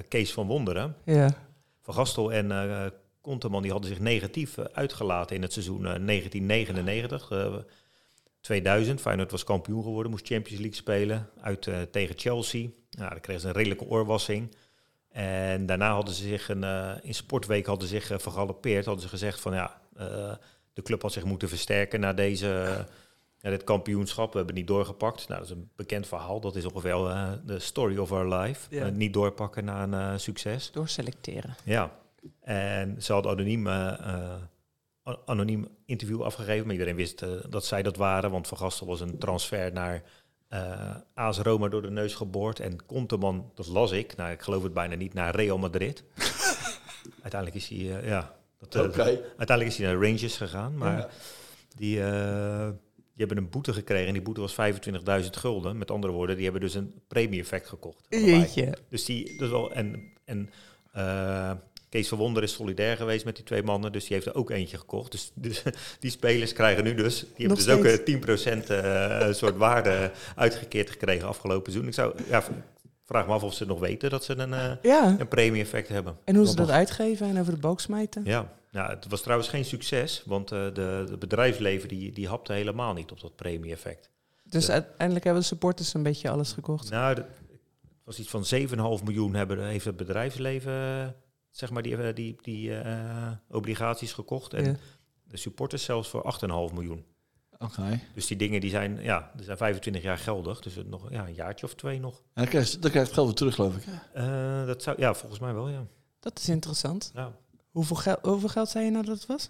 Kees 0.08 0.34
van 0.34 0.48
Wonderen. 0.48 0.96
Ja. 1.06 1.30
Van 1.82 1.94
Gastel 1.94 2.34
en 2.34 2.52
eh 2.52 2.86
Konteman 3.22 3.62
die 3.62 3.72
hadden 3.72 3.90
zich 3.90 4.00
negatief 4.00 4.58
eh, 4.58 4.66
uitgelaten 4.74 5.36
in 5.36 5.42
het 5.42 5.54
seizoen 5.54 5.86
eh, 5.86 6.06
1999. 6.06 7.32
eh, 7.32 7.56
2000, 8.42 9.02
Feyenoord 9.02 9.32
was 9.32 9.44
kampioen 9.44 9.84
geworden, 9.84 10.12
moest 10.12 10.28
Champions 10.28 10.60
League 10.60 10.78
spelen 10.78 11.30
uit 11.42 11.68
eh, 11.68 11.82
tegen 11.82 12.18
Chelsea. 12.18 12.68
Nou, 12.90 13.10
dan 13.10 13.20
kregen 13.20 13.42
ze 13.42 13.48
een 13.48 13.54
redelijke 13.54 13.86
oorwassing. 13.86 14.56
En 15.12 15.66
daarna 15.66 15.94
hadden 15.94 16.14
ze 16.14 16.24
zich 16.24 16.50
een, 16.50 16.64
eh, 16.64 16.92
in 17.02 17.14
Sportweek 17.14 17.66
hadden 17.66 17.88
zich 17.88 18.12
eh, 18.12 18.18
vergalopeerd. 18.18 18.86
Hadden 18.86 19.04
ze 19.04 19.10
gezegd 19.10 19.40
van 19.40 19.54
ja, 19.54 19.82
eh, 19.96 20.34
de 20.74 20.82
club 20.82 21.02
had 21.02 21.12
zich 21.12 21.24
moeten 21.24 21.50
versterken 21.50 22.00
na 22.00 22.14
deze, 22.14 22.86
na 23.42 23.50
dit 23.50 23.64
kampioenschap. 23.64 24.32
We 24.32 24.38
hebben 24.38 24.56
niet 24.56 24.68
doorgepakt. 24.68 25.28
Nou, 25.28 25.40
dat 25.40 25.50
is 25.50 25.56
een 25.56 25.70
bekend 25.76 26.08
verhaal. 26.08 26.40
Dat 26.40 26.56
is 26.56 26.66
ongeveer 26.66 27.06
eh, 27.08 27.32
de 27.46 27.60
story 27.60 27.98
of 27.98 28.12
our 28.12 28.34
life. 28.36 28.76
Ja. 28.76 28.86
Eh, 28.86 28.92
niet 28.92 29.14
doorpakken 29.14 29.66
na 29.66 29.84
een 29.84 29.94
eh, 29.94 30.18
succes. 30.18 30.72
Doorselecteren. 30.72 31.56
Ja, 31.64 31.92
en 32.42 33.02
ze 33.04 33.14
hadden 33.14 33.32
anoniem, 33.32 33.68
anoniem 35.26 35.68
interview 35.86 36.22
afgegeven, 36.24 36.64
maar 36.64 36.74
iedereen 36.74 36.96
wist 36.96 37.26
dat 37.50 37.66
zij 37.66 37.82
dat 37.84 37.96
waren, 37.98 38.32
want 38.32 38.48
Van 38.48 38.58
Gastel 38.58 38.88
was 38.88 39.02
een 39.02 39.18
transfer 39.18 39.74
naar 39.74 40.04
eh 40.48 40.96
AS 41.14 41.38
Roma 41.38 41.68
door 41.68 41.82
de 41.82 41.92
neus 41.92 42.16
geboord 42.16 42.60
en 42.60 42.86
Conteman, 42.86 43.52
dat 43.56 43.68
las 43.68 43.92
ik, 43.92 44.16
nou 44.16 44.32
ik 44.32 44.42
geloof 44.42 44.64
het 44.64 44.74
bijna 44.74 44.96
niet, 44.96 45.14
naar 45.14 45.36
Real 45.36 45.58
Madrid. 45.58 46.04
uiteindelijk 47.22 47.56
is 47.56 47.68
hij, 47.68 48.06
ja, 48.06 48.36
dat, 48.58 48.76
uiteindelijk 48.76 49.70
is 49.70 49.78
hij 49.78 49.88
naar 49.94 50.02
Rangers 50.04 50.38
gegaan, 50.38 50.78
maar 50.78 50.98
Ja. 50.98 51.08
die, 51.76 52.04
eh, 52.04 52.70
die 53.20 53.28
hebben 53.28 53.38
een 53.46 53.50
boete 53.50 53.74
gekregen 53.74 54.08
en 54.08 54.14
die 54.14 54.22
boete 54.22 54.42
was 54.42 54.56
25.000 55.24 55.30
gulden. 55.30 55.78
Met 55.78 55.92
andere 55.92 56.14
woorden, 56.14 56.36
die 56.36 56.44
hebben 56.44 56.62
dus 56.62 56.74
een 56.74 56.94
premie-effect 57.08 57.68
gekocht. 57.68 58.06
Jeetje. 58.10 58.78
Dus 58.90 59.06
die, 59.06 59.38
dus 59.38 59.50
wel, 59.50 59.72
en, 59.74 60.12
en 60.26 60.50
eh, 60.92 61.52
Kees 61.90 62.08
van 62.08 62.18
Wonder 62.18 62.44
is 62.44 62.54
solidair 62.54 62.98
geweest 62.98 63.26
met 63.26 63.36
die 63.36 63.46
twee 63.46 63.64
mannen, 63.64 63.92
dus 63.92 64.06
die 64.06 64.14
heeft 64.14 64.26
er 64.28 64.36
ook 64.36 64.50
eentje 64.50 64.78
gekocht. 64.78 65.12
Dus, 65.12 65.32
dus 65.48 65.64
die 66.00 66.12
spelers 66.12 66.54
krijgen 66.54 66.84
nu 66.84 66.94
dus, 66.94 67.20
die 67.20 67.48
hebben 67.48 67.66
dus 67.66 67.68
ook 67.76 67.86
steeds. 67.88 68.26
eh, 68.26 68.64
10% 68.64 68.68
eh, 68.68 69.28
een 69.28 69.36
soort 69.36 69.58
waarde 69.58 70.12
uitgekeerd 70.36 70.90
gekregen 70.90 71.28
afgelopen 71.28 71.72
seizoen. 71.72 71.88
Ik 71.88 71.94
zou, 71.96 72.14
ja, 72.30 72.44
vraag 73.06 73.28
me 73.28 73.34
af 73.34 73.44
of 73.44 73.54
ze 73.54 73.66
nog 73.66 73.80
weten 73.80 74.10
dat 74.10 74.24
ze 74.24 74.38
een, 74.38 74.54
eh, 74.54 74.72
Ja. 74.82 75.16
een 75.20 75.28
premie-effect 75.28 75.88
hebben. 75.88 76.18
En 76.24 76.36
hoe 76.36 76.48
ze 76.48 76.56
dat 76.56 76.70
uitgeven 76.70 77.28
en 77.28 77.40
over 77.40 77.54
de 77.54 77.60
boog 77.60 77.82
smijten? 77.82 78.22
Ja, 78.26 78.54
nou, 78.72 78.90
het 78.90 79.08
was 79.08 79.22
trouwens 79.22 79.50
geen 79.50 79.66
succes, 79.66 80.24
want 80.26 80.52
eh 80.52 80.60
de, 80.74 81.06
de 81.10 81.18
bedrijfsleven 81.20 81.90
die, 81.90 82.12
die 82.12 82.28
hapte 82.28 82.54
helemaal 82.54 82.94
niet 82.94 83.12
op 83.12 83.20
dat 83.22 83.36
premie-effect. 83.36 84.10
Dus 84.44 84.70
uiteindelijk 84.70 85.24
hebben 85.26 85.42
de 85.42 85.48
supporters 85.48 85.94
een 85.94 86.04
beetje 86.04 86.30
alles 86.30 86.52
gekocht. 86.52 86.90
Nou, 86.90 87.16
het 87.16 87.26
was 88.04 88.20
iets 88.20 88.30
van 88.30 88.46
7,5 89.00 89.04
miljoen 89.04 89.34
hebben, 89.34 89.66
heeft 89.68 89.86
het 89.86 89.98
bedrijfsleven 89.98 90.72
eh, 90.74 91.08
zeg 91.52 91.70
maar 91.70 91.84
die, 91.84 91.98
eh, 91.98 92.16
die, 92.16 92.36
die 92.42 92.76
eh, 92.80 93.32
obligaties 93.50 94.14
gekocht. 94.14 94.54
En 94.54 94.64
Ja. 94.66 94.76
de 95.24 95.38
supporters 95.38 95.84
zelfs 95.84 96.10
voor 96.10 96.22
8,5 96.70 96.74
miljoen. 96.74 97.06
Oké. 97.58 98.00
Dus 98.14 98.28
die 98.28 98.38
dingen 98.38 98.62
die 98.62 98.70
zijn, 98.70 99.02
ja, 99.02 99.32
die 99.36 99.46
zijn 99.46 99.58
25 99.58 100.02
jaar 100.02 100.18
geldig. 100.18 100.60
Dus 100.60 100.76
het 100.76 100.90
nog 100.90 101.12
ja, 101.12 101.28
een 101.28 101.34
jaartje 101.34 101.66
of 101.66 101.76
twee 101.76 102.00
nog. 102.00 102.14
En 102.18 102.22
dan 102.34 102.48
krijg, 102.48 102.72
je, 102.72 102.80
dan 102.80 102.92
krijg 102.92 102.94
je 102.94 103.00
het 103.00 103.14
geld 103.14 103.26
weer 103.28 103.36
terug, 103.36 103.56
geloof 103.56 103.76
ik. 103.76 103.84
Hè? 103.86 104.62
Eh, 104.62 104.68
dat 104.68 104.84
zou, 104.84 105.00
ja, 105.00 105.14
volgens 105.14 105.40
mij 105.42 105.54
wel, 105.54 105.70
ja. 105.70 105.86
Dat 106.20 106.40
is 106.40 106.50
interessant. 106.50 107.12
ja. 107.16 107.32
Hoeveel, 107.72 107.96
gel 107.96 108.18
hoeveel 108.22 108.50
geld 108.50 108.70
zei 108.70 108.86
je 108.86 108.92
nou 108.92 109.06
dat 109.06 109.18
het 109.18 109.26
was? 109.26 109.50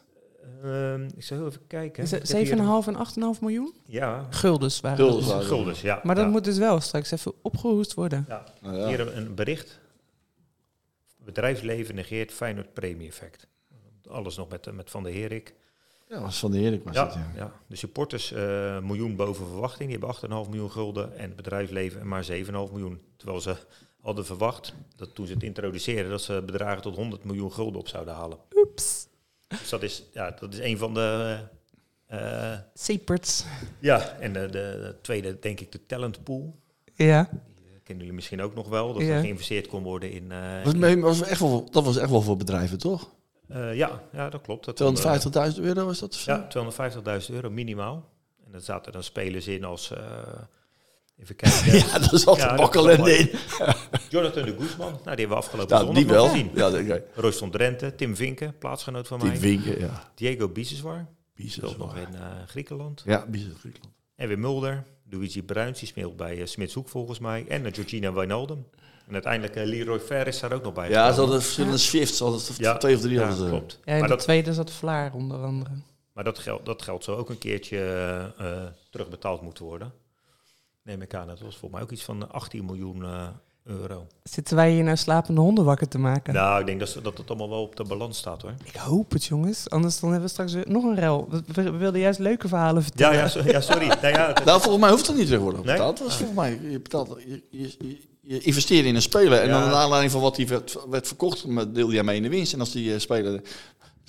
Ehm, 0.64 1.04
ik 1.16 1.24
zou 1.24 1.40
heel 1.40 1.50
even 1.50 1.68
kijken. 1.68 2.04
Is 2.04 2.12
Ik 2.14 2.20
het 2.20 2.28
heb 2.32 2.38
hier- 2.38 2.48
7,5 2.48 2.88
en 2.88 2.96
8,5 2.96 3.42
miljoen? 3.42 3.74
Ja, 3.86 4.28
Guldens 4.30 4.80
waren 4.80 4.98
Guldens 4.98 5.28
het 5.28 5.38
dus. 5.40 5.48
guldens, 5.48 5.82
ja. 5.82 6.00
Maar 6.04 6.16
dat 6.16 6.24
ja. 6.26 6.30
moet 6.32 6.44
dus 6.44 6.58
wel 6.58 6.80
straks 6.82 7.12
even 7.12 7.34
opgehoest 7.42 7.94
worden. 7.94 8.26
Ja. 8.28 8.44
Nou 8.62 8.76
ja. 8.78 8.88
Hier 8.88 9.18
een, 9.18 9.36
bericht. 9.36 9.80
Bedrijfsleven 11.18 11.96
negeert 11.96 12.32
Feyenoord 12.32 12.74
premie-effect. 12.74 13.48
Alles 14.10 14.38
nog 14.38 14.50
met, 14.50 14.74
met 14.76 14.90
Van 14.90 15.04
der 15.04 15.14
Herik. 15.14 15.54
Ja, 16.10 16.22
was 16.22 16.40
van 16.40 16.52
de 16.52 16.60
Herik 16.60 16.94
Ja, 16.94 17.06
het, 17.06 17.14
ja. 17.14 17.32
ja. 17.36 17.52
de 17.68 17.76
supporters 17.76 18.32
eh 18.32 18.80
miljoen 18.80 19.16
boven 19.16 19.46
verwachting. 19.48 19.90
Die 19.90 19.98
hebben 20.00 20.44
8,5 20.46 20.50
miljoen 20.50 20.72
gulden. 20.72 21.18
En 21.18 21.26
het 21.28 21.36
bedrijfsleven 21.36 22.08
maar 22.08 22.24
7,5 22.26 22.32
miljoen. 22.72 23.02
Terwijl 23.18 23.42
ze 23.42 23.56
hadden 24.02 24.26
verwacht, 24.26 24.74
dat 24.96 25.16
toen 25.16 25.28
ze 25.28 25.34
het 25.34 25.44
introduceerden, 25.44 26.12
dat 26.12 26.22
ze 26.22 26.44
bedragen 26.46 26.82
tot 26.82 26.96
100 26.96 27.24
miljoen 27.24 27.52
gulden 27.52 27.80
op 27.80 27.88
zouden 27.88 28.14
halen. 28.14 28.38
Oeps. 28.56 29.08
Dus 29.48 29.70
dat 29.70 29.84
is, 29.84 30.04
ja, 30.14 30.32
dat 30.32 30.54
is 30.54 30.60
een 30.60 30.78
van 30.78 30.94
de... 30.94 31.38
Seeperts. 32.74 33.46
ja, 33.80 34.10
en 34.20 34.34
de, 34.34 34.40
de, 34.40 34.50
de 34.52 34.96
tweede 35.02 35.40
denk 35.40 35.60
ik 35.60 35.72
de 35.72 35.86
talentpool. 35.86 36.56
Ja. 36.96 37.30
Die 37.32 37.40
eh, 37.40 37.80
kennen 37.84 37.98
jullie 38.06 38.14
misschien 38.14 38.42
ook 38.42 38.56
nog 38.56 38.68
wel. 38.70 38.94
Dat 38.94 39.02
Ja. 39.02 39.08
er 39.14 39.20
geïnvesteerd 39.22 39.68
kon 39.68 39.84
worden 39.84 40.12
in... 40.12 40.32
eh, 40.32 41.02
Was, 41.02 41.22
echt 41.22 41.40
wel, 41.40 41.70
dat 41.72 41.84
was 41.86 41.98
echt 41.98 42.10
wel 42.10 42.22
voor 42.22 42.38
bedrijven, 42.38 42.78
toch? 42.78 43.10
eh, 43.48 43.76
ja, 43.76 44.02
ja, 44.12 44.30
dat 44.30 44.42
klopt. 44.42 44.66
Dat 44.66 44.78
kon, 44.78 44.98
eh, 44.98 45.52
250.000 45.54 45.60
euro 45.64 45.86
was 45.86 46.00
dat? 46.00 46.20
Ja, 46.20 46.48
250.000 47.28 47.34
euro 47.34 47.50
minimaal. 47.50 48.10
En 48.46 48.54
er 48.54 48.62
zaten 48.62 48.92
dan 48.92 49.04
spelers 49.04 49.48
in 49.48 49.64
als... 49.64 49.94
eh, 51.20 51.24
even 51.24 51.36
kijken. 51.36 51.74
Ja, 51.92 52.00
dat 52.00 52.14
is 52.14 52.26
altijd 52.26 52.46
Ja, 52.48 52.52
ja, 52.52 52.58
dat 52.58 52.72
bakkel 52.72 52.90
en 52.90 53.06
is 53.08 53.18
in. 53.20 53.30
Jonathan 54.10 54.44
de 54.46 54.56
Guzman. 54.60 54.88
Nou, 54.92 54.96
die 55.04 55.10
hebben 55.10 55.28
we 55.30 55.36
afgelopen 55.36 55.78
Ja, 55.78 55.84
zondag 55.84 55.96
die 56.04 56.06
nog 56.06 56.16
wel. 56.16 56.28
gezien. 56.30 56.52
Ja, 56.54 56.70
dat- 56.70 56.82
oké. 56.82 57.04
Royston 57.16 57.52
Drenthe, 57.52 57.96
Tim 57.96 58.16
Vinken, 58.16 58.58
plaatsgenoot 58.58 59.08
van 59.08 59.20
mij. 59.24 59.40
winken, 59.40 59.80
ja. 59.80 60.12
Diego 60.16 60.48
Biseswar, 60.50 61.08
speelt 61.46 61.78
nog 61.78 61.96
in 61.98 62.16
eh, 62.16 62.22
Griekenland. 62.48 63.02
Ja, 63.06 63.26
bizar 63.28 63.52
Griekenland. 63.60 63.94
Erwin 64.16 64.40
Mulder, 64.40 64.84
Luigi 65.10 65.44
Bruins, 65.44 65.80
die 65.80 65.88
speelt 65.88 66.16
bij 66.18 66.38
uh, 66.38 66.46
Smitshoek 66.46 66.90
volgens 66.90 67.20
mij. 67.20 67.46
En 67.48 67.66
uh, 67.66 67.74
Georgina 67.74 68.14
Wijnaldum. 68.14 68.66
En 69.08 69.14
uiteindelijk 69.14 69.56
uh, 69.56 69.64
Leroy 69.66 70.00
Fer 70.00 70.28
is 70.28 70.40
daar 70.40 70.54
ook 70.54 70.64
nog 70.64 70.74
bij. 70.74 70.90
Ja, 70.90 71.12
ze 71.12 71.20
hadden 71.20 71.42
verschillende 71.42 71.78
shifts. 71.78 72.18
Ze 72.18 72.24
hadden 72.24 72.42
Ja, 72.58 72.78
twee 72.78 72.96
of 72.96 73.02
drie 73.02 73.14
ja, 73.14 73.20
hadden 73.20 73.38
ze. 73.38 73.50
klopt. 73.50 73.80
Ja, 73.86 73.94
en 73.94 74.00
maar 74.00 74.08
de 74.08 74.14
dat, 74.16 74.24
tweede 74.24 74.54
zat 74.54 74.72
Vlaar 74.72 75.14
onder 75.14 75.44
andere. 75.44 75.70
maar 76.14 76.24
dat, 76.24 76.40
geld, 76.40 76.66
dat 76.66 76.82
geld 76.82 77.04
zou 77.04 77.18
ook 77.18 77.30
een 77.30 77.38
keertje 77.38 77.78
eh, 77.78 78.52
eh, 78.52 78.68
terugbetaald 78.90 79.42
moeten 79.42 79.66
worden. 79.66 79.94
Neem 80.90 81.02
ik 81.02 81.14
aan, 81.14 81.28
dat 81.28 81.40
was 81.40 81.50
volgens 81.58 81.72
mij 81.72 81.82
ook 81.82 81.92
iets 81.92 82.04
van 82.04 82.32
18 82.32 82.66
miljoen 82.66 83.04
eh, 83.04 83.28
euro. 83.64 84.08
Zitten 84.24 84.56
wij 84.56 84.72
hier 84.72 84.84
nou 84.84 84.98
slapende 84.98 85.42
honden 85.42 85.66
wakker 85.66 85.88
te 85.88 85.98
maken? 86.00 86.34
Nou, 86.34 86.60
ik 86.60 86.66
denk 86.66 86.80
dat, 86.80 86.90
ze- 86.90 87.02
dat 87.02 87.18
het 87.18 87.30
allemaal 87.30 87.50
wel 87.50 87.62
op 87.62 87.76
de 87.76 87.84
balans 87.84 88.18
staat 88.18 88.42
hoor. 88.42 88.54
Ik 88.64 88.76
hoop 88.76 89.12
het, 89.12 89.26
jongens. 89.26 89.70
Anders 89.70 90.00
dan 90.00 90.10
hebben 90.10 90.28
we 90.28 90.34
straks 90.34 90.54
weer 90.54 90.66
nog 90.68 90.84
een 90.84 90.96
rel. 90.96 91.30
We, 91.54 91.70
wilden 91.72 92.00
juist 92.00 92.20
leuke 92.20 92.48
verhalen 92.48 92.84
vertellen. 92.84 93.14
Ja, 93.16 93.22
ja, 93.22 93.28
so- 93.28 93.44
ja 93.46 93.62
sorry. 93.62 93.88
nou, 94.02 94.08
ja, 94.08 94.28
het- 94.28 94.46
Nou, 94.46 94.62
volgens 94.62 94.84
mij 94.84 94.92
hoeft 94.92 95.06
dat 95.06 95.16
niet 95.16 95.30
Nee? 95.30 95.40
betaald. 95.40 95.98
Dat 95.98 96.08
was 96.08 96.16
volgens 96.18 96.38
mij, 96.38 96.60
je, 96.72 96.80
betaalt, 96.80 97.16
je, 97.28 97.44
je, 97.50 97.76
je, 97.80 97.98
je 98.22 98.40
investeert 98.40 98.86
in 98.86 98.96
een 98.96 99.02
speler. 99.02 99.40
En 99.42 99.48
Ja. 99.48 99.60
dan 99.60 99.70
naar 99.70 99.78
aanleiding 99.80 100.12
van 100.12 100.22
wat 100.22 100.36
die 100.36 100.48
werd, 100.48 100.78
werd 100.90 101.08
verkocht, 101.08 101.46
maar 101.48 101.72
deel 101.72 101.92
jij 101.92 102.04
mee 102.04 102.16
in 102.16 102.24
de 102.24 102.30
winst. 102.30 102.54
En 102.54 102.60
als 102.60 102.72
die 102.72 102.94
eh, 102.94 103.00
speler, 103.00 103.42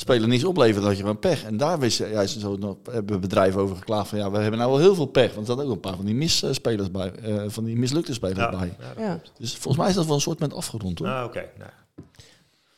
speler 0.01 0.29
niets 0.29 0.45
oplevert, 0.45 0.77
dan 0.77 0.85
had 0.85 0.97
je 0.97 1.03
gewoon 1.03 1.19
pech. 1.19 1.45
En 1.45 1.57
daar 1.57 1.79
wist, 1.79 1.99
ja, 1.99 2.23
is 2.23 2.39
zo 2.39 2.57
nog, 2.57 2.77
hebben 2.91 3.21
bedrijven 3.21 3.61
over 3.61 3.77
geklaagd 3.77 4.09
van, 4.09 4.19
ja, 4.19 4.31
we 4.31 4.39
hebben 4.39 4.59
nou 4.59 4.71
wel 4.71 4.81
heel 4.81 4.95
veel 4.95 5.07
pech. 5.07 5.35
Want 5.35 5.49
er 5.49 5.55
zaten 5.55 5.65
ook 5.69 5.75
een 5.75 5.81
paar 5.81 5.97
van 5.97 6.05
die 6.05 6.15
misspelers 6.15 6.91
bij, 6.91 7.13
eh, 7.13 7.43
van 7.47 7.65
die 7.65 7.77
mislukte 7.77 8.15
spelers 8.15 8.39
ja, 8.39 8.51
bij. 8.51 8.75
ja, 8.97 9.09
dat. 9.09 9.33
Dus 9.39 9.53
volgens 9.53 9.77
mij 9.77 9.89
is 9.89 9.95
dat 9.95 10.07
wel 10.07 10.15
een 10.15 10.21
soort 10.21 10.39
met 10.39 10.55
afgerond, 10.55 10.99
hoor. 10.99 11.09
Nou, 11.09 11.29
oké. 11.29 11.45
nou. 11.59 11.71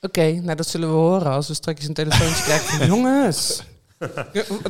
Oké, 0.01 0.33
nou 0.33 0.57
dat 0.57 0.67
zullen 0.67 0.89
we 0.89 0.95
horen 0.95 1.33
als 1.33 1.49
we 1.49 1.55
straks 1.55 1.87
een 1.87 1.95
telefoontje 1.95 2.43
krijgen 2.43 2.79
van 2.79 2.87
jongens. 2.95 3.63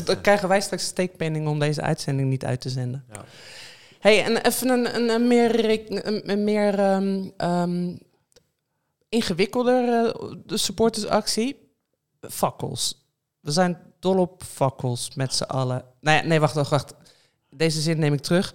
Dan 0.05 0.21
krijgen 0.21 0.49
wij 0.49 0.61
straks 0.61 0.85
steekpenning 0.85 1.49
om 1.49 1.59
deze 1.59 1.81
uitzending 1.81 2.29
niet 2.29 2.45
uit 2.45 2.61
te 2.61 2.69
zenden. 2.69 3.05
Ja. 3.13 3.25
Hey, 4.01 4.25
en 4.25 4.37
even 4.37 4.69
een, 4.69 4.95
een, 4.95 5.09
een 5.09 5.27
meer, 5.27 5.65
een, 6.31 6.45
meer 6.45 6.79
ehm, 6.79 7.29
ehm, 7.37 7.97
ingewikkelder 9.09 10.05
eh, 10.05 10.33
de 10.47 10.57
supportersactie. 10.57 11.62
Fakkels. 12.31 13.07
We 13.41 13.51
zijn 13.51 13.79
dol 13.99 14.19
op 14.19 14.43
fakkels 14.43 15.15
met 15.15 15.35
z'n 15.35 15.43
allen. 15.43 15.85
Nee, 16.01 16.23
nee, 16.23 16.41
wacht, 16.41 16.55
wacht, 16.55 16.71
wacht. 16.71 16.95
Deze 17.51 17.81
zin 17.81 17.99
neem 17.99 18.13
ik 18.13 18.21
terug. 18.21 18.55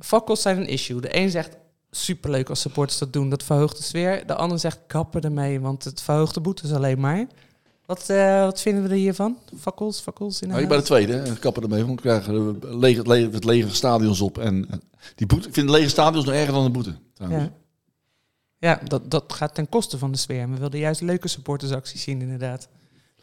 Fakkels 0.00 0.42
zijn 0.42 0.56
een 0.56 0.68
issue. 0.68 1.00
De 1.00 1.16
een 1.16 1.30
zegt 1.30 1.56
superleuk 1.90 2.48
als 2.48 2.60
supporters 2.60 2.98
dat 2.98 3.12
doen, 3.12 3.30
dat 3.30 3.42
verhoogt 3.42 3.76
de 3.76 3.82
sfeer. 3.82 4.26
De 4.26 4.34
ander 4.34 4.58
zegt 4.58 4.78
kappen 4.86 5.20
ermee, 5.20 5.60
want 5.60 5.84
het 5.84 6.02
verhoogt 6.02 6.34
de 6.34 6.40
boetes 6.40 6.72
alleen 6.72 7.00
maar. 7.00 7.26
Wat, 7.86 8.10
eh, 8.10 8.44
wat 8.44 8.60
vinden 8.60 8.82
we 8.82 8.88
er 8.88 8.94
hiervan? 8.94 9.38
Fakkels, 9.58 10.00
fakkels 10.00 10.42
in 10.42 10.48
Nou, 10.48 10.62
ik 10.62 10.68
ben 10.68 10.78
de 10.78 10.84
tweede. 10.84 11.36
Kappen 11.40 11.62
ermee. 11.62 11.84
Want 11.84 12.02
we 12.02 12.08
krijgen 12.08 12.58
lege, 12.78 12.98
het, 12.98 13.06
lege, 13.06 13.30
het 13.30 13.44
lege 13.44 13.74
stadions 13.74 14.20
op. 14.20 14.38
En 14.38 14.66
eh, 14.70 14.76
die 15.14 15.26
boete, 15.26 15.48
ik 15.48 15.54
vind 15.54 15.70
lege 15.70 15.88
stadions 15.88 16.24
nog 16.24 16.34
erger 16.34 16.52
dan 16.52 16.64
de 16.64 16.70
boete. 16.70 16.94
trouwens. 17.14 17.50
Ja, 18.58 18.78
ja 18.78 18.80
dat, 18.88 19.10
dat 19.10 19.32
gaat 19.32 19.54
ten 19.54 19.68
koste 19.68 19.98
van 19.98 20.12
de 20.12 20.18
sfeer. 20.18 20.50
We 20.50 20.56
wilden 20.56 20.80
juist 20.80 21.00
leuke 21.00 21.28
supportersacties 21.28 22.02
zien, 22.02 22.20
inderdaad. 22.20 22.68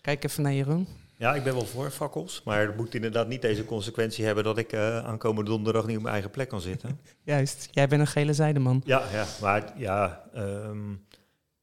Kijk 0.04 0.24
even 0.24 0.44
naar 0.44 0.54
Jeroen. 0.54 0.88
Ja, 1.18 1.36
ik 1.36 1.44
ben 1.44 1.54
wel 1.54 1.66
voor 1.66 1.90
fakkels, 1.92 2.42
maar 2.46 2.62
het 2.68 2.78
moet 2.78 2.96
inderdaad 2.96 3.28
niet 3.28 3.42
deze 3.42 3.66
consequentie 3.66 4.26
hebben 4.26 4.44
dat 4.44 4.58
ik 4.58 4.72
eh, 4.72 4.98
aankomende 5.06 5.50
donderdag 5.50 5.86
niet 5.86 5.96
op 5.96 6.02
mijn 6.02 6.14
eigen 6.14 6.32
plek 6.32 6.50
kan 6.50 6.62
zitten. 6.62 7.00
Juist, 7.24 7.68
jij 7.72 7.88
bent 7.88 8.02
een 8.02 8.08
gele 8.08 8.34
zijdeman. 8.34 8.82
Ja, 8.86 9.04
ja 9.12 9.26
maar 9.42 9.74
ja, 9.78 10.24
ehm, 10.34 10.94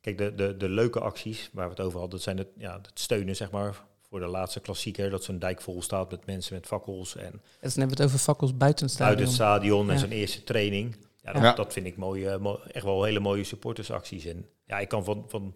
kijk, 0.00 0.18
de, 0.18 0.34
de, 0.34 0.56
de 0.56 0.68
leuke 0.68 1.00
acties 1.00 1.50
waar 1.52 1.64
we 1.64 1.70
het 1.70 1.80
over 1.80 1.92
hadden, 1.98 2.10
dat 2.16 2.22
zijn 2.24 2.38
het, 2.38 2.48
ja, 2.56 2.72
het 2.82 2.90
steunen 2.94 3.36
zeg 3.36 3.50
maar 3.50 3.82
voor 4.08 4.20
de 4.20 4.26
laatste 4.26 4.60
klassieker, 4.60 5.10
dat 5.10 5.24
zo'n 5.24 5.38
dijk 5.38 5.60
vol 5.60 5.82
staat 5.82 6.10
met 6.10 6.26
mensen 6.26 6.54
met 6.54 6.66
fakkels 6.66 7.16
en 7.16 7.24
En 7.24 7.40
dan 7.60 7.70
hebben 7.70 7.86
we 7.96 8.02
het 8.02 8.02
over 8.02 8.18
fakkels 8.18 8.56
buiten 8.56 8.84
het 8.86 8.94
stadion. 8.94 9.16
uit 9.18 9.26
het 9.26 9.34
stadion 9.36 9.88
en 9.88 9.94
Ja. 9.94 10.00
zo'n 10.00 10.10
eerste 10.10 10.44
training. 10.44 10.96
Ja, 11.22 11.32
dat, 11.32 11.42
Ja. 11.42 11.52
dat 11.52 11.72
vind 11.72 11.86
ik 11.86 11.96
mooi, 11.96 12.26
eh, 12.26 12.38
mo- 12.38 12.60
echt 12.72 12.84
wel 12.84 13.04
hele 13.04 13.20
mooie 13.20 13.44
supportersacties. 13.44 14.24
En 14.24 14.46
ja, 14.66 14.78
ik 14.78 14.88
kan 14.88 15.04
van, 15.04 15.24
van 15.28 15.52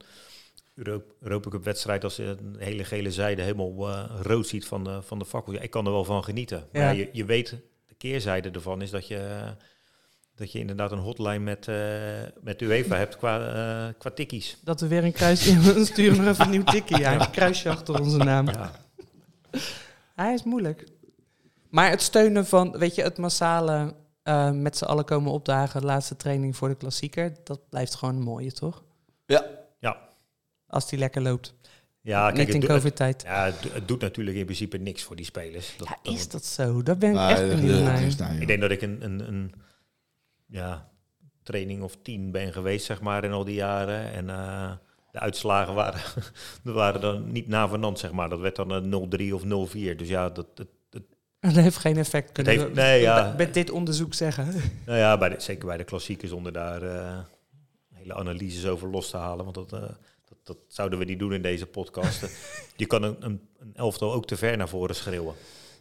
Europa 1.21 1.51
Cup 1.51 1.65
wedstrijd 1.65 2.05
als 2.05 2.17
je 2.17 2.23
een 2.25 2.57
hele 2.59 2.85
gele 2.85 3.11
zijde 3.11 3.43
helemaal 3.43 3.91
eh, 3.91 4.05
rood 4.23 4.47
ziet 4.47 4.67
van 4.67 4.85
de, 4.85 5.03
van 5.03 5.19
de 5.19 5.25
fakkel. 5.25 5.53
Ja, 5.53 5.61
ik 5.61 5.71
kan 5.71 5.87
er 5.87 5.93
wel 5.93 6.05
van 6.05 6.25
genieten. 6.25 6.67
Maar 6.73 6.83
Ja. 6.83 6.91
ja, 6.91 6.97
je, 6.97 7.09
je 7.13 7.25
weet, 7.25 7.51
de 7.87 7.95
keerzijde 7.99 8.51
ervan 8.51 8.83
is 8.83 8.91
dat 8.91 9.09
je, 9.09 9.53
dat 10.35 10.53
je 10.53 10.59
inderdaad 10.59 10.93
een 10.93 10.99
hotline 10.99 11.39
met, 11.39 11.69
eh 11.69 11.77
met 12.41 12.61
UEFA 12.63 12.97
hebt 12.97 13.17
qua, 13.17 13.39
eh 13.89 13.95
qua 13.99 14.11
tikkies. 14.11 14.59
Dat 14.63 14.81
we 14.81 14.87
weer 14.89 15.05
een 15.05 15.13
kruis... 15.13 15.41
Sturen 15.87 16.17
nog 16.25 16.27
even 16.33 16.45
een 16.45 16.51
nieuw 16.51 16.65
tikkie. 16.65 16.99
Ja, 17.05 17.21
een 17.21 17.31
kruisje 17.31 17.69
achter 17.71 18.01
onze 18.01 18.17
naam. 18.17 18.47
Ja. 18.49 18.73
Hij 20.15 20.35
is 20.35 20.43
moeilijk. 20.43 20.87
Maar 21.69 21.91
het 21.91 22.03
steunen 22.03 22.47
van, 22.47 22.79
weet 22.79 22.95
je, 22.95 23.03
het 23.03 23.19
massale 23.19 23.95
eh, 24.23 24.51
met 24.51 24.77
z'n 24.77 24.85
allen 24.85 25.05
komen 25.05 25.33
opdagen, 25.33 25.81
de 25.81 25.87
laatste 25.87 26.17
training 26.17 26.57
voor 26.57 26.69
de 26.69 26.75
klassieker, 26.75 27.33
dat 27.45 27.69
blijft 27.69 27.95
gewoon 27.95 28.15
een 28.17 28.23
mooie, 28.23 28.53
toch? 28.53 28.83
Ja. 29.27 29.45
Ja, 29.79 29.99
Als 30.75 30.89
die 30.89 30.99
lekker 30.99 31.23
loopt. 31.23 31.55
ja 32.01 32.25
kijk, 32.27 32.37
Niet 32.37 32.47
het, 32.47 32.55
in 32.55 32.61
do- 32.61 32.67
het, 32.67 32.77
covid-tijd. 32.77 33.23
ja, 33.23 33.45
het, 33.45 33.63
do- 33.63 33.69
het 33.73 33.89
doet 33.89 34.01
natuurlijk 34.01 34.37
in 34.37 34.45
principe 34.45 34.77
niks 34.77 35.03
voor 35.03 35.17
die 35.17 35.25
spelers. 35.25 35.75
Dat, 35.77 35.89
Ja, 35.89 35.97
dat- 36.03 36.15
is 36.15 36.29
dat 36.29 36.45
zo? 36.45 36.83
Daar 36.83 36.99
ben 36.99 37.11
ik 37.11 37.17
echt 37.31 37.41
dat- 37.41 37.49
benieuwd 37.51 37.75
dat 37.75 37.85
naar. 37.85 38.15
nou. 38.29 38.41
Ik 38.41 38.47
denk 38.47 38.61
dat 38.61 38.71
ik 38.71 38.83
een, 38.83 39.05
een, 39.05 39.29
een 39.29 39.53
ja, 40.47 40.89
training 41.43 41.83
of 41.83 41.97
tien 42.03 42.31
ben 42.31 42.53
geweest, 42.53 42.87
zeg 42.87 43.01
maar, 43.01 43.25
in 43.25 43.33
al 43.33 43.45
die 43.45 43.55
jaren. 43.55 44.13
En 44.13 44.31
eh, 44.31 44.73
de 45.11 45.19
uitslagen 45.21 45.75
waren, 45.75 46.01
dat 46.65 46.75
waren 46.75 47.01
dan 47.01 47.33
niet 47.33 47.49
navenant, 47.49 47.99
zeg 47.99 48.13
maar. 48.13 48.29
Dat 48.29 48.41
werd 48.41 48.57
dan 48.57 48.71
een 48.71 48.91
0-3 49.31 49.35
of 49.35 49.43
0-4. 49.45 49.97
Dus 49.97 50.09
ja, 50.09 50.29
dat, 50.31 50.57
dat, 50.57 50.67
dat- 50.91 51.03
Dat 51.41 51.55
heeft 51.55 51.77
geen 51.77 51.97
effect. 51.97 52.33
Kunnen 52.33 52.53
heeft- 52.53 52.69
we 52.69 52.75
nee, 52.81 53.01
ja. 53.01 53.35
met 53.37 53.55
dit 53.55 53.71
onderzoek 53.71 54.15
zeggen. 54.15 54.47
nou 54.87 54.99
ja, 54.99 55.19
bij 55.19 55.29
de, 55.29 55.41
zeker 55.41 55.67
bij 55.67 55.77
de 55.77 55.85
klassiekers, 55.85 56.31
zonder 56.31 56.53
daar 56.53 56.83
eh, 56.83 57.19
hele 57.93 58.15
analyses 58.15 58.67
over 58.67 58.89
los 58.91 59.11
te 59.11 59.17
halen. 59.17 59.45
Want 59.45 59.55
dat, 59.55 59.73
eh, 59.73 59.83
dat, 60.43 60.57
dat 60.57 60.57
zouden 60.69 60.99
we 60.99 61.05
niet 61.05 61.19
doen 61.19 61.33
in 61.33 61.43
deze 61.43 61.67
podcast. 61.67 62.23
Eh, 62.23 62.29
Je 62.77 62.87
kan 62.87 63.03
een, 63.03 63.17
een, 63.21 63.41
een 63.59 63.73
elftal 63.75 64.13
ook 64.13 64.27
te 64.27 64.37
ver 64.37 64.57
naar 64.57 64.69
voren 64.69 64.95
schreeuwen. 64.95 65.35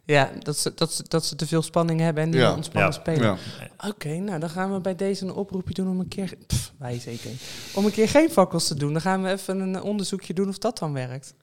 Ja, 0.05 0.31
dat 0.39 0.57
ze, 0.57 0.73
dat, 0.75 0.93
ze, 0.93 1.03
dat 1.07 1.25
ze 1.25 1.35
te 1.35 1.47
veel 1.47 1.61
spanning 1.61 1.99
hebben 1.99 2.23
en 2.23 2.29
niet 2.29 2.39
Ja. 2.39 2.47
meer 2.47 2.55
ontspannen 2.55 2.91
Ja. 2.93 2.99
spelen. 2.99 3.37
Ja. 3.79 3.89
Oké, 3.89 4.09
nou 4.17 4.39
dan 4.39 4.49
gaan 4.49 4.73
we 4.73 4.79
bij 4.79 4.95
deze 4.95 5.25
een 5.25 5.33
oproepje 5.33 5.73
doen 5.73 5.89
om 5.89 5.99
een 5.99 6.07
keer... 6.07 6.33
Pff, 6.47 6.73
wij 6.77 6.99
zeker. 6.99 7.29
Om 7.75 7.85
een 7.85 7.91
keer 7.91 8.09
geen 8.09 8.29
fakkels 8.29 8.67
te 8.67 8.75
doen. 8.75 8.91
Dan 8.93 9.01
gaan 9.01 9.23
we 9.23 9.29
even 9.31 9.59
een 9.59 9.81
onderzoekje 9.81 10.33
doen 10.33 10.49
of 10.49 10.57
dat 10.57 10.77
dan 10.77 10.93
werkt. 10.93 11.33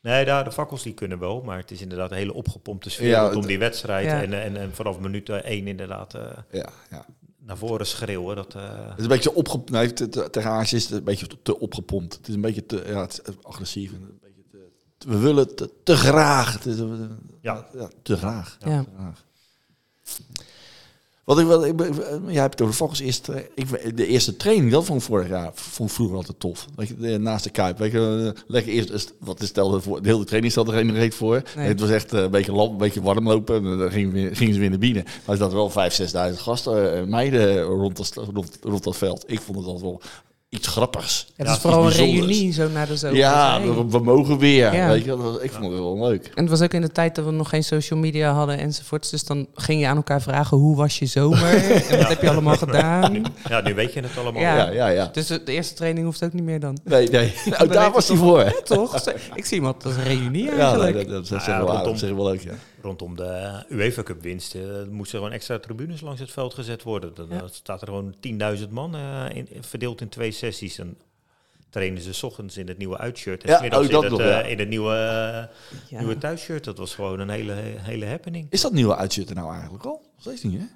Nee, 0.00 0.24
daar, 0.24 0.44
de 0.44 0.52
fakkels 0.52 0.82
die 0.82 0.94
kunnen 0.94 1.18
wel, 1.18 1.42
maar 1.42 1.58
het 1.58 1.70
is 1.70 1.80
inderdaad 1.80 2.10
een 2.10 2.16
hele 2.16 2.32
opgepompte 2.34 2.90
sfeer 2.90 3.18
het- 3.20 3.42
die 3.42 3.58
wedstrijd. 3.58 4.04
Ja. 4.06 4.22
En, 4.22 4.42
en, 4.42 4.56
en 4.56 4.74
vanaf 4.74 4.98
minuut 4.98 5.28
eh, 5.28 5.36
één 5.36 5.66
inderdaad 5.66 6.14
eh, 6.14 6.22
Ja, 6.50 6.68
ja. 6.90 7.06
Naar 7.48 7.56
voren 7.56 7.86
schreeuwen. 7.86 8.36
Dat, 8.36 8.54
eh, 8.54 8.62
Het 8.88 8.96
is 8.98 9.02
een 9.02 9.08
beetje 9.08 9.34
opge... 9.34 9.62
Nee, 9.64 9.92
te- 9.92 10.08
te- 10.08 10.30
tegen 10.30 10.50
Ajax 10.50 10.72
is 10.72 10.84
het 10.84 10.92
een 10.92 11.04
beetje 11.04 11.26
te, 11.42 11.58
opgepompt. 11.58 12.14
Het 12.16 12.28
is 12.28 12.34
een 12.34 12.40
beetje 12.40 12.66
te 12.66 12.82
ja, 12.86 13.00
het 13.00 13.20
is 13.26 13.34
agressief. 13.42 13.92
En 13.92 14.02
een 14.02 14.18
beetje 14.22 14.42
te, 14.98 15.08
we 15.08 15.18
willen 15.18 15.54
te, 15.56 15.70
te 15.82 15.96
graag. 15.96 16.52
Het 16.52 16.66
is, 16.66 16.78
eh, 16.78 16.86
Ja. 17.40 17.66
ja, 17.74 17.88
te 18.02 18.16
graag. 18.16 18.56
Ja. 18.60 18.82
Te 18.84 18.90
graag. 18.96 19.24
Wat 21.28 21.38
ik 21.38 21.46
wel, 21.46 21.66
ik, 21.66 21.80
jij 22.26 22.40
hebt 22.40 22.52
het 22.52 22.62
over 22.62 22.74
volgens 22.74 23.00
eerst, 23.00 23.28
eh, 23.28 23.36
ik, 23.54 23.96
de 23.96 24.06
eerste 24.06 24.36
training, 24.36 24.70
dat 24.72 24.84
vond 24.84 25.00
ik 25.00 25.06
vorig 25.06 25.28
jaar, 25.28 25.50
vond 25.54 25.88
ik 25.88 25.94
vroeger 25.94 26.16
altijd 26.16 26.40
tof. 26.40 26.66
Weet 26.76 26.88
je, 26.88 26.96
de- 26.96 27.18
naast 27.18 27.44
de 27.44 27.50
kuip, 27.50 27.78
weet 27.78 27.92
je, 27.92 28.32
eh, 28.36 28.42
lekker 28.46 28.72
eerst, 28.72 29.12
wat 29.18 29.40
is 29.40 29.48
stelde 29.48 29.80
voor, 29.80 30.02
de 30.02 30.08
hele 30.08 30.24
training 30.24 30.52
stelde 30.52 30.72
er 30.72 30.78
geen 30.78 30.94
reet 30.94 31.14
voor. 31.14 31.42
Nee. 31.56 31.66
Het 31.66 31.80
was 31.80 31.90
echt 31.90 32.12
eh, 32.12 32.20
een 32.22 32.30
beetje, 32.30 32.52
lamp, 32.52 32.70
een 32.72 32.76
beetje 32.78 33.02
warm 33.02 33.28
lopen, 33.28 33.56
en 33.66 33.78
dan 33.78 33.90
gingen, 33.90 34.36
gingen 34.36 34.54
ze 34.54 34.60
weer 34.60 34.70
naar 34.70 34.78
binnen. 34.78 35.04
Maar 35.04 35.36
er 35.38 35.42
zaten 35.42 35.56
wel 35.56 35.70
5.000, 35.70 36.10
6.000 36.34 36.40
gasten, 36.42 36.96
eh, 36.98 37.04
meiden 37.04 37.62
rond 37.62 37.96
dat, 37.96 38.14
rond, 38.34 38.58
rond 38.62 38.84
dat 38.84 38.96
veld. 38.96 39.24
Ik 39.26 39.40
vond 39.40 39.58
het 39.58 39.66
altijd 39.66 39.84
wel 39.84 40.00
iets 40.50 40.66
grappigs. 40.68 41.26
Het 41.36 41.46
Ja, 41.46 41.52
is 41.52 41.58
vooral 41.58 41.84
een 41.86 41.92
reunie 41.92 42.52
zo 42.52 42.68
naar 42.68 42.86
de 42.86 42.96
zomer. 42.96 43.16
Ja, 43.16 43.60
we, 43.62 43.84
we 43.88 43.98
mogen 43.98 44.38
weer. 44.38 44.74
Ja. 44.74 44.88
Weet 44.88 45.00
je, 45.04 45.08
dat 45.08 45.18
was- 45.18 45.38
ik 45.40 45.50
vond 45.50 45.64
het 45.64 45.72
wel 45.74 45.98
leuk. 46.08 46.26
En 46.34 46.40
het 46.42 46.50
was 46.50 46.62
ook 46.62 46.72
in 46.72 46.80
de 46.80 46.92
tijd 46.92 47.14
dat 47.14 47.24
we 47.24 47.30
nog 47.30 47.48
geen 47.48 47.64
social 47.64 47.98
media 47.98 48.32
hadden 48.32 48.58
enzovoorts. 48.58 49.10
Dus 49.10 49.24
dan 49.24 49.46
ging 49.54 49.80
je 49.80 49.86
aan 49.86 49.96
elkaar 49.96 50.22
vragen, 50.22 50.56
hoe 50.56 50.76
was 50.76 50.98
je 50.98 51.06
zomer? 51.06 51.54
en 51.90 51.98
wat 51.98 52.08
heb 52.08 52.22
je 52.22 52.30
allemaal 52.30 52.56
gedaan? 52.56 53.22
ja, 53.48 53.60
nu 53.60 53.74
weet 53.74 53.92
je 53.92 54.00
het 54.00 54.10
allemaal. 54.18 54.42
Ja. 54.42 54.56
Ja, 54.56 54.70
ja, 54.70 54.86
ja. 54.88 55.08
Dus 55.12 55.26
de 55.26 55.42
eerste 55.44 55.74
training 55.74 56.04
hoeft 56.06 56.24
ook 56.24 56.32
niet 56.32 56.44
meer 56.44 56.60
dan. 56.60 56.78
Nee, 56.84 57.08
nee. 57.08 57.32
Nou, 57.44 57.56
weet 57.58 57.72
daar 57.72 57.86
ik 57.88 57.94
was 57.94 58.08
hij 58.08 58.16
voor. 58.16 58.60
Toch? 58.64 58.96
Ik 59.34 59.44
zie 59.44 59.56
iemand 59.56 59.84
als 59.84 59.96
een 59.96 60.02
reunie 60.04 60.44
Ja, 60.44 60.50
eigenlijk. 60.56 60.94
nee, 60.94 61.04
dat, 61.04 61.12
dat, 61.12 61.28
dat, 61.28 61.38
Ja, 61.38 61.44
zeg 61.44 61.60
ik 61.60 61.66
wel, 61.66 61.84
dat 61.84 61.98
zeg 61.98 62.10
ik 62.10 62.16
wel 62.16 62.24
leuk, 62.26 62.40
ja. 62.42 62.52
Rondom 62.82 63.16
de 63.16 63.64
UEFA 63.70 64.02
Cup 64.02 64.22
winst 64.22 64.54
eh, 64.54 64.62
moesten 64.90 65.18
gewoon 65.18 65.32
extra 65.34 65.58
tribunes 65.58 66.00
langs 66.00 66.20
het 66.20 66.30
veld 66.30 66.54
gezet 66.54 66.82
worden. 66.82 67.14
Dan 67.14 67.28
Ja. 67.30 67.46
staat 67.50 67.80
er 67.80 67.86
gewoon 67.86 68.14
10.000 68.60 68.68
man 68.70 68.94
eh, 68.94 69.24
in, 69.32 69.48
verdeeld 69.60 70.00
in 70.00 70.08
twee 70.08 70.30
sessies. 70.30 70.76
Dan 70.76 70.96
trainen 71.70 72.02
ze 72.02 72.12
's 72.12 72.22
ochtends 72.22 72.56
in 72.56 72.68
het 72.68 72.78
nieuwe 72.78 72.98
uitshirt 72.98 73.42
en 73.44 73.50
Ja, 73.50 73.56
's 73.56 73.60
middags 73.60 73.88
in, 73.88 73.94
het, 73.94 74.10
nog, 74.10 74.20
eh, 74.20 74.26
ja. 74.26 74.40
in 74.42 74.58
het 74.58 74.68
nieuwe, 74.68 74.92
Ja. 75.88 75.98
nieuwe 75.98 76.18
thuisshirt. 76.18 76.64
Dat 76.64 76.78
was 76.78 76.94
gewoon 76.94 77.20
een 77.20 77.28
hele, 77.30 77.52
hele 77.78 78.06
happening. 78.06 78.46
Is 78.50 78.60
dat 78.60 78.72
nieuwe 78.72 78.96
uitshirt 78.96 79.28
er 79.28 79.34
nou 79.34 79.52
eigenlijk 79.52 79.84
al? 79.84 80.02
Steeds 80.18 80.42
niet, 80.42 80.60
hè? 80.60 80.66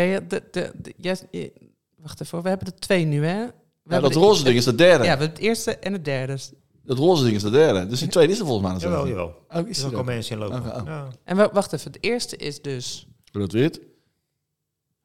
Ja, 0.00 0.02
ja, 0.12 0.20
de, 0.20 0.42
de, 0.50 0.72
de- 0.76 1.52
wacht 1.96 2.20
even, 2.20 2.42
we 2.42 2.48
hebben 2.48 2.66
er 2.66 2.78
twee 2.78 3.04
nu, 3.04 3.24
hè? 3.26 3.46
We 3.82 3.94
Ja, 3.94 4.00
dat 4.00 4.14
roze 4.14 4.44
ding 4.44 4.56
is 4.56 4.64
de 4.64 4.74
derde. 4.74 4.94
Ja, 4.94 5.00
we 5.02 5.06
hebben 5.08 5.28
het 5.28 5.38
eerste 5.38 5.76
en 5.76 5.92
het 5.92 6.04
derde. 6.04 6.38
Dat 6.86 6.98
roze 6.98 7.22
ding 7.24 7.36
is 7.36 7.42
de 7.42 7.50
derde. 7.50 7.86
Dus 7.86 7.98
die 8.00 8.08
tweede 8.08 8.32
is 8.32 8.38
er 8.38 8.44
volgens 8.46 8.64
mij 8.66 8.74
nog 8.74 8.82
Jawel, 8.82 9.08
jawel. 9.08 9.34
Oh, 9.50 9.68
is 9.68 9.78
er 9.78 9.86
ook 9.86 9.92
al 9.92 9.98
ook? 9.98 10.04
mensen 10.04 10.32
in 10.32 10.38
lopen. 10.48 10.70
Oh, 10.72 10.76
oh. 10.76 10.82
Ja. 10.86 11.08
En 11.24 11.36
wa- 11.36 11.50
wacht 11.52 11.72
even, 11.72 11.92
het 11.92 12.02
eerste 12.04 12.36
is 12.36 12.62
dus... 12.62 13.06
Rood-wit. 13.32 13.80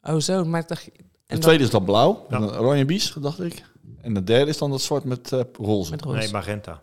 Oh 0.02 0.18
zo, 0.18 0.46
maar 0.46 0.62
ik 0.62 0.68
dacht... 0.68 0.86
De 0.86 0.92
En 0.98 1.04
dan 1.28 1.40
tweede 1.40 1.64
is 1.64 1.70
dan 1.70 1.84
blauw. 1.84 2.26
Ja. 2.30 2.36
En 2.36 2.42
dan 2.42 2.58
oranje 2.58 2.86
bies, 2.86 3.14
dacht 3.20 3.40
ik. 3.40 3.64
En 4.02 4.14
de 4.14 4.24
derde 4.24 4.50
is 4.52 4.58
dan 4.58 4.70
dat 4.72 4.82
zwart 4.82 5.04
met 5.04 5.32
eh, 5.32 5.40
roze. 5.60 5.92
met 5.92 6.02
roze. 6.02 6.18
Nee, 6.18 6.32
magenta. 6.32 6.82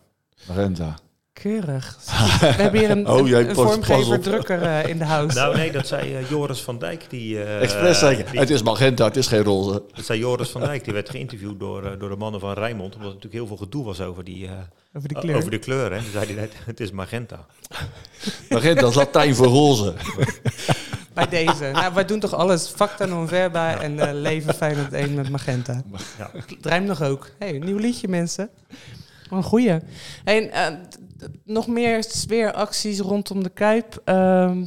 Magenta. 0.49 0.99
Keurig. 1.43 1.97
We 2.41 2.47
hebben 2.47 2.81
hier 2.81 2.91
een, 2.91 3.09
Oh, 3.09 3.19
een, 3.19 3.25
jij 3.25 3.49
een 3.49 3.55
vormgever 3.55 4.21
drukker 4.21 4.63
eh, 4.63 4.89
in 4.89 4.99
de 4.99 5.05
house. 5.05 5.39
Nou 5.39 5.57
nee, 5.57 5.73
dat 5.73 5.87
zei 5.87 6.15
eh, 6.15 6.29
Joris 6.31 6.61
van 6.61 6.79
Dijk. 6.79 7.05
Die, 7.09 7.43
eh, 7.43 7.63
Express 7.63 8.01
die- 8.01 8.25
Het 8.41 8.51
is 8.51 8.63
magenta, 8.63 9.05
het 9.05 9.17
is 9.17 9.27
geen 9.27 9.43
roze. 9.43 9.83
dat 9.95 10.05
zei 10.05 10.19
Joris 10.19 10.49
van 10.49 10.61
Dijk. 10.61 10.85
Die 10.85 10.93
werd 10.93 11.11
geïnterviewd 11.11 11.59
door, 11.61 11.99
door 11.99 12.09
de 12.09 12.17
mannen 12.17 12.41
van 12.41 12.53
Rijnmond. 12.53 12.95
Omdat 12.95 13.09
er 13.09 13.15
natuurlijk 13.15 13.35
heel 13.35 13.47
veel 13.47 13.57
gedoe 13.57 13.85
was 13.85 14.01
over 14.01 14.25
die, 14.25 14.47
eh, 14.47 14.53
over 14.95 15.09
die 15.09 15.19
kleur. 15.19 15.37
over 15.37 15.51
de 15.51 15.59
kleur. 15.59 15.93
Hè. 15.93 15.99
Toen 15.99 16.11
zei 16.13 16.27
hij 16.27 16.35
net, 16.35 16.53
het 16.65 16.81
is 16.81 16.91
magenta. 16.91 17.47
Magenta 18.49 18.87
is 18.87 18.95
Latijn 18.95 19.35
voor 19.35 19.47
roze. 19.47 19.95
Bij 21.15 21.29
deze. 21.29 21.71
Nou, 21.73 21.95
wij 21.95 22.05
doen 22.05 22.21
toch 22.21 22.35
alles 22.35 22.67
facta 22.77 23.05
non 23.05 23.29
verba 23.29 23.81
en 23.81 24.21
leven 24.21 24.55
Feyenoord 24.55 24.93
1 24.93 25.15
met 25.15 25.31
magenta. 25.31 25.83
Ja. 26.19 26.31
Het 26.35 26.67
rijmt 26.67 26.87
nog 26.87 27.03
ook. 27.03 27.31
hey, 27.39 27.55
een 27.55 27.65
nieuw 27.65 27.79
liedje, 27.79 28.09
mensen. 28.09 28.51
Een 29.31 29.43
goeie. 29.43 29.79
En, 30.25 30.51
eh, 30.53 30.67
nog 31.45 31.67
meer 31.67 32.05
sfeeracties 32.05 32.99
rondom 33.01 33.43
de 33.43 33.49
Kuip. 33.49 34.03
Ehm, 34.05 34.67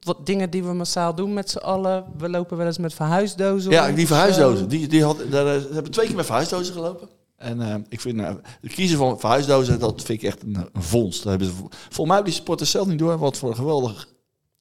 wat 0.00 0.26
dingen 0.26 0.50
die 0.50 0.64
we 0.64 0.72
massaal 0.72 1.14
doen 1.14 1.32
met 1.32 1.50
z'n 1.50 1.58
allen. 1.58 2.04
We 2.18 2.28
lopen 2.28 2.56
wel 2.56 2.66
eens 2.66 2.78
met 2.78 2.94
verhuisdozen. 2.94 3.70
Ja, 3.70 3.92
die 3.92 4.06
verhuisdozen. 4.06 4.68
Die, 4.68 4.86
die 4.88 5.04
had, 5.04 5.16
daar, 5.30 5.46
eh, 5.54 5.60
ze 5.60 5.68
hebben 5.72 5.92
twee 5.92 6.06
keer 6.06 6.16
met 6.16 6.24
verhuisdozen 6.26 6.74
gelopen. 6.74 7.08
En 7.36 7.60
eh, 7.60 7.74
ik 7.88 8.00
vind 8.00 8.20
eh, 8.20 8.32
het 8.60 8.72
kiezen 8.72 8.98
van 8.98 9.20
verhuisdozen, 9.20 9.78
dat 9.78 10.02
vind 10.02 10.22
ik 10.22 10.28
echt 10.28 10.42
een, 10.42 10.56
een 10.72 10.82
vondst. 10.82 11.22
Daar 11.22 11.30
hebben 11.30 11.48
ze, 11.48 11.54
vo- 11.54 11.68
volgens 11.70 11.96
mij 11.98 12.06
hebben 12.06 12.24
die 12.24 12.34
supporters 12.34 12.70
zelf 12.70 12.86
niet 12.86 12.98
door 12.98 13.18
wat 13.18 13.36
voor 13.38 13.48
een 13.48 13.56
geweldig 13.56 14.08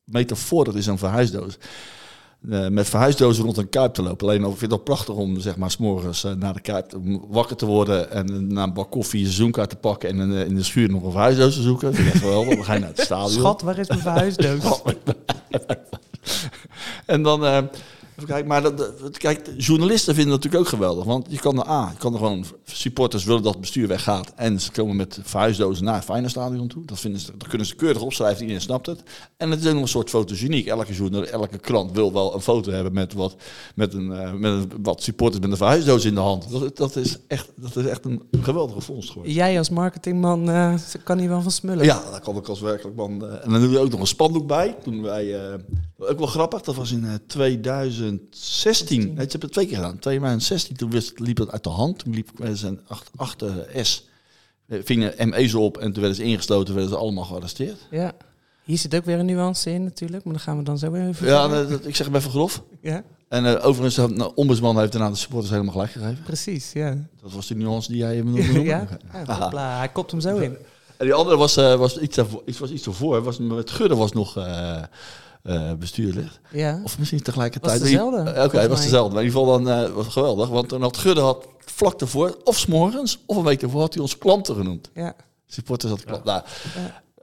metafoor 0.04 0.66
dat 0.66 0.76
is, 0.76 0.86
een 0.86 0.98
verhuisdoos. 0.98 1.58
Eh, 2.50 2.68
met 2.68 2.90
verhuisdozen 2.90 3.44
rond 3.44 3.58
een 3.58 3.70
kuip 3.70 3.94
te 3.94 4.02
lopen. 4.02 4.28
Alleen 4.28 4.44
al 4.44 4.50
vind 4.50 4.64
ik 4.64 4.72
het 4.72 4.84
prachtig 4.84 5.16
om 5.16 5.40
zeg 5.40 5.56
maar 5.56 5.72
s'morgens 5.72 6.24
uh, 6.24 6.32
naar 6.32 6.54
de 6.54 6.62
kuip 6.62 6.98
wakker 7.28 7.56
te 7.56 7.66
worden 7.66 8.12
en 8.12 8.48
na 8.48 8.64
een 8.64 8.74
bak 8.74 8.92
koffie 8.92 9.20
een 9.20 9.26
seizoenkaart 9.26 9.70
te 9.70 9.76
pakken 9.76 10.10
en 10.10 10.20
in, 10.20 10.48
in 10.48 10.56
de 10.56 10.64
schuur 10.64 10.90
nog 10.90 11.04
een 11.04 11.12
verhuisdoos 11.12 11.56
te 11.56 11.62
zoeken. 11.62 11.88
Dat 11.88 11.96
vind 11.96 12.08
ik 12.08 12.14
echt 12.14 12.24
wel. 12.24 12.46
Dan 12.46 12.66
ga 12.66 12.74
je 12.74 12.80
naar 12.80 12.90
het 12.90 13.00
stadion. 13.00 13.30
Schat, 13.30 13.62
waar 13.62 13.78
is 13.78 13.88
mijn 13.88 14.00
verhuisdoos? 14.00 14.82
En 17.06 17.24
dan, 17.24 17.46
eh, 17.46 17.58
even 18.16 18.28
kijken, 18.30 18.48
maar 18.48 18.62
dat, 18.62 18.78
dat- 18.78 19.18
kijk, 19.18 19.50
journalisten 19.58 20.16
vinden 20.16 20.34
dat 20.34 20.44
natuurlijk 20.44 20.64
ook 20.74 20.80
geweldig. 20.80 21.06
Want 21.06 21.26
je 21.30 21.38
kan 21.40 21.60
er, 21.60 21.68
A, 21.70 21.90
je 21.92 21.98
kan 21.98 22.12
er 22.14 22.20
gewoon, 22.20 22.46
supporters 22.66 23.24
willen 23.24 23.42
dat 23.44 23.52
het 23.52 23.62
bestuur 23.62 23.88
weggaat. 23.88 24.34
En 24.36 24.62
ze 24.62 24.72
komen 24.72 24.96
met 24.96 25.20
verhuisdozen 25.24 25.84
naar 25.86 25.96
het 25.96 26.04
Feyenoordstadion 26.04 26.68
toe. 26.68 26.86
Dat, 26.86 27.00
vinden 27.00 27.20
ze, 27.22 27.32
dat 27.38 27.48
kunnen 27.48 27.68
ze 27.68 27.76
keurig 27.76 28.02
opschrijven, 28.02 28.40
iedereen 28.42 28.62
snapt 28.62 28.86
het. 28.86 29.04
En 29.38 29.52
het 29.52 29.60
is 29.60 29.68
ook 29.68 29.74
nog 29.74 29.82
een 29.82 29.88
soort 29.88 30.10
fotogeniek. 30.10 30.68
Elke 30.68 30.94
journalist, 30.94 31.32
elke 31.32 31.58
krant 31.58 31.92
wil 31.92 32.14
wel 32.14 32.34
een 32.36 32.42
foto 32.42 32.72
hebben 32.72 32.94
met 32.94 33.14
wat, 33.14 33.36
met 33.76 33.94
een, 33.94 34.12
eh, 34.14 34.34
met 34.34 34.52
een, 34.52 34.72
wat 34.82 35.04
supporters 35.04 35.42
met 35.42 35.52
een 35.52 35.58
verhuisdoos 35.58 36.06
in 36.06 36.14
de 36.14 36.20
hand. 36.22 36.52
Dat, 36.52 36.78
dat, 36.78 36.96
is, 36.96 37.18
echt, 37.28 37.50
dat 37.56 37.76
is 37.76 37.86
echt 37.86 38.06
een 38.06 38.22
geweldige 38.42 38.82
vondst 38.82 39.10
geworden. 39.10 39.34
Jij 39.34 39.58
als 39.58 39.70
marketingman 39.70 40.50
eh, 40.50 40.74
kan 41.04 41.18
hier 41.20 41.30
wel 41.30 41.42
van 41.42 41.52
smullen. 41.52 41.86
Ja, 41.86 42.02
daar 42.12 42.22
kan 42.22 42.36
ik 42.38 42.48
als 42.48 42.60
werkelijk 42.62 42.96
man. 42.96 43.26
eh, 43.26 43.44
en 43.44 43.50
dan 43.52 43.62
doen 43.62 43.72
we 43.72 43.80
ook 43.80 43.90
nog 43.92 44.00
een 44.00 44.08
spandoek 44.08 44.48
bij. 44.48 44.76
Toen 44.84 45.02
wij, 45.02 45.36
ook 45.98 46.18
wel 46.18 46.28
grappig, 46.28 46.62
dat 46.62 46.76
was 46.76 46.92
in 46.92 47.06
eh, 47.06 47.14
2016. 48.08 49.00
Nee, 49.00 49.08
ze 49.08 49.22
hebben 49.22 49.42
het 49.42 49.52
twee 49.52 49.66
keer 49.66 49.76
gedaan. 49.76 50.00
2016, 50.00 50.76
toen 50.76 50.90
wist, 50.90 51.20
liep 51.20 51.36
dat 51.38 51.52
uit 51.52 51.64
de 51.64 51.70
hand. 51.70 52.00
Toen 52.00 52.14
liep 52.14 52.30
zijn 52.54 52.80
achter, 52.88 53.12
achter 53.16 53.68
S. 53.82 54.08
eh, 54.68 54.80
Vingen 54.84 55.30
ME's 55.30 55.54
op 55.54 55.78
en 55.78 55.92
toen 55.92 56.02
werden 56.02 56.16
ze 56.16 56.24
ingesloten, 56.24 56.74
werden 56.74 56.92
ze 56.94 56.98
allemaal 56.98 57.24
gearresteerd. 57.24 57.88
Ja. 57.92 58.12
Hier 58.64 58.78
zit 58.78 58.96
ook 58.96 59.06
weer 59.06 59.20
een 59.20 59.26
nuance 59.26 59.72
in 59.72 59.84
natuurlijk, 59.84 60.24
maar 60.24 60.34
dan 60.34 60.42
gaan 60.42 60.58
we 60.58 60.64
dan 60.64 60.78
zo 60.78 60.92
weer 60.92 61.08
even 61.08 61.28
Ja, 61.28 61.48
dat, 61.48 61.70
dat- 61.70 61.86
ik 61.86 61.96
zeg 61.96 62.08
het 62.08 62.16
even 62.16 62.30
grof. 62.32 62.64
ja, 62.82 63.04
En 63.28 63.46
eh, 63.46 63.66
overigens, 63.68 63.96
de 63.96 64.16
nou, 64.16 64.32
ombudsman 64.36 64.80
heeft 64.80 64.92
daarna 64.92 65.10
de 65.10 65.16
supporters 65.16 65.52
helemaal 65.52 65.72
gelijk 65.74 65.92
gegeven. 65.92 66.24
precies, 66.24 66.72
ja. 66.72 66.98
Dat 67.22 67.32
was 67.32 67.48
de 67.48 67.56
nuance 67.56 67.92
die 67.92 67.98
jij 67.98 68.24
me 68.24 68.32
noemde. 68.42 68.62
ja? 68.74 68.88
ja 69.28 69.78
hij 69.78 69.90
kopt 69.90 70.12
hem 70.12 70.20
zo 70.22 70.38
in. 70.38 70.58
En 70.98 71.06
die 71.06 71.14
andere 71.14 71.38
was, 71.38 71.58
eh, 71.58 71.76
was, 71.76 71.98
iets, 72.00 72.16
daarvoor, 72.16 72.42
iets, 72.46 72.60
was 72.60 72.72
iets 72.72 72.86
ervoor. 72.86 73.24
Was, 73.24 73.38
met 73.38 73.72
Gudde 73.72 73.96
was 73.96 74.12
nog 74.12 74.38
eh 75.44 75.70
eh 75.70 75.78
bestuurder. 75.78 76.40
Ja. 76.52 76.82
Of 76.84 77.00
misschien 77.00 77.22
tegelijkertijd. 77.22 77.80
Was 77.80 77.90
dezelfde, 77.90 78.32
Eh, 78.32 78.44
Oké, 78.44 78.58
het 78.60 78.70
was 78.70 78.82
dezelfde. 78.82 79.14
Maar 79.14 79.24
in 79.24 79.28
ieder 79.30 79.42
geval 79.42 79.64
dan 79.64 79.70
eh, 79.84 79.94
was 79.94 80.04
het 80.06 80.14
geweldig. 80.14 80.50
Want 80.50 80.70
dan 80.70 80.82
had 80.82 80.98
Gudde 80.98 81.22
had 81.22 81.48
vlak 81.66 82.00
daarvoor, 82.00 82.38
of 82.44 82.58
s'morgens, 82.60 83.20
of 83.26 83.38
een 83.38 83.44
week 83.44 83.62
ervoor, 83.62 83.82
had 83.82 83.94
hij 83.94 84.02
ons 84.02 84.18
klanten 84.18 84.56
genoemd. 84.56 84.90
ja. 84.94 85.16
Supporters 85.48 85.92
had 85.92 86.04
klanten. 86.04 86.26
Nou, 86.26 86.44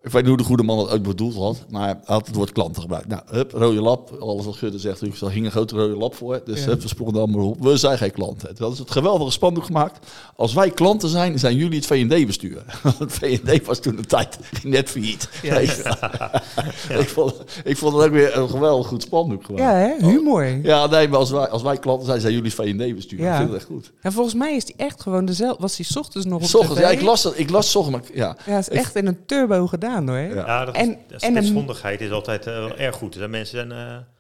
Ik 0.03 0.11
weet 0.11 0.21
niet 0.23 0.29
hoe 0.31 0.37
de 0.37 0.45
goede 0.45 0.63
man 0.63 0.77
dat 0.79 0.91
ook 0.91 1.03
bedoeld 1.03 1.35
had, 1.35 1.65
maar 1.69 1.83
hij 1.83 2.01
had 2.05 2.27
het 2.27 2.37
woord 2.37 2.53
klanten 2.53 2.83
gebruikt. 2.83 3.09
Nou, 3.09 3.23
hup, 3.27 3.53
rode 3.53 3.81
lap. 3.81 4.17
Alles 4.21 4.45
wat 4.45 4.57
Gudde 4.57 4.79
zegt, 4.79 5.01
er 5.01 5.31
hing 5.31 5.45
een 5.45 5.51
grote 5.51 5.75
rode 5.77 5.97
lap 5.97 6.15
voor. 6.15 6.41
Dus 6.45 6.61
Ja. 6.61 6.67
hup, 6.67 6.83
we 6.83 6.89
sprongen 6.89 7.15
er 7.15 7.21
allemaal 7.21 7.49
op. 7.49 7.61
We 7.61 7.77
zijn 7.77 7.99
geen 7.99 8.11
klanten. 8.11 8.49
Hadden 8.49 8.77
ze 8.77 8.83
het 8.83 8.91
geweldige 8.91 9.31
spandoek 9.31 9.65
gemaakt. 9.65 10.07
Als 10.37 10.53
wij 10.53 10.71
klanten 10.71 11.09
zijn, 11.09 11.39
zijn 11.39 11.57
jullie 11.57 11.77
het 11.77 11.87
V&D-bestuur. 11.87 12.63
het 12.99 13.13
V&D 13.13 13.67
was 13.67 13.79
toen 13.79 13.99
een 13.99 14.07
tijd 14.07 14.39
net 14.63 14.91
failliet. 14.91 15.29
Ja. 15.43 15.59
ik, 15.59 17.09
vond, 17.09 17.35
ik 17.65 17.77
vond 17.77 17.95
het 17.95 18.05
ook 18.05 18.13
weer 18.13 18.37
een 18.37 18.49
geweldig 18.49 18.87
goed 18.87 19.03
spandoek. 19.03 19.45
Gewoon. 19.45 19.61
ja, 19.61 19.73
hè? 19.73 20.07
humor. 20.07 20.45
Ja. 20.63 20.87
Nee, 20.87 21.09
maar 21.09 21.19
als 21.19 21.31
wij, 21.31 21.49
als 21.49 21.63
wij 21.63 21.77
klanten 21.79 22.07
zijn, 22.07 22.21
zijn 22.21 22.33
jullie 22.33 22.55
V&D-bestuur. 22.55 23.21
Ja. 23.21 23.31
Ik 23.31 23.37
vind 23.37 23.49
het 23.49 23.59
echt 23.59 23.67
goed. 23.67 23.93
volgens 24.03 24.35
mij 24.35 24.57
is 24.57 24.65
die 24.65 24.75
echt 24.77 25.03
gewoon 25.03 25.25
dezelfde. 25.25 25.63
Was 25.63 25.77
die 25.77 25.87
's 25.87 25.97
ochtends 25.97 26.27
nog 26.27 26.43
op 26.55 26.61
ochtends, 26.61 26.81
ja, 26.81 26.89
ik 26.91 27.01
las 27.01 27.23
dat. 27.23 27.39
Ik 27.39 27.51
las 27.51 27.71
's 27.71 27.75
ochtends, 27.75 28.09
maar 28.09 28.17
ja. 28.17 28.37
Ja, 28.47 28.59
is 28.59 28.69
echt 28.69 28.97
in 28.97 29.07
een 29.07 29.19
turbo 29.27 29.67
gedaan 29.67 29.89
hoor. 29.99 30.19
Ja, 30.19 30.35
Ja, 30.35 30.65
dat, 30.65 30.75
En- 30.75 30.89
is, 30.91 30.97
dat 31.09 31.23
en 31.23 31.31
spitsvondigheid 31.33 32.01
is 32.01 32.11
altijd 32.11 32.47
eh, 32.47 32.55
wel 32.55 32.77
erg 32.77 32.97
goed. 32.97 33.13
Dus 33.13 33.27
mensen 33.29 33.57
zijn 33.69 33.73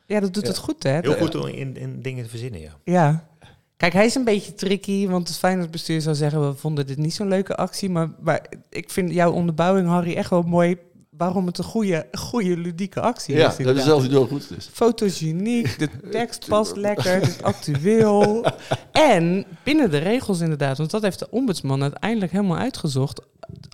eh, 0.07 0.21
dat 0.21 0.35
doet 0.35 0.47
het 0.47 0.59
goed 0.59 0.83
hè. 0.83 0.99
heel 1.01 1.15
goed 1.15 1.35
om 1.35 1.47
in, 1.47 1.77
in 1.77 2.03
dingen 2.03 2.25
te 2.25 2.31
verzinnen, 2.31 2.61
ja. 2.61 2.71
Ja. 2.85 3.29
Kijk, 3.77 3.93
hij 3.93 4.05
is 4.05 4.15
een 4.15 4.25
beetje 4.25 4.55
tricky, 4.55 5.09
want 5.09 5.29
het 5.29 5.37
Feyenoordbestuur 5.39 6.01
zou 6.01 6.15
zeggen... 6.17 6.49
we 6.49 6.55
vonden 6.55 6.87
dit 6.87 6.97
niet 6.99 7.15
zo'n 7.15 7.29
leuke 7.29 7.57
actie, 7.57 7.91
maar, 7.91 8.11
maar 8.21 8.43
ik 8.71 8.91
vind 8.91 9.13
jouw 9.13 9.33
onderbouwing, 9.33 9.89
Harry, 9.89 10.15
echt 10.17 10.31
wel 10.31 10.43
mooi... 10.43 10.77
waarom 11.11 11.47
het 11.47 11.59
een 11.59 11.65
goede, 11.65 12.07
goede 12.13 12.57
ludieke 12.57 13.01
actie 13.01 13.37
Ja, 13.37 13.49
is. 13.59 13.65
dat 13.65 13.77
is 13.77 13.85
zelfs 13.85 14.07
heel 14.07 14.27
goed. 14.27 14.49
Dus. 14.49 14.69
Fotogeniek, 14.73 15.79
de 15.79 15.89
tekst 16.11 16.47
past 16.49 16.77
lekker, 16.77 17.15
het 17.15 17.27
is 17.27 17.43
actueel. 17.43 18.45
En 18.93 19.45
binnen 19.65 19.91
de 19.91 19.99
regels 19.99 20.41
inderdaad, 20.41 20.79
want 20.79 20.91
dat 20.91 21.03
heeft 21.03 21.19
de 21.19 21.31
ombudsman 21.31 21.83
uiteindelijk 21.83 22.33
helemaal 22.33 22.59
uitgezocht. 22.59 23.21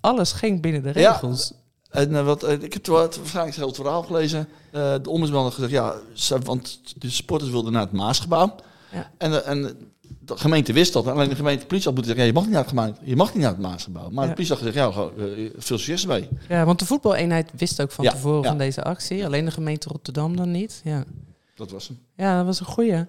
Alles 0.01 0.33
ging 0.33 0.61
binnen 0.61 0.83
de 0.83 1.01
Ja. 1.01 1.21
En 1.97 2.17
eh, 2.17 2.25
wat, 2.25 2.43
eh, 2.43 2.53
ik 2.53 2.73
heb 2.73 2.87
het 2.87 3.17
waarschijnlijk 3.17 3.57
heel 3.57 3.67
het 3.67 3.77
verhaal 3.77 4.03
gelezen. 4.03 4.49
Eh, 4.73 4.95
de 5.03 5.11
ombudsman 5.11 5.43
had 5.43 5.55
gezegd, 5.55 5.73
ja, 5.73 5.95
ze- 6.13 6.39
want 6.39 6.81
de 6.97 7.11
supporters 7.11 7.51
wilden 7.51 7.73
naar 7.73 7.83
het 7.83 7.93
Maasgebouw. 7.93 8.55
Ja. 8.93 9.11
En, 9.19 9.45
en 9.45 9.63
de 10.21 10.37
gemeente 10.37 10.73
wist 10.73 10.93
dat. 10.93 11.07
Alleen 11.07 11.29
de 11.29 11.35
gemeente 11.35 11.61
de 11.61 11.67
politie 11.67 11.89
had 11.89 11.95
moeten 11.99 12.17
zeggen, 12.17 12.23
ja, 12.23 12.27
je 12.27 12.33
mag 12.33 12.43
niet 12.45 12.53
naar 12.53 12.63
het, 12.63 12.71
gemeente, 12.71 13.01
je 13.11 13.17
mag 13.17 13.33
niet 13.35 13.43
naar 13.43 13.53
het 13.53 13.61
Maasgebouw. 13.61 14.11
Maar 14.11 14.25
Ja. 14.25 14.29
de 14.31 14.35
politie 14.37 14.55
had 14.57 14.65
gezegd, 14.65 14.95
ja, 14.97 15.09
veel 15.57 15.79
succes 15.79 16.03
ermee. 16.03 16.29
Ja, 16.49 16.65
want 16.65 16.79
de 16.79 16.87
voetbaleenheid 16.87 17.51
wist 17.57 17.81
ook 17.83 17.91
van 17.93 18.05
Ja, 18.05 18.11
tevoren 18.11 18.45
van 18.45 18.59
deze 18.59 18.83
actie. 18.85 19.25
Alleen 19.25 19.45
de 19.45 19.51
gemeente 19.51 19.89
Rotterdam 19.89 20.37
dan 20.37 20.51
niet. 20.51 20.81
Ja, 20.85 21.05
Dat 21.55 21.71
was 21.71 21.89
hem. 21.89 21.99
ja 22.17 22.37
dat 22.37 22.47
was 22.47 22.61
een 22.61 22.67
goeie. 22.67 23.07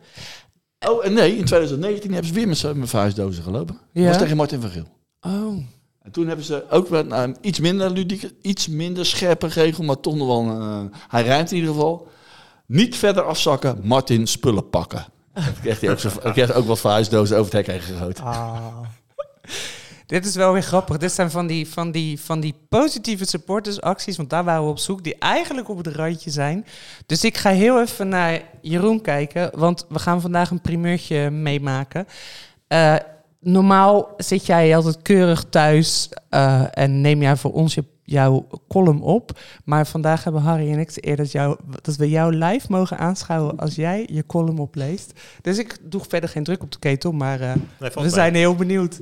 Oh, 0.87 1.05
en 1.05 1.13
nee, 1.13 1.37
in 1.37 1.45
2019 1.45 2.11
hebben 2.11 2.27
ze 2.29 2.33
weer 2.35 2.47
met, 2.47 2.75
met 2.75 2.89
verhuisdozen 2.89 3.43
gelopen. 3.43 3.77
Ja. 3.91 4.01
Dat 4.01 4.09
was 4.09 4.21
tegen 4.21 4.37
Martin 4.37 4.61
van 4.61 4.69
Geel. 4.69 4.87
Oh, 5.21 5.57
En 6.07 6.13
toen 6.13 6.27
hebben 6.27 6.45
ze 6.45 6.65
ook 6.69 6.89
met 6.89 7.07
nou, 7.07 7.23
een 7.23 7.37
iets 7.41 7.59
minder 7.59 7.91
ludieke, 7.91 8.33
iets 8.41 8.67
minder 8.67 9.05
scherpe 9.05 9.47
regel, 9.47 9.83
maar 9.83 9.99
toch 9.99 10.15
nog 10.15 10.27
wel 10.27 10.39
een, 10.39 10.89
eh, 10.91 10.97
hij 11.07 11.23
ruimt 11.23 11.51
in 11.51 11.57
ieder 11.57 11.73
geval. 11.73 12.07
Niet 12.65 12.95
verder 12.95 13.23
afzakken, 13.23 13.79
Martin 13.83 14.27
spullen 14.27 14.69
pakken. 14.69 15.05
Dan 15.33 15.43
kreeg 15.61 15.79
hij 15.79 15.91
ook, 15.91 15.99
zo, 15.99 16.09
kreeg 16.23 16.53
ook 16.53 16.65
wat 16.65 16.79
verhuisdozen 16.79 17.37
over 17.37 17.57
het 17.57 17.65
hek 17.65 17.75
heen 17.75 17.85
gegooid. 17.85 18.19
Ah. 18.19 18.55
Dit 20.05 20.25
is 20.25 20.35
wel 20.35 20.53
weer 20.53 20.61
grappig. 20.61 20.97
Dit 20.97 21.11
zijn 21.11 21.31
van 21.31 21.47
die, 21.47 21.67
van 21.67 21.91
die, 21.91 22.19
van 22.19 22.39
die 22.39 22.55
positieve 22.69 23.25
supportersacties, 23.25 24.17
want 24.17 24.29
daar 24.29 24.43
waren 24.43 24.63
we 24.63 24.69
op 24.69 24.79
zoek, 24.79 25.03
die 25.03 25.15
eigenlijk 25.19 25.69
op 25.69 25.77
het 25.77 25.87
randje 25.87 26.29
zijn. 26.29 26.65
Dus 27.05 27.23
ik 27.23 27.37
ga 27.37 27.49
heel 27.49 27.81
even 27.81 28.09
naar 28.09 28.41
Jeroen 28.61 29.01
kijken, 29.01 29.51
want 29.53 29.85
we 29.89 29.99
gaan 29.99 30.21
vandaag 30.21 30.49
een 30.49 30.61
primeurtje 30.61 31.29
meemaken. 31.29 32.07
Eh, 32.67 32.95
normaal 33.39 34.13
zit 34.17 34.45
jij 34.45 34.75
altijd 34.75 35.01
keurig 35.01 35.45
thuis 35.49 36.09
eh, 36.29 36.63
en 36.71 37.01
neem 37.01 37.21
jij 37.21 37.35
voor 37.35 37.53
ons 37.53 37.73
je, 37.73 37.83
jouw 38.03 38.47
column 38.67 39.01
op. 39.01 39.39
Maar 39.65 39.87
vandaag 39.87 40.23
hebben 40.23 40.41
Harry 40.41 40.71
en 40.71 40.79
ik 40.79 40.93
de 40.93 41.07
eer 41.07 41.15
dat, 41.15 41.31
jou, 41.31 41.57
dat 41.81 41.95
we 41.95 42.09
jou 42.09 42.35
live 42.35 42.65
mogen 42.69 42.97
aanschouwen 42.97 43.57
als 43.57 43.75
jij 43.75 44.07
je 44.11 44.25
column 44.25 44.59
opleest. 44.59 45.19
Dus 45.41 45.57
ik 45.57 45.77
doe 45.81 46.01
verder 46.07 46.29
geen 46.29 46.43
druk 46.43 46.63
op 46.63 46.71
de 46.71 46.79
ketel, 46.79 47.11
maar 47.11 47.41
eh, 47.41 47.53
Nee, 47.79 47.91
we 47.93 48.09
zijn 48.09 48.35
heel 48.35 48.55
benieuwd. 48.55 49.01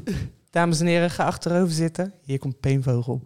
Dames 0.49 0.79
en 0.79 0.86
heren, 0.86 1.09
ga 1.09 1.25
achterover 1.25 1.73
zitten. 1.73 2.13
Hier 2.23 2.39
komt 2.39 2.59
Peenvogel. 2.59 3.21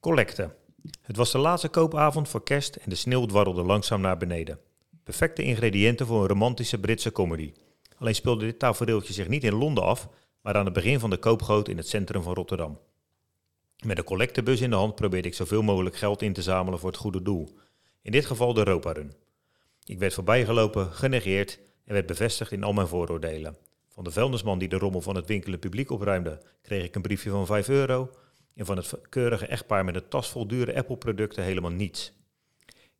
Collecte. 0.00 0.50
Het 1.02 1.16
was 1.16 1.32
de 1.32 1.38
laatste 1.38 1.68
koopavond 1.68 2.28
voor 2.28 2.42
kerst 2.42 2.76
en 2.76 2.90
de 2.90 2.94
sneeuw 2.94 3.26
dwarrelde 3.26 3.62
langzaam 3.62 4.00
naar 4.00 4.16
beneden. 4.16 4.58
Perfecte 5.04 5.42
ingrediënten 5.42 6.06
voor 6.06 6.20
een 6.20 6.28
romantische 6.28 6.78
Britse 6.78 7.12
comedy. 7.12 7.52
Alleen 8.02 8.14
speelde 8.14 8.44
dit 8.44 8.58
tafereeltje 8.58 9.12
zich 9.12 9.28
niet 9.28 9.44
in 9.44 9.54
Londen 9.54 9.84
af, 9.84 10.08
maar 10.40 10.54
aan 10.54 10.64
het 10.64 10.74
begin 10.74 11.00
van 11.00 11.10
de 11.10 11.16
koopgoot 11.16 11.68
in 11.68 11.76
het 11.76 11.88
centrum 11.88 12.22
van 12.22 12.34
Rotterdam. 12.34 12.78
Met 13.84 13.98
een 13.98 14.04
collectebus 14.04 14.60
in 14.60 14.70
de 14.70 14.76
hand 14.76 14.94
probeerde 14.94 15.28
ik 15.28 15.34
zoveel 15.34 15.62
mogelijk 15.62 15.96
geld 15.96 16.22
in 16.22 16.32
te 16.32 16.42
zamelen 16.42 16.78
voor 16.78 16.88
het 16.88 16.98
goede 16.98 17.22
doel. 17.22 17.58
In 18.02 18.12
dit 18.12 18.26
geval 18.26 18.52
de 18.52 18.58
Europa 18.58 18.92
Run. 18.92 19.12
Ik 19.84 19.98
werd 19.98 20.14
voorbijgelopen, 20.14 20.92
genegeerd 20.92 21.58
en 21.84 21.92
werd 21.92 22.06
bevestigd 22.06 22.52
in 22.52 22.62
al 22.62 22.72
mijn 22.72 22.86
vooroordelen. 22.86 23.56
Van 23.88 24.04
de 24.04 24.10
vuilnisman 24.10 24.58
die 24.58 24.68
de 24.68 24.78
rommel 24.78 25.00
van 25.00 25.16
het 25.16 25.26
winkelend 25.26 25.60
publiek 25.60 25.90
opruimde, 25.90 26.42
kreeg 26.62 26.84
ik 26.84 26.94
een 26.94 27.02
briefje 27.02 27.30
van 27.30 27.46
5 27.46 27.68
euro. 27.68 28.10
En 28.54 28.66
van 28.66 28.76
het 28.76 28.94
keurige 29.08 29.46
echtpaar 29.46 29.84
met 29.84 29.94
een 29.94 30.08
tas 30.08 30.30
vol 30.30 30.46
dure 30.46 30.76
Apple-producten 30.76 31.44
helemaal 31.44 31.70
niets. 31.70 32.12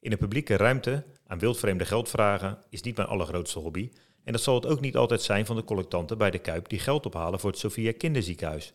In 0.00 0.12
een 0.12 0.18
publieke 0.18 0.56
ruimte 0.56 1.04
aan 1.26 1.38
wildvreemde 1.38 1.84
geld 1.84 2.08
vragen 2.08 2.58
is 2.68 2.82
niet 2.82 2.96
mijn 2.96 3.08
allergrootste 3.08 3.58
hobby. 3.58 3.90
En 4.24 4.32
dat 4.32 4.42
zal 4.42 4.54
het 4.54 4.66
ook 4.66 4.80
niet 4.80 4.96
altijd 4.96 5.22
zijn 5.22 5.46
van 5.46 5.56
de 5.56 5.64
collectanten 5.64 6.18
bij 6.18 6.30
de 6.30 6.38
Kuip 6.38 6.68
die 6.68 6.78
geld 6.78 7.06
ophalen 7.06 7.40
voor 7.40 7.50
het 7.50 7.58
Sophia 7.58 7.92
Kinderziekenhuis. 7.98 8.72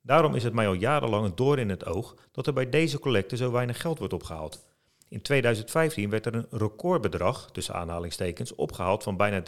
Daarom 0.00 0.34
is 0.34 0.42
het 0.42 0.52
mij 0.52 0.66
al 0.66 0.72
jarenlang 0.72 1.24
een 1.24 1.36
door 1.36 1.58
in 1.58 1.68
het 1.68 1.86
oog 1.86 2.14
dat 2.32 2.46
er 2.46 2.52
bij 2.52 2.68
deze 2.68 2.98
collecte 2.98 3.36
zo 3.36 3.50
weinig 3.50 3.80
geld 3.80 3.98
wordt 3.98 4.12
opgehaald. 4.12 4.64
In 5.08 5.22
2015 5.22 6.10
werd 6.10 6.26
er 6.26 6.34
een 6.34 6.46
recordbedrag, 6.50 7.50
tussen 7.52 7.74
aanhalingstekens, 7.74 8.54
opgehaald 8.54 9.02
van 9.02 9.16
bijna 9.16 9.42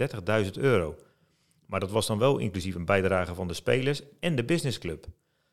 30.000 0.44 0.50
euro. 0.52 0.96
Maar 1.66 1.80
dat 1.80 1.90
was 1.90 2.06
dan 2.06 2.18
wel 2.18 2.38
inclusief 2.38 2.74
een 2.74 2.84
bijdrage 2.84 3.34
van 3.34 3.48
de 3.48 3.54
spelers 3.54 4.02
en 4.20 4.36
de 4.36 4.44
businessclub. 4.44 5.06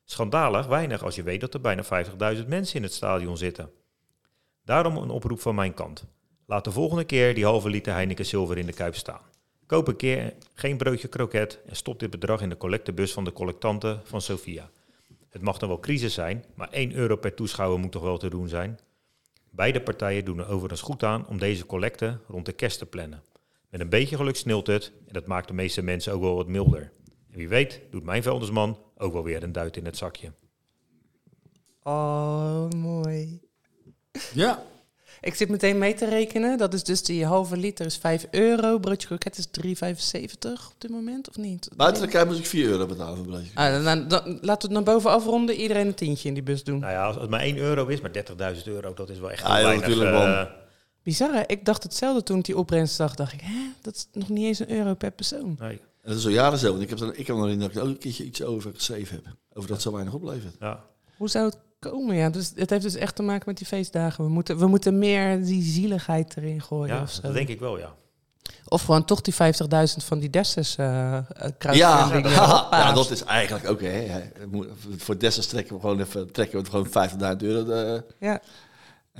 Schandalig 0.04 0.68
weinig 0.68 1.04
als 1.04 1.16
je 1.16 1.24
weet 1.24 1.42
dat 1.42 1.54
er 1.54 1.62
bijna 1.62 1.84
50.000 1.84 2.48
mensen 2.48 2.76
in 2.76 2.84
het 2.84 2.94
stadion 2.94 3.38
zitten. 3.38 3.72
Daarom 4.64 4.98
een 4.98 5.10
oproep 5.10 5.40
van 5.40 5.56
mijn 5.56 5.74
kant. 5.74 6.06
Laat 6.46 6.64
de 6.64 6.72
volgende 6.72 7.04
keer 7.04 7.36
die 7.36 7.46
halve 7.46 7.70
liter 7.70 7.94
Heineken 7.94 8.26
Silver 8.26 8.58
in 8.58 8.66
de 8.66 8.74
kuip 8.74 8.96
staan. 8.96 9.22
Koop 9.66 9.88
een 9.88 9.96
keer 9.96 10.34
geen 10.54 10.78
broodje 10.78 11.08
kroket 11.08 11.60
en 11.66 11.76
stop 11.76 12.00
dit 12.00 12.10
bedrag 12.10 12.42
in 12.42 12.50
de 12.50 12.58
collectebus 12.58 13.14
van 13.14 13.24
de 13.24 13.34
collectanten 13.34 14.02
van 14.04 14.22
Sofia. 14.22 14.70
Het 15.30 15.42
mag 15.42 15.58
dan 15.58 15.70
wel 15.70 15.80
crisis 15.80 16.14
zijn, 16.14 16.46
maar 16.54 16.70
1 16.70 16.94
euro 16.94 17.16
per 17.16 17.34
toeschouwer 17.34 17.80
moet 17.80 17.92
toch 17.92 18.02
wel 18.02 18.18
te 18.18 18.30
doen 18.30 18.48
zijn? 18.48 18.80
Beide 19.50 19.82
partijen 19.82 20.26
doen 20.26 20.40
er 20.40 20.50
overigens 20.50 20.82
goed 20.82 21.04
aan 21.04 21.28
om 21.28 21.38
deze 21.38 21.66
collecte 21.66 22.20
rond 22.28 22.46
de 22.46 22.54
kerst 22.54 22.78
te 22.78 22.86
plannen. 22.86 23.24
Met 23.70 23.82
een 23.82 23.90
beetje 23.90 24.16
geluk 24.16 24.36
sneeuwt 24.36 24.68
het 24.68 24.92
en 25.08 25.14
dat 25.14 25.28
maakt 25.28 25.48
de 25.48 25.54
meeste 25.54 25.82
mensen 25.82 26.14
ook 26.14 26.22
wel 26.22 26.36
wat 26.36 26.48
milder. 26.48 26.92
En 27.32 27.38
wie 27.38 27.48
weet 27.48 27.82
doet 27.92 28.04
mijn 28.04 28.24
vuilnisman 28.24 28.80
ook 28.98 29.14
wel 29.14 29.24
weer 29.24 29.44
een 29.44 29.52
duit 29.52 29.78
in 29.78 29.86
het 29.86 29.98
zakje. 29.98 30.32
Oh, 31.84 32.70
mooi. 32.70 33.42
Ja. 34.34 34.64
Ik 35.22 35.36
zit 35.36 35.50
meteen 35.50 35.78
mee 35.78 35.94
te 35.94 36.06
rekenen. 36.10 36.58
Dat 36.58 36.74
is 36.74 36.84
dus 36.84 37.04
die 37.04 37.26
halve 37.26 37.58
liter 37.58 37.86
is 37.86 37.98
5 37.98 38.28
euro. 38.32 38.80
Broodje 38.80 39.08
kroket 39.08 39.38
is 39.38 39.48
3,75 39.48 40.52
op 40.52 40.76
dit 40.78 40.92
moment, 40.92 41.30
of 41.30 41.38
niet? 41.38 41.70
Buiten 41.76 42.10
de 42.10 42.24
moest 42.26 42.40
ik 42.40 42.46
4 42.46 42.68
euro 42.68 42.86
betalen 42.86 43.18
voor 43.18 43.26
broodje. 43.26 43.52
Ah, 43.54 43.72
dan, 43.72 43.84
dan, 43.84 44.08
dan- 44.08 44.38
laten 44.42 44.70
we 44.70 44.76
het 44.76 44.86
naar 44.86 44.94
boven 44.96 45.12
afronden. 45.12 45.56
Iedereen 45.56 45.88
een 45.88 45.94
tientje 45.96 46.28
in 46.28 46.34
die 46.34 46.44
bus 46.44 46.64
doen. 46.64 46.80
Nou 46.80 46.92
ja, 46.92 47.06
als 47.06 47.16
het 47.16 47.30
maar 47.30 47.40
1 47.42 47.58
euro 47.58 47.86
is, 47.88 48.02
maar 48.02 48.12
30.000 48.12 48.64
euro, 48.68 48.94
dat 48.94 49.10
is 49.10 49.20
wel 49.20 49.32
echt 49.32 49.44
Ah, 49.44 49.58
ja, 49.58 49.64
weinig. 49.64 49.88
natuurlijk, 49.88 50.16
eh, 50.16 50.36
man. 50.36 50.48
Bizar, 51.04 51.34
hè? 51.34 51.42
Ik 51.48 51.66
dacht 51.66 51.84
hetzelfde 51.84 52.24
toen 52.24 52.38
ik 52.38 52.46
die 52.46 52.58
opbrengst 52.58 52.96
zag. 52.96 53.16
Dacht 53.16 53.34
ik, 53.34 53.42
hè, 53.44 53.70
dat 53.82 53.96
is 53.96 54.08
nog 54.14 54.30
niet 54.30 54.46
eens 54.46 54.60
een 54.60 54.72
euro 54.72 54.94
per 54.94 55.12
persoon. 55.12 55.56
nee, 55.60 55.70
En 56.02 56.10
dat 56.12 56.16
is 56.18 56.26
al 56.26 56.32
jaren 56.32 56.58
zo. 56.60 56.70
Want 56.70 56.82
ik 56.82 56.90
heb 56.90 56.98
dan, 56.98 57.10
ik 57.16 57.28
heb 57.28 57.36
dan 57.36 57.60
dat 57.60 57.72
ik 57.72 57.78
ook 57.78 57.88
een 57.88 57.98
keertje 57.98 58.24
iets 58.24 58.44
over 58.44 58.72
geschreven 58.74 59.16
heb. 59.24 59.36
Over 59.54 59.70
dat 59.70 59.82
zo 59.82 59.92
weinig 59.92 60.14
oplevert. 60.14 60.56
ja. 60.60 60.84
Hoe 61.18 61.30
zou 61.30 61.46
het 61.46 61.58
komen? 61.90 62.16
Ja, 62.16 62.30
dus 62.30 62.52
het 62.56 62.70
heeft 62.70 62.82
dus 62.84 62.96
echt 62.96 63.16
te 63.16 63.22
maken 63.24 63.44
met 63.46 63.58
die 63.58 63.68
feestdagen. 63.68 64.24
We 64.24 64.30
moeten, 64.30 64.58
we 64.58 64.68
moeten 64.68 64.98
meer 65.00 65.44
die 65.46 65.64
zieligheid 65.64 66.38
erin 66.38 66.62
gooien 66.62 66.96
ja, 66.96 67.02
of 67.02 67.12
zo. 67.12 67.22
dat 67.22 67.34
denk 67.34 67.48
ik 67.48 67.60
wel, 67.60 67.78
ja. 67.80 67.94
Of 68.68 68.82
gewoon 68.84 69.06
toch 69.06 69.22
die 69.22 69.34
50.000 69.34 69.38
van 70.06 70.20
die 70.20 70.30
Dessus 70.30 70.76
eh 70.76 70.86
uh, 70.88 71.18
Ja, 71.60 72.10
ja, 72.14 72.68
eh, 72.72 72.96
dat 72.96 73.12
is 73.12 73.24
eigenlijk 73.24 73.70
ook. 73.70 73.82
Hè, 73.82 74.06
moet- 74.52 74.68
Voor 74.98 75.18
Dessers 75.20 75.48
trekken 75.48 75.76
we 75.76 75.82
gewoon 75.82 76.00
even 76.00 76.32
trekken 76.32 76.64
we 76.64 76.70
gewoon 76.70 76.88
50.000 77.38 77.38
euro. 77.44 77.72
eh, 77.72 78.02
Ja, 78.20 78.32
en, 78.32 78.40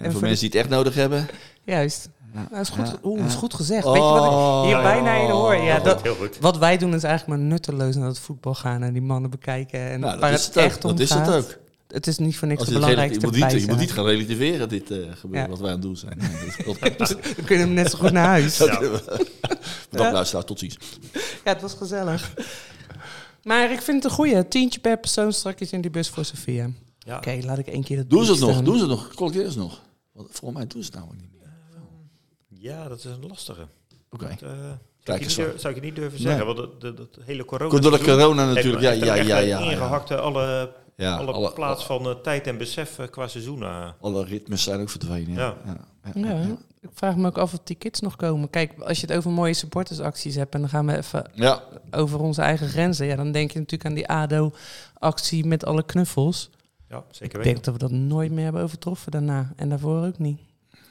voor 0.04 0.12
voor 0.12 0.22
de- 0.22 0.28
mensen 0.28 0.50
die 0.50 0.60
het 0.60 0.68
echt 0.68 0.70
nodig 0.70 0.96
hebben. 0.96 1.28
juist. 1.64 2.10
Ja. 2.34 2.48
Nou, 2.52 2.62
is 2.62 2.70
goed, 2.70 2.88
Ja, 2.88 2.94
Oeh, 3.04 3.20
ja. 3.20 3.26
is 3.26 3.34
goed 3.36 3.54
gezegd. 3.54 3.84
Weet 3.86 3.94
je 3.94 4.00
wat 4.02 4.28
Oh. 4.28 4.62
ik 4.64 4.74
hier 4.74 4.82
bijna 4.84 5.14
in 5.16 5.30
hoor? 5.30 5.56
Ja, 5.56 5.80
dat, 5.80 5.94
goed, 5.96 6.04
heel 6.04 6.16
goed. 6.16 6.38
wat 6.40 6.58
wij 6.58 6.78
doen 6.78 6.94
is 6.94 7.04
eigenlijk 7.04 7.40
maar 7.40 7.48
nutteloos 7.48 7.96
naar 7.96 8.08
het 8.08 8.20
voetbal 8.20 8.54
gaan 8.56 8.84
en 8.84 8.94
die 8.94 9.02
mannen 9.02 9.30
bekijken. 9.30 9.80
En 9.80 10.00
Nou, 10.00 10.20
waar 10.20 10.30
dat 10.32 10.40
is 10.40 10.46
het 10.46 10.56
het 10.56 10.64
ook. 10.64 10.70
echt 10.70 10.84
om 10.86 10.92
Dat 10.92 11.00
is 11.00 11.10
het 11.10 11.30
ook. 11.30 11.58
Het 11.96 12.08
is 12.08 12.18
niet 12.18 12.38
voor 12.38 12.48
niks 12.48 12.64
de 12.66 12.72
je, 12.72 12.76
het 12.78 12.86
relatief- 12.86 13.20
belangrijkste 13.20 13.20
je, 13.20 13.26
moet 13.46 13.54
niet, 13.54 13.62
je 13.62 13.68
moet 13.72 13.80
niet 13.80 13.92
gaan 13.92 14.06
relativeren, 14.06 14.70
dit 14.70 14.92
eh 14.92 14.98
gebeuren, 14.98 15.42
Ja. 15.44 15.48
wat 15.50 15.60
wij 15.60 15.68
aan 15.68 15.74
het 15.74 15.82
doen 15.82 15.98
zijn. 15.98 16.18
Ja, 16.22 16.28
dat 16.38 16.48
is- 16.48 17.08
dat- 17.08 17.18
Dan 17.38 17.46
kun 17.46 17.58
je 17.58 17.64
hem 17.64 17.74
net 17.74 17.92
zo 17.92 17.98
goed 17.98 18.12
naar 18.12 18.26
huis. 18.28 18.58
Ja. 18.66 18.80
Bedankt 19.90 20.14
luisteraar, 20.14 20.44
tot 20.46 20.60
ziens. 20.60 20.78
Ja, 21.44 21.52
het 21.54 21.62
was 21.62 21.74
gezellig. 21.74 22.34
Maar 23.44 23.72
ik 23.72 23.82
vind 23.82 24.04
het 24.04 24.12
een 24.12 24.18
goeie. 24.18 24.48
Tientje 24.48 24.80
per 24.80 24.98
persoon 25.00 25.34
straks 25.34 25.72
in 25.72 25.82
die 25.82 25.92
bus 25.92 26.10
voor 26.10 26.26
Sofia. 26.26 26.70
Ja. 27.00 27.18
Oké, 27.18 27.40
laat 27.44 27.58
ik 27.58 27.68
één 27.68 27.84
keer 27.84 27.98
dat 27.98 28.10
Doen 28.10 28.26
ze 28.26 28.32
het 28.32 28.40
nog? 28.40 28.62
Doen 28.62 28.74
ze 28.76 28.80
het 28.82 28.90
nog? 28.90 29.14
Collecteren 29.14 29.52
ze 29.52 29.58
nog? 29.58 29.82
Want 30.12 30.28
volgens 30.32 30.60
mij 30.60 30.68
doen 30.68 30.84
ze 30.84 30.90
het 30.92 30.98
namelijk 31.00 31.22
niet 31.22 31.32
meer. 31.40 31.50
ja, 32.72 32.88
dat 32.88 32.98
is 32.98 33.04
een 33.04 33.26
lastige. 33.28 33.68
Oké. 34.10 34.26
Eh, 34.26 34.38
zou, 34.40 34.50
Kijk 35.04 35.18
ik 35.18 35.24
eens 35.24 35.38
niet 35.38 35.46
zo. 35.46 35.52
durf- 35.52 35.62
zou 35.62 35.74
ik 35.76 35.80
je 35.80 35.86
niet 35.86 35.96
durven 35.96 36.14
Nee. 36.18 36.28
zeggen, 36.28 36.46
want 36.46 36.58
dat, 36.58 36.82
dat, 36.82 36.98
dat 36.98 37.08
hele 37.26 37.46
corona... 37.46 37.80
Door 37.80 37.92
de 37.92 38.04
corona 38.04 38.54
natuurlijk. 38.54 38.84
Ja, 38.84 38.92
ja, 38.92 39.14
ja, 39.16 39.22
ja. 39.24 39.38
ja. 39.40 39.60
Ingehakte 39.60 40.16
alle, 40.18 40.74
Ja, 40.98 41.16
alle, 41.18 41.32
alle, 41.32 41.52
plaats 41.54 41.86
van 41.86 42.06
eh, 42.06 42.12
tijd 42.12 42.48
en 42.48 42.58
besef 42.58 43.00
eh, 43.00 43.08
qua 43.10 43.28
seizoen. 43.28 43.64
eh. 43.64 43.90
alle 44.02 44.24
ritmes 44.24 44.64
zijn 44.64 44.80
ook 44.82 44.90
verdwenen. 44.90 45.34
Ja. 45.34 45.56
Ja. 45.66 45.78
Ja. 46.14 46.30
Ja. 46.30 46.42
Ja, 46.42 46.58
ik 46.82 46.90
vraag 46.94 47.16
me 47.16 47.28
ook 47.28 47.38
af 47.38 47.54
of 47.54 47.60
die 47.64 47.76
kids 47.76 48.00
nog 48.00 48.16
komen. 48.16 48.50
Kijk, 48.50 48.80
als 48.80 49.00
je 49.02 49.08
het 49.08 49.16
over 49.18 49.32
mooie 49.32 49.54
supportersacties 49.54 50.36
hebt... 50.36 50.54
en 50.54 50.60
dan 50.60 50.70
gaan 50.70 50.86
we 50.86 50.98
even 50.98 51.30
Ja. 51.34 51.64
over 51.92 52.20
onze 52.20 52.42
eigen 52.42 52.68
grenzen... 52.68 53.06
Ja, 53.06 53.16
dan 53.16 53.32
denk 53.32 53.52
je 53.52 53.60
natuurlijk 53.60 53.90
aan 53.90 53.96
die 53.96 54.08
ADO-actie 54.08 55.46
met 55.46 55.66
alle 55.66 55.84
knuffels. 55.84 56.50
ja, 56.90 57.04
zeker 57.12 57.26
Ik 57.26 57.32
weten. 57.32 57.44
denk 57.54 57.64
dat 57.64 57.74
we 57.74 57.80
dat 57.80 57.92
nooit 57.92 58.32
meer 58.32 58.44
hebben 58.44 58.62
overtroffen 58.62 59.12
daarna. 59.12 59.54
En 59.56 59.70
daarvoor 59.70 60.06
ook 60.06 60.18
niet. 60.18 60.40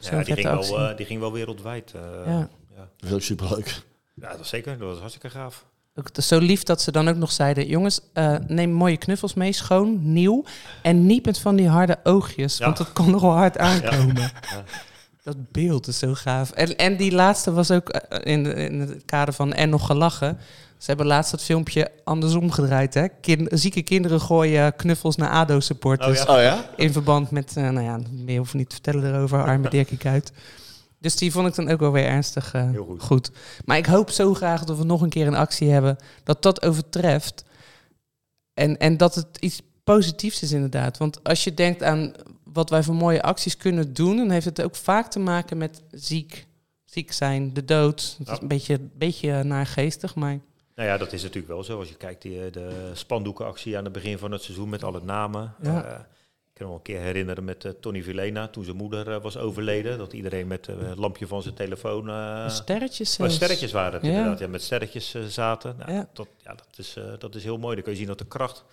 Ja, 0.00 0.22
die, 0.22 0.34
ging 0.34 0.46
actie. 0.46 0.76
wel, 0.76 0.96
die 0.96 1.07
ging 1.07 1.20
wel 1.20 1.32
wereldwijd. 1.32 1.90
Ja. 2.26 2.48
ja. 2.76 2.88
Dat 2.96 3.09
is 3.09 3.12
ook 3.12 3.20
superleuk. 3.22 3.82
ja, 4.14 4.28
dat 4.28 4.38
was 4.38 4.48
zeker. 4.48 4.78
Dat 4.78 4.88
was 4.88 4.98
hartstikke 4.98 5.30
gaaf. 5.30 5.64
Ook 5.97 6.07
het 6.07 6.18
is 6.18 6.28
zo 6.28 6.38
lief 6.38 6.62
dat 6.62 6.82
ze 6.82 6.92
dan 6.92 7.09
ook 7.09 7.16
nog 7.16 7.32
zeiden... 7.32 7.66
jongens, 7.66 8.01
eh, 8.12 8.34
neem 8.47 8.70
mooie 8.72 8.97
knuffels 8.97 9.34
mee, 9.34 9.53
schoon, 9.53 9.99
nieuw... 10.12 10.45
en 10.82 11.07
niet 11.07 11.24
met 11.24 11.38
van 11.38 11.57
die 11.57 11.68
harde 11.68 11.99
oogjes, 12.03 12.57
Ja. 12.59 12.64
want 12.64 12.76
dat 12.76 12.92
kon 12.92 13.11
nog 13.11 13.20
wel 13.20 13.36
hard 13.36 13.59
aankomen. 13.59 14.16
Ja. 14.16 14.30
Dat 15.22 15.36
beeld 15.53 15.86
is 15.86 15.99
zo 15.99 16.14
gaaf. 16.14 16.51
En, 16.51 16.76
en 16.76 16.97
die 16.97 17.12
laatste 17.12 17.53
was 17.53 17.70
ook 17.70 17.88
eh, 17.88 18.32
in, 18.32 18.45
de- 18.45 18.55
in 18.55 18.80
het 18.80 19.03
kader 19.05 19.34
van 19.34 19.53
en 19.53 19.68
nog 19.70 19.86
gelachen. 19.86 20.38
Ze 20.78 20.86
hebben 20.86 21.07
laatst 21.07 21.30
dat 21.30 21.42
filmpje 21.42 21.90
andersom 22.05 22.51
gedraaid. 22.51 22.95
Hè? 22.95 23.07
Zieke 23.49 23.82
kinderen 23.82 24.20
gooien 24.20 24.76
knuffels 24.76 25.16
naar 25.16 25.30
ADO-supporters. 25.30 26.20
Oh 26.20 26.26
ja? 26.26 26.34
Oh 26.36 26.42
ja? 26.42 26.64
In 26.76 26.92
verband 26.92 27.30
met, 27.30 27.53
eh, 27.57 27.68
nou 27.68 27.84
ja, 27.86 27.99
meer 28.11 28.38
hoef 28.38 28.49
ik 28.49 28.55
niet 28.55 28.68
te 28.68 28.74
vertellen 28.74 29.14
erover, 29.14 29.42
arme 29.45 29.68
Dirkie 29.74 29.99
Kuyt. 29.99 30.32
Dus 31.05 31.16
die 31.16 31.32
vond 31.32 31.48
ik 31.48 31.55
dan 31.55 31.70
ook 31.70 31.80
wel 31.80 31.92
weer 31.92 32.07
ernstig 32.07 32.55
eh, 32.55 32.68
goed. 32.76 33.02
goed. 33.02 33.30
Maar 33.64 33.76
ik 33.76 33.86
hoop 33.86 34.11
zo 34.11 34.34
graag 34.34 34.64
dat 34.64 34.78
we 34.78 34.84
nog 34.84 35.00
een 35.00 35.09
keer 35.09 35.26
een 35.26 35.34
actie 35.34 35.70
hebben 35.70 35.96
dat 36.22 36.42
dat 36.42 36.62
overtreft. 36.62 37.44
En, 38.55 38.78
en 38.78 38.96
dat 38.96 39.14
het 39.14 39.26
iets 39.40 39.62
positiefs 39.82 40.42
is 40.42 40.52
inderdaad. 40.52 40.98
Want 40.98 41.24
als 41.24 41.44
je 41.44 41.55
denkt 41.55 41.82
aan 41.82 42.12
wat 42.42 42.70
wij 42.70 42.82
voor 42.82 42.94
mooie 42.94 43.22
acties 43.22 43.57
kunnen 43.57 43.94
doen... 43.94 44.16
dan 44.16 44.30
heeft 44.30 44.44
het 44.44 44.62
ook 44.62 44.76
vaak 44.76 45.11
te 45.11 45.18
maken 45.18 45.59
met 45.59 45.82
ziek, 45.90 46.46
ziek 46.84 47.12
zijn, 47.12 47.55
de 47.55 47.64
dood. 47.64 48.16
Het 48.18 48.28
is 48.28 48.38
een 48.40 48.48
beetje, 48.48 48.78
beetje 48.94 49.42
naargeestig, 49.42 50.14
maar... 50.14 50.38
Nou 50.74 50.88
ja, 50.88 50.96
dat 50.96 51.12
is 51.12 51.22
natuurlijk 51.22 51.52
wel 51.52 51.64
zo. 51.64 51.78
Als 51.78 51.88
je 51.88 51.96
kijkt, 51.96 52.22
die, 52.22 52.44
eh, 52.44 52.52
de 52.52 52.90
spandoekenactie 52.92 53.78
aan 53.78 53.84
het 53.84 53.92
begin 53.92 54.18
van 54.18 54.32
het 54.32 54.42
seizoen 54.42 54.68
met 54.68 54.84
alle 54.84 55.00
namen. 55.02 55.55
Ja. 55.62 55.84
Eh, 55.84 56.00
ik 56.55 56.61
kan 56.61 56.68
me 56.68 56.74
een 56.74 56.82
keer 56.82 57.00
herinneren 57.00 57.44
met 57.44 57.64
eh, 57.64 57.72
Tony 57.80 58.02
Vilena, 58.02 58.48
toen 58.48 58.64
zijn 58.64 58.76
moeder 58.76 59.11
eh, 59.12 59.22
was 59.22 59.36
overleden. 59.36 59.98
Dat 59.98 60.12
iedereen 60.12 60.46
met 60.46 60.68
eh, 60.68 60.74
het 60.78 60.98
lampje 60.98 61.26
van 61.26 61.42
zijn 61.42 61.55
telefoon... 61.55 62.09
eh, 62.09 62.48
sterretjes 62.48 63.09
maar 63.18 63.28
zelfs. 63.28 63.34
sterretjes 63.34 63.72
waren 63.72 63.92
het 63.92 64.02
Ja. 64.02 64.09
inderdaad, 64.11 64.38
ja, 64.38 64.48
met 64.48 64.62
sterretjes 64.62 65.14
eh, 65.14 65.22
zaten. 65.24 65.76
Nou, 65.78 65.92
Ja. 65.92 66.09
Dat, 66.12 66.28
ja, 66.44 66.55
dat, 66.55 66.66
is, 66.76 66.96
eh, 66.96 67.05
dat 67.18 67.34
is 67.34 67.44
heel 67.44 67.59
mooi. 67.59 67.74
Dan 67.74 67.82
kun 67.84 67.92
je 67.92 67.98
zien 67.98 68.07
dat 68.09 68.18
de 68.18 68.26
kracht 68.26 68.64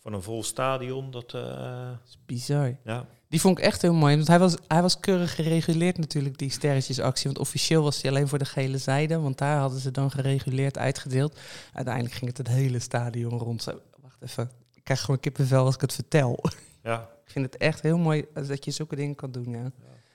van 0.00 0.12
een 0.12 0.22
vol 0.22 0.42
stadion, 0.42 1.10
dat... 1.10 1.34
eh, 1.34 1.42
Dat 1.42 2.08
is 2.08 2.18
bizar. 2.26 2.76
ja, 2.84 3.06
Die 3.28 3.40
vond 3.40 3.58
ik 3.58 3.64
echt 3.64 3.82
heel 3.82 3.94
mooi. 3.94 4.14
Want 4.16 4.28
hij 4.28 4.38
was, 4.38 4.56
hij 4.68 4.82
was 4.82 5.00
keurig 5.00 5.34
gereguleerd 5.34 5.98
natuurlijk, 5.98 6.38
die 6.38 6.50
sterretjesactie. 6.50 7.24
Want 7.26 7.38
officieel 7.38 7.82
was 7.82 8.02
hij 8.02 8.10
alleen 8.10 8.28
voor 8.28 8.38
de 8.38 8.44
gele 8.44 8.78
zijde. 8.78 9.18
Want 9.20 9.38
daar 9.38 9.58
hadden 9.58 9.80
ze 9.80 9.90
dan 9.90 10.10
gereguleerd 10.10 10.78
uitgedeeld. 10.78 11.38
Uiteindelijk 11.72 12.14
ging 12.14 12.26
het 12.28 12.38
het 12.38 12.48
hele 12.48 12.78
stadion 12.78 13.38
rond. 13.38 13.62
Zo, 13.62 13.80
wacht 14.02 14.22
even. 14.22 14.50
Ik 14.74 14.84
krijg 14.84 15.00
gewoon 15.00 15.20
kippenvel 15.20 15.64
als 15.64 15.74
ik 15.74 15.80
het 15.80 15.92
vertel. 15.92 16.44
Ja, 16.86 17.08
ik 17.24 17.30
vind 17.30 17.44
het 17.44 17.56
echt 17.56 17.80
heel 17.82 17.98
mooi 17.98 18.24
dat 18.32 18.64
je 18.64 18.70
zulke 18.70 18.96
dingen 18.96 19.14
kan 19.14 19.30
doen, 19.32 19.50
ja. 19.50 19.70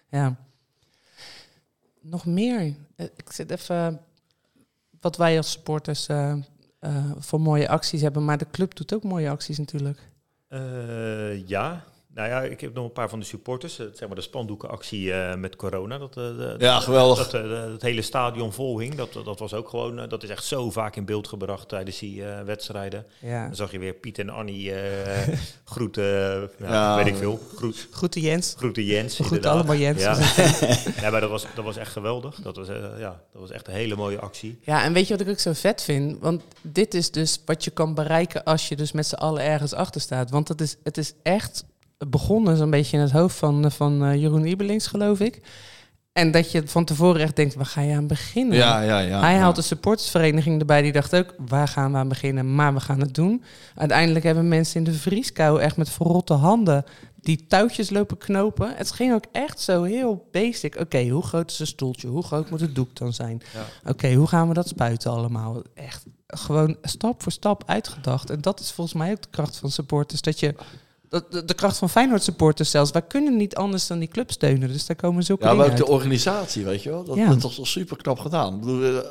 Ja. 0.09 0.35
Nog 2.01 2.25
meer. 2.25 2.75
Eh, 2.95 3.05
Ik 3.15 3.31
zit 3.31 3.51
even... 3.51 4.01
Wat 5.01 5.17
wij 5.17 5.37
als 5.37 5.51
supporters 5.51 6.07
eh, 6.07 6.31
eh, 6.79 7.11
voor 7.17 7.41
mooie 7.41 7.69
acties 7.69 8.01
hebben. 8.01 8.25
Maar 8.25 8.37
de 8.37 8.47
club 8.51 8.75
doet 8.75 8.93
ook 8.93 9.03
mooie 9.03 9.29
acties 9.29 9.57
natuurlijk. 9.57 9.99
Eh, 10.47 11.47
ja. 11.47 11.83
Nou 12.13 12.27
ja, 12.29 12.41
ik 12.41 12.61
heb 12.61 12.73
nog 12.73 12.85
een 12.85 12.91
paar 12.91 13.09
van 13.09 13.19
de 13.19 13.25
supporters. 13.25 13.79
eh, 13.79 13.85
zeg 13.93 14.07
maar 14.07 14.15
de 14.15 14.21
spandoekenactie 14.23 15.13
eh, 15.13 15.35
met 15.35 15.55
corona. 15.55 15.97
Dat, 15.97 16.17
eh, 16.17 16.23
Ja, 16.57 16.79
geweldig. 16.79 17.29
Dat 17.29 17.49
het 17.71 17.81
hele 17.81 18.01
stadion 18.01 18.53
vol 18.53 18.79
hing. 18.79 18.95
Dat, 18.95 19.13
dat 19.25 19.39
was 19.39 19.53
ook 19.53 19.69
gewoon... 19.69 20.09
dat 20.09 20.23
is 20.23 20.29
echt 20.29 20.43
zo 20.45 20.71
vaak 20.71 20.95
in 20.95 21.05
beeld 21.05 21.27
gebracht 21.27 21.67
tijdens 21.69 21.99
die 21.99 22.25
eh, 22.25 22.41
wedstrijden. 22.43 23.05
Ja. 23.19 23.45
Dan 23.45 23.55
zag 23.55 23.71
je 23.71 23.79
weer 23.79 23.93
Piet 23.93 24.19
en 24.19 24.29
Annie 24.29 24.73
eh 24.73 25.27
groeten... 25.63 26.03
ja, 26.03 26.47
Ja. 26.59 26.95
weet 26.95 27.05
ik 27.07 27.15
veel. 27.15 27.39
Groet, 27.55 27.87
Groeten 27.91 28.21
Jens. 28.21 28.53
groeten 28.57 28.83
Jens. 28.83 29.19
Groeten 29.19 29.51
allemaal 29.51 29.75
Jens. 29.75 30.01
Ja. 30.01 30.17
ja, 31.01 31.09
maar 31.09 31.21
dat 31.21 31.29
was, 31.29 31.45
dat 31.55 31.65
was 31.65 31.77
echt 31.77 31.91
geweldig. 31.91 32.35
Dat 32.35 32.55
was, 32.55 32.67
ja, 32.97 33.21
dat 33.31 33.41
was 33.41 33.51
echt 33.51 33.67
een 33.67 33.73
hele 33.73 33.95
mooie 33.95 34.19
actie. 34.19 34.59
Ja, 34.61 34.83
en 34.83 34.93
weet 34.93 35.07
je 35.07 35.17
wat 35.17 35.27
ik 35.27 35.31
ook 35.33 35.39
zo 35.39 35.53
vet 35.53 35.83
vind? 35.83 36.19
Want 36.19 36.41
dit 36.61 36.93
is 36.93 37.11
dus 37.11 37.41
wat 37.45 37.63
je 37.63 37.71
kan 37.71 37.93
bereiken 37.93 38.43
als 38.43 38.67
je 38.67 38.75
dus 38.75 38.91
met 38.91 39.05
z'n 39.07 39.15
allen 39.15 39.43
ergens 39.43 39.73
achter 39.73 40.01
staat. 40.01 40.29
Want 40.29 40.47
het 40.47 40.61
is, 40.61 40.75
het 40.83 40.97
is 40.97 41.13
echt 41.23 41.63
begonnen 42.07 42.57
zo'n 42.57 42.69
beetje 42.69 42.97
in 42.97 43.03
het 43.03 43.11
hoofd 43.11 43.37
van, 43.37 43.71
van 43.71 44.03
eh, 44.05 44.15
Jeroen 44.15 44.45
Ibelings, 44.45 44.87
geloof 44.87 45.19
ik. 45.19 45.41
En 46.13 46.31
dat 46.31 46.51
je 46.51 46.67
van 46.67 46.85
tevoren 46.85 47.21
echt 47.21 47.35
denkt, 47.35 47.55
waar 47.55 47.65
ga 47.65 47.81
je 47.81 47.95
aan 47.95 48.07
beginnen? 48.07 48.57
Ja, 48.57 48.81
ja, 48.81 48.99
ja. 48.99 49.19
Hij 49.19 49.35
haalt 49.35 49.55
de 49.55 49.61
supportersvereniging 49.61 50.59
erbij, 50.59 50.81
die 50.81 50.91
dacht 50.91 51.15
ook, 51.15 51.35
waar 51.47 51.67
gaan 51.67 51.91
we 51.91 51.97
aan 51.97 52.07
beginnen? 52.07 52.55
Maar 52.55 52.73
we 52.73 52.79
gaan 52.79 52.99
het 52.99 53.15
doen. 53.15 53.43
Uiteindelijk 53.75 54.25
hebben 54.25 54.47
mensen 54.47 54.77
in 54.77 54.83
de 54.83 54.93
vrieskou 54.93 55.61
echt 55.61 55.77
met 55.77 55.89
verrotte 55.89 56.33
handen 56.33 56.85
die 57.21 57.45
touwtjes 57.47 57.89
lopen 57.89 58.17
knopen. 58.17 58.75
Het 58.75 58.91
ging 58.91 59.13
ook 59.13 59.25
echt 59.31 59.59
zo 59.59 59.83
heel 59.83 60.27
basic. 60.31 60.79
Oké, 60.79 61.07
hoe 61.07 61.23
groot 61.23 61.51
is 61.51 61.59
een 61.59 61.67
stoeltje? 61.67 62.07
Hoe 62.07 62.23
groot 62.23 62.49
moet 62.49 62.61
het 62.61 62.75
doek 62.75 62.95
dan 62.95 63.13
zijn? 63.13 63.41
Ja. 63.53 63.89
Oké, 63.91 64.13
hoe 64.13 64.27
gaan 64.27 64.47
we 64.47 64.53
dat 64.53 64.67
spuiten 64.67 65.11
allemaal? 65.11 65.61
Echt 65.73 66.05
gewoon 66.27 66.77
stap 66.81 67.23
voor 67.23 67.31
stap 67.31 67.63
uitgedacht. 67.65 68.29
En 68.29 68.41
dat 68.41 68.59
is 68.59 68.71
volgens 68.71 68.97
mij 68.97 69.11
ook 69.11 69.21
de 69.21 69.29
kracht 69.29 69.57
van 69.57 69.71
supporters. 69.71 70.21
Dat 70.21 70.39
je 70.39 70.55
Dat, 71.11 71.31
de, 71.31 71.45
de 71.45 71.53
kracht 71.53 71.77
van 71.77 71.89
Feyenoord 71.89 72.23
supporters 72.23 72.71
zelfs. 72.71 72.91
Wij 72.91 73.01
kunnen 73.01 73.37
niet 73.37 73.55
anders 73.55 73.87
dan 73.87 73.99
die 73.99 74.07
club 74.07 74.31
steunen. 74.31 74.71
Dus 74.71 74.85
daar 74.85 74.95
komen 74.95 75.23
zulke 75.23 75.45
Ja, 75.45 75.53
maar 75.53 75.65
ook 75.65 75.75
de 75.75 75.87
organisatie, 75.87 76.65
weet 76.65 76.83
je 76.83 76.89
wel. 76.89 77.03
Dat, 77.03 77.15
Ja. 77.15 77.27
dat 77.27 77.43
is 77.43 77.55
toch 77.55 77.67
super 77.67 77.97
knap 77.97 78.19
gedaan. 78.19 78.53
Ik 78.53 78.59
bedoel, 78.59 79.01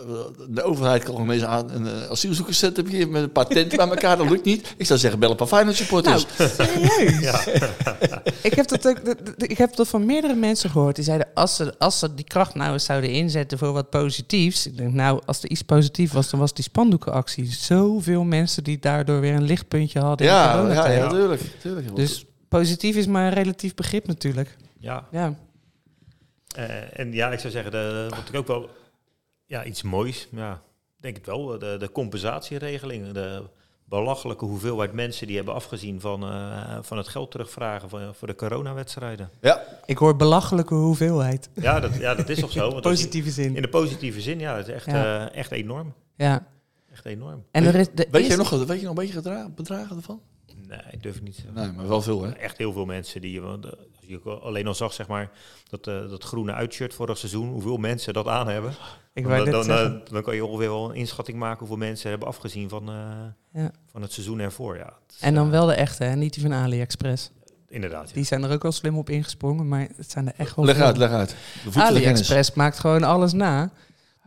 de 0.48 0.62
overheid 0.62 1.02
kan 1.02 1.14
gewoon 1.14 1.30
eens 1.30 1.44
aan 1.44 1.70
een 1.70 2.08
asielzoekerscentrum 2.10 2.86
hier 2.86 3.08
met 3.08 3.22
een 3.22 3.32
paar 3.32 3.46
tenten 3.46 3.76
bij 3.76 3.88
elkaar. 3.88 4.16
Dat 4.16 4.30
lukt 4.30 4.44
niet. 4.44 4.74
Ik 4.76 4.86
zou 4.86 4.98
zeggen, 4.98 5.20
bel 5.20 5.30
een 5.30 5.36
paar 5.36 5.46
Feyenoord 5.46 5.76
supporters. 5.76 6.26
Nou, 6.38 6.50
serieus. 6.50 7.46
ik, 8.48 8.54
heb 8.54 8.68
dat 8.68 8.88
ook, 8.88 8.98
ik 9.36 9.58
heb 9.58 9.76
dat 9.76 9.88
van 9.88 10.06
meerdere 10.06 10.34
mensen 10.34 10.70
gehoord. 10.70 10.94
Die 10.94 11.04
zeiden, 11.04 11.28
als 11.34 11.56
ze, 11.56 11.74
als 11.78 11.98
ze 11.98 12.14
die 12.14 12.24
kracht 12.24 12.54
nou 12.54 12.72
eens 12.72 12.84
zouden 12.84 13.10
inzetten 13.10 13.58
voor 13.58 13.72
wat 13.72 13.90
positiefs. 13.90 14.66
Ik 14.66 14.76
denk, 14.76 14.92
nou, 14.92 15.20
als 15.26 15.42
er 15.42 15.50
iets 15.50 15.62
positief 15.62 16.12
was, 16.12 16.30
dan 16.30 16.40
was 16.40 16.54
die 16.54 16.64
spandoekenactie. 16.64 17.52
Zoveel 17.52 18.24
mensen 18.24 18.64
die 18.64 18.78
daardoor 18.78 19.20
weer 19.20 19.34
een 19.34 19.42
lichtpuntje 19.42 20.00
hadden 20.00 20.26
ja, 20.26 20.72
ja, 20.72 20.88
ja, 20.88 21.08
Dus 21.94 22.24
positief 22.48 22.96
is 22.96 23.06
maar 23.06 23.26
een 23.26 23.32
relatief 23.42 23.74
begrip 23.74 24.06
natuurlijk. 24.06 24.56
Ja, 24.78 25.06
Ja. 25.10 25.34
Eh, 26.56 26.98
en 26.98 27.12
ja, 27.12 27.30
ik 27.30 27.38
zou 27.38 27.52
zeggen, 27.52 27.70
de, 27.72 28.06
wat 28.08 28.28
ik 28.28 28.34
ook 28.36 28.46
wel 28.46 28.70
ja, 29.46 29.64
iets 29.64 29.82
moois, 29.82 30.28
ja, 30.32 30.62
denk 30.96 31.16
het 31.16 31.26
wel, 31.26 31.58
de, 31.58 31.76
de 31.78 31.92
compensatieregeling, 31.92 33.12
de 33.12 33.42
belachelijke 33.84 34.44
hoeveelheid 34.44 34.92
mensen 34.92 35.26
die 35.26 35.36
hebben 35.36 35.54
afgezien 35.54 36.00
van, 36.00 36.22
eh, 36.22 36.78
van 36.82 36.96
het 36.96 37.08
geld 37.08 37.30
terugvragen 37.30 37.88
voor, 37.88 38.00
voor 38.14 38.28
de 38.28 38.34
coronawedstrijden. 38.34 39.30
ja, 39.40 39.62
Ik 39.86 39.98
hoor 39.98 40.16
belachelijke 40.16 40.74
hoeveelheid. 40.74 41.48
Ja, 41.54 41.80
dat, 41.80 41.94
ja, 41.96 42.14
dat 42.14 42.28
is 42.28 42.40
toch 42.40 42.52
zo? 42.52 42.60
Want 42.70 42.74
je- 42.84 42.90
Positieve 42.90 43.30
zin. 43.30 43.56
in 43.56 43.62
de 43.62 43.68
positieve 43.68 44.20
zin, 44.20 44.38
ja, 44.38 44.56
het 44.56 44.68
is 44.68 44.74
echt, 44.74 44.86
Ja. 44.86 45.28
eh, 45.28 45.36
echt 45.38 45.50
enorm. 45.50 45.94
Ja. 46.16 46.46
Echt 46.92 47.04
enorm. 47.04 47.44
En 47.50 47.64
er 47.64 47.74
is, 47.74 47.86
de 47.94 48.06
weet, 48.10 48.26
je 48.26 48.36
nog, 48.36 48.50
weet 48.50 48.66
je 48.80 48.86
nog 48.86 48.88
een 48.88 48.94
beetje 48.94 49.12
gedra- 49.14 49.48
bedragen 49.54 49.96
ervan? 49.96 50.20
Nee, 50.70 50.80
ik 50.90 51.02
durf 51.02 51.22
niet 51.22 51.34
te 51.34 51.40
zeggen. 51.40 51.62
Nee, 51.62 51.72
maar 51.72 51.88
wel 51.88 52.02
veel, 52.02 52.22
hè? 52.22 52.30
Echt 52.30 52.58
heel 52.58 52.72
veel 52.72 52.84
mensen 52.84 53.20
die, 53.20 53.40
want, 53.40 53.64
eh, 53.64 53.70
als 53.72 54.06
je 54.06 54.20
alleen 54.30 54.66
al 54.66 54.74
zag, 54.74 54.92
zeg 54.92 55.08
maar, 55.08 55.30
dat, 55.70 55.86
eh, 55.86 56.08
dat 56.10 56.24
groene 56.24 56.52
uitshirt 56.52 56.94
vorig 56.94 57.18
seizoen, 57.18 57.48
hoeveel 57.48 57.76
mensen 57.76 58.12
dat 58.12 58.26
aan 58.26 58.48
hebben. 58.48 58.72
ik 59.14 59.28
Dan, 59.28 59.50
dan, 59.50 59.64
zeggen. 59.64 60.00
eh, 60.04 60.12
dan 60.12 60.22
kan 60.22 60.34
je 60.34 60.44
ongeveer 60.44 60.68
wel 60.68 60.90
een 60.90 60.96
inschatting 60.96 61.38
maken 61.38 61.58
hoeveel 61.58 61.76
mensen 61.76 62.10
hebben 62.10 62.28
afgezien 62.28 62.68
van, 62.68 62.88
eh, 62.88 63.62
Ja. 63.62 63.70
van 63.90 64.02
het 64.02 64.12
seizoen 64.12 64.38
ervoor. 64.38 64.76
Ja, 64.76 64.92
is, 65.08 65.16
En 65.20 65.34
dan 65.34 65.50
wel 65.50 65.66
de 65.66 65.74
echte, 65.74 66.04
hè? 66.04 66.16
niet 66.16 66.34
die 66.34 66.42
van 66.42 66.52
AliExpress. 66.52 67.30
Inderdaad. 67.68 68.08
ja. 68.08 68.14
Die 68.14 68.24
zijn 68.24 68.42
er 68.42 68.52
ook 68.52 68.62
wel 68.62 68.72
slim 68.72 68.98
op 68.98 69.10
ingesprongen, 69.10 69.68
maar 69.68 69.88
het 69.96 70.10
zijn 70.10 70.26
er 70.26 70.34
echt 70.36 70.56
wel 70.56 70.64
Leg 70.64 70.78
uit, 70.78 70.96
leg 70.96 71.10
uit. 71.10 71.28
De 71.28 71.34
voedsel- 71.62 71.82
kennis. 71.82 72.02
AliExpress 72.02 72.52
maakt 72.52 72.78
gewoon 72.78 73.02
alles 73.02 73.32
na. 73.32 73.70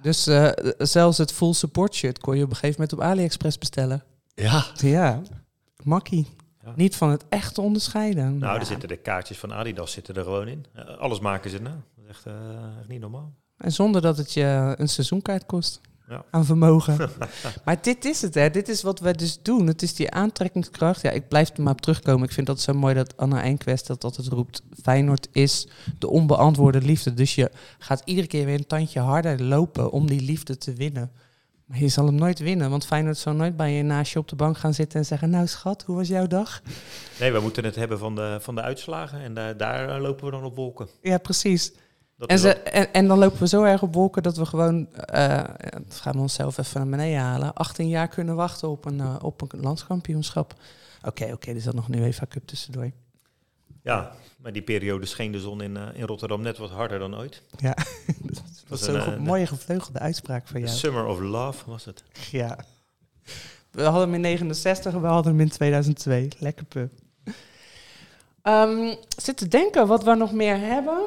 Dus 0.02 0.28
eh, 0.28 0.50
zelfs 0.78 1.18
het 1.18 1.32
full 1.32 1.54
support 1.54 1.96
shirt 1.96 2.20
kon 2.20 2.38
je 2.38 2.44
op 2.44 2.50
een 2.50 2.56
gegeven 2.56 2.82
moment 2.82 2.94
op 3.00 3.02
AliExpress 3.06 3.58
bestellen. 3.58 4.04
Ja, 4.36 4.66
Ja, 4.76 5.22
makkie. 5.86 6.28
Ja. 6.64 6.74
Niet 6.76 6.96
van 6.96 7.10
het 7.10 7.24
echt 7.30 7.54
te 7.54 7.62
onderscheiden. 7.62 8.38
Nou, 8.38 8.54
Ja. 8.54 8.60
er 8.60 8.66
zitten 8.66 8.88
de 8.90 8.98
kaartjes 8.98 9.38
van 9.38 9.54
Adidas 9.54 9.92
zitten 9.92 10.16
er 10.16 10.24
gewoon 10.24 10.48
in. 10.48 10.66
Eh, 10.74 10.98
alles 10.98 11.20
maken 11.20 11.50
ze 11.50 11.62
na. 11.62 11.70
Dat 11.70 12.04
is 12.04 12.10
echt, 12.10 12.26
eh, 12.26 12.34
echt 12.80 12.88
niet 12.88 13.00
normaal. 13.02 13.34
En 13.58 13.72
zonder 13.72 14.02
dat 14.02 14.18
het 14.18 14.34
je 14.34 14.76
een 14.78 14.90
seizoenkaart 14.90 15.46
kost. 15.46 15.82
Ja. 16.08 16.24
Aan 16.32 16.46
vermogen. 16.46 17.10
maar 17.66 17.82
dit 17.82 18.06
is 18.06 18.22
het, 18.22 18.34
hè. 18.34 18.50
Dit 18.50 18.70
is 18.70 18.82
wat 18.82 19.00
wij 19.00 19.14
dus 19.14 19.42
doen. 19.42 19.68
Het 19.68 19.82
is 19.82 19.96
die 19.96 20.12
aantrekkingskracht. 20.12 21.02
Ja, 21.02 21.10
ik 21.12 21.28
blijf 21.28 21.50
er 21.58 21.64
maar 21.64 21.74
op 21.74 21.82
terugkomen. 21.82 22.28
Ik 22.28 22.34
vind 22.34 22.48
dat 22.48 22.62
zo 22.62 22.74
mooi 22.74 22.94
dat 22.94 23.18
Anna 23.18 23.44
Enquest 23.44 23.88
dat 23.88 24.04
altijd 24.04 24.28
roept. 24.28 24.62
Feyenoord 24.82 25.28
is 25.32 25.68
de 26.00 26.10
onbeantwoorde 26.10 26.82
liefde. 26.82 27.14
Dus 27.14 27.36
je 27.36 27.52
gaat 27.80 28.02
iedere 28.06 28.28
keer 28.28 28.46
weer 28.46 28.56
een 28.58 28.68
tandje 28.68 29.00
harder 29.00 29.44
lopen 29.44 29.92
om 29.92 30.08
die 30.08 30.22
liefde 30.22 30.58
te 30.58 30.74
winnen. 30.74 31.12
Maar 31.74 31.82
je 31.82 31.90
zal 31.90 32.06
hem 32.06 32.16
nooit 32.16 32.40
winnen. 32.40 32.70
Want 32.70 32.86
Feyenoord 32.86 33.18
zal 33.18 33.34
nooit 33.34 33.56
bij 33.58 33.74
je 33.74 33.84
naast 33.84 34.14
je 34.14 34.20
op 34.20 34.28
de 34.28 34.36
bank 34.36 34.58
gaan 34.58 34.74
zitten 34.74 35.00
en 35.00 35.06
zeggen... 35.06 35.30
Nou 35.30 35.48
schat, 35.48 35.84
hoe 35.84 35.96
was 35.96 36.08
jouw 36.08 36.28
dag? 36.28 36.62
Nee, 37.20 37.32
we 37.32 37.40
moeten 37.40 37.64
het 37.64 37.76
hebben 37.76 38.00
van 38.00 38.16
de, 38.16 38.38
van 38.42 38.56
de 38.56 38.62
uitslagen. 38.62 39.20
En 39.20 39.34
daar 39.34 39.58
daar 39.58 39.90
eh, 39.90 40.02
lopen 40.02 40.26
we 40.26 40.32
dan 40.32 40.44
op 40.44 40.56
wolken. 40.56 40.88
Ja, 41.02 41.18
precies. 41.18 41.74
Dat 42.18 42.30
En, 42.30 42.40
ze, 42.40 42.54
en, 42.54 42.94
en 42.94 43.08
dan 43.08 43.18
lopen 43.20 43.40
we 43.40 43.48
zo 43.48 43.64
erg 43.64 43.82
op 43.82 43.94
wolken 43.94 44.24
dat 44.24 44.38
we 44.38 44.46
gewoon, 44.46 44.94
eh 44.94 45.44
dat 45.72 46.00
gaan 46.02 46.14
we 46.14 46.20
onszelf 46.20 46.58
even 46.58 46.80
naar 46.80 46.90
beneden 46.90 47.22
halen, 47.22 47.54
18 47.54 47.88
jaar 47.88 48.08
kunnen 48.08 48.36
wachten 48.36 48.70
op 48.70 48.86
een, 48.86 49.00
eh, 49.00 49.16
op 49.22 49.42
een 49.42 49.62
landskampioenschap. 49.62 50.54
Oké, 51.02 51.32
oké, 51.32 51.52
er 51.52 51.62
zat 51.62 51.74
nog 51.74 51.88
een 51.88 51.98
UEFA 51.98 52.26
Cup 52.30 52.48
tussendoor. 52.48 52.92
ja, 53.84 54.12
maar 54.38 54.54
die 54.54 54.62
periode 54.62 55.06
scheen 55.06 55.32
de 55.32 55.40
zon 55.40 55.62
in, 55.62 55.78
in 55.94 56.06
Rotterdam 56.06 56.42
net 56.42 56.58
wat 56.58 56.70
harder 56.70 57.00
dan 57.00 57.16
ooit. 57.18 57.42
Ja, 57.58 57.76
dat 58.80 58.88
was 58.88 58.96
een, 58.96 59.02
eh, 59.02 59.08
goed- 59.18 59.26
mooie 59.26 59.48
gevleugelde 59.48 60.00
uitspraak 60.00 60.48
van 60.48 60.60
jou. 60.62 60.72
Summer 60.72 61.06
of 61.06 61.20
Love 61.20 61.70
was 61.70 61.86
het. 61.86 62.04
Ja. 62.32 62.58
We 63.72 63.84
hadden 63.84 64.02
hem 64.02 64.14
in 64.14 64.22
69 64.22 64.94
en 64.94 65.02
we 65.02 65.08
hadden 65.08 65.32
hem 65.32 65.42
in 65.42 65.50
2002. 65.50 66.28
Lekker 66.40 66.66
pup. 66.66 66.92
Ehm, 68.42 68.96
zit 69.18 69.38
te 69.38 69.48
denken 69.48 69.88
wat 69.88 70.04
we 70.04 70.14
nog 70.16 70.32
meer 70.32 70.58
hebben. 70.60 71.00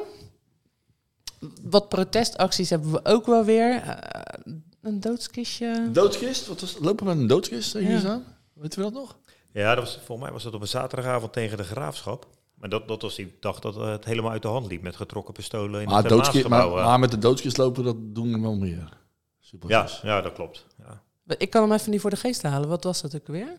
Wat 1.61 1.89
protestacties 1.89 2.69
hebben 2.69 2.91
we 2.91 3.05
ook 3.05 3.25
wel 3.25 3.43
weer. 3.45 3.81
Eh, 3.81 4.39
een 4.81 4.99
doodskistje. 4.99 5.89
doodskist. 5.91 6.47
Wat 6.47 6.61
was, 6.61 6.77
lopen 6.81 7.05
we 7.05 7.11
met 7.11 7.21
een 7.21 7.27
doodskist 7.27 7.73
hier 7.73 7.89
Ja. 7.91 7.99
staan? 7.99 8.23
Weten 8.53 8.77
we 8.79 8.85
dat 8.85 8.93
nog? 8.93 9.17
Ja, 9.51 9.75
dat 9.75 9.83
was, 9.83 9.93
volgens 9.95 10.19
mij 10.19 10.31
was 10.31 10.43
dat 10.43 10.53
op 10.53 10.61
een 10.61 10.67
zaterdagavond 10.67 11.33
tegen 11.33 11.57
de 11.57 11.63
Graafschap. 11.63 12.27
Maar 12.57 12.69
dat, 12.69 12.87
dat 12.87 13.01
was 13.01 13.15
die 13.15 13.37
dag 13.39 13.59
dat 13.59 13.75
eh, 13.75 13.89
het 13.89 14.05
helemaal 14.05 14.31
uit 14.31 14.41
de 14.41 14.47
hand 14.47 14.67
liep 14.67 14.81
met 14.81 14.95
getrokken 14.95 15.33
pistolen 15.33 15.81
in 15.81 15.87
Maar, 15.87 16.03
het 16.03 16.47
maar, 16.47 16.67
eh. 16.67 16.85
maar 16.85 16.99
met 16.99 17.11
de 17.11 17.17
doodskist 17.17 17.57
lopen, 17.57 17.83
dat 17.83 17.95
doen 17.99 18.31
we 18.33 18.39
wel 18.39 18.55
meer. 18.55 18.97
Super. 19.39 19.69
ja, 19.69 19.87
ja, 20.01 20.21
dat 20.21 20.33
klopt. 20.33 20.65
Ja, 20.77 21.01
Ik 21.37 21.49
kan 21.49 21.61
hem 21.61 21.71
even 21.71 21.91
niet 21.91 22.01
voor 22.01 22.09
de 22.09 22.15
geest 22.15 22.41
halen. 22.41 22.69
Wat 22.69 22.83
was 22.83 23.01
dat 23.01 23.15
ook 23.15 23.27
weer? 23.27 23.57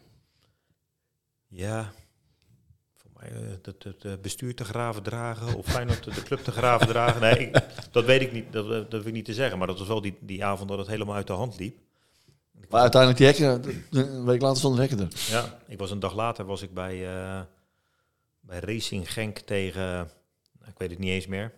ja. 1.49 1.93
voor 2.95 3.11
mij 3.15 3.31
het, 3.63 3.67
het 3.85 4.05
eh, 4.05 4.13
bestuur 4.23 4.55
te 4.55 4.65
graven 4.65 5.03
dragen 5.03 5.55
of 5.55 5.67
Feyenoord 5.67 6.05
de 6.05 6.23
club 6.23 6.41
te 6.41 6.53
graven 6.53 6.87
dragen. 6.95 7.21
Nee, 7.21 7.39
ik, 7.39 7.65
dat 7.91 8.05
weet 8.05 8.21
ik 8.21 8.33
niet, 8.33 8.53
dat, 8.53 8.67
dat 8.69 8.91
wil 8.91 9.07
ik 9.07 9.13
niet 9.13 9.25
te 9.25 9.35
zeggen. 9.35 9.59
Maar 9.59 9.67
dat 9.67 9.79
was 9.79 9.89
wel 9.89 10.01
die, 10.01 10.19
die 10.21 10.45
avond 10.45 10.69
dat 10.69 10.79
het 10.79 10.87
helemaal 10.87 11.15
uit 11.15 11.27
de 11.27 11.33
hand 11.33 11.59
liep. 11.59 11.79
Maar 12.69 12.81
uiteindelijk, 12.81 13.21
die 13.21 13.27
hekken, 13.27 13.75
een 13.91 14.25
week 14.25 14.41
later 14.41 14.59
stond 14.59 14.77
de 14.77 14.81
hekken 14.81 15.01
er. 15.01 15.09
ja, 15.31 15.59
ik 15.67 15.79
was 15.79 15.91
een 15.91 16.01
dag 16.01 16.15
later 16.15 16.45
was 16.45 16.63
ik 16.63 16.75
bij, 16.75 17.07
eh, 17.07 17.41
bij 18.49 18.61
Racing 18.61 19.13
Genk 19.13 19.39
tegen, 19.39 19.83
nou, 19.83 20.71
ik 20.71 20.79
weet 20.79 20.91
het 20.91 20.99
niet 20.99 21.11
eens 21.11 21.27
meer. 21.27 21.53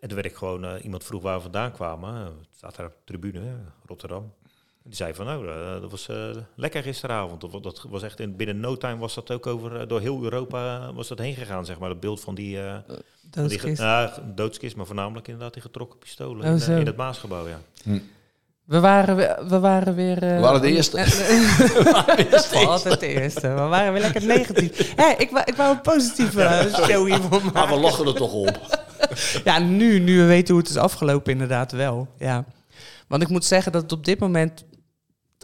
En 0.00 0.08
toen 0.10 0.14
werd 0.14 0.26
ik 0.26 0.36
gewoon, 0.36 0.64
eh, 0.64 0.84
iemand 0.84 1.04
vroeg 1.04 1.22
waar 1.22 1.36
we 1.36 1.42
vandaan 1.42 1.72
kwamen. 1.72 2.14
Het 2.24 2.34
staat 2.56 2.76
daar 2.76 2.86
op 2.86 2.92
de 2.92 2.98
tribune, 3.04 3.54
Rotterdam. 3.86 4.22
En 4.52 4.90
die 4.90 4.94
zei 4.94 5.14
van, 5.14 5.26
nou, 5.26 5.48
eh, 5.48 5.80
dat 5.80 5.90
was 5.90 6.08
eh, 6.08 6.30
lekker 6.56 6.82
gisteravond. 6.82 7.40
Dat, 7.40 7.62
dat 7.62 7.86
was 7.88 8.02
echt 8.02 8.20
in, 8.20 8.36
binnen 8.36 8.60
no 8.60 8.76
time 8.76 8.96
was 8.98 9.14
dat 9.14 9.30
ook 9.30 9.46
over, 9.46 9.88
door 9.88 10.00
heel 10.00 10.22
Europa 10.22 10.92
was 10.92 11.08
dat 11.08 11.18
heen 11.18 11.34
gegaan, 11.34 11.64
zeg 11.64 11.78
maar. 11.78 11.88
Dat 11.88 12.00
beeld 12.00 12.20
van 12.20 12.34
die, 12.34 12.60
eh, 12.62 12.78
van 12.86 12.86
die 12.86 12.96
ge- 12.96 13.40
Doodskist. 13.40 13.80
ja, 13.80 14.22
doodskist, 14.34 14.76
maar 14.76 14.86
voornamelijk 14.86 15.26
inderdaad 15.28 15.52
die 15.52 15.62
getrokken 15.62 15.98
pistolen 15.98 16.54
Oh, 16.54 16.68
in, 16.78 16.86
het 16.86 16.96
Maasgebouw, 16.96 17.48
ja. 17.48 17.60
We 18.64 18.80
waren, 18.80 19.16
we, 19.16 19.44
we 19.48 19.58
waren 19.58 19.94
weer... 19.94 20.22
eh, 20.22 20.34
We 20.34 20.40
waren 20.40 20.60
de 20.60 20.68
eerste. 20.74 20.96
Dat 22.30 22.50
was 22.52 22.66
altijd 22.66 23.00
de 23.00 23.06
eerste. 23.06 23.48
We 23.48 23.54
waren 23.54 23.92
weer 23.92 24.02
lekker 24.02 24.26
negatief. 24.26 24.92
Hé, 24.96 25.14
ik, 25.18 25.30
wou, 25.30 25.42
ik 25.46 25.54
wou 25.54 25.70
een 25.74 25.80
positieve 25.80 26.42
eh, 26.42 26.74
show 26.74 27.06
hiervoor 27.06 27.30
Maar 27.30 27.40
we 27.40 27.50
maken. 27.52 27.80
lachen 27.80 28.06
er 28.06 28.14
toch 28.14 28.32
op. 28.32 28.60
Ja, 29.44 29.58
nu, 29.58 29.98
nu 29.98 30.18
we 30.18 30.24
weten 30.26 30.54
hoe 30.54 30.62
het 30.62 30.70
is 30.72 30.76
afgelopen, 30.76 31.32
inderdaad 31.32 31.72
wel. 31.72 32.08
Ja. 32.18 32.44
Want 33.08 33.22
ik 33.22 33.28
moet 33.28 33.44
zeggen 33.44 33.72
dat 33.72 33.82
het 33.82 33.92
op 33.92 34.04
dit 34.04 34.18
moment... 34.20 34.64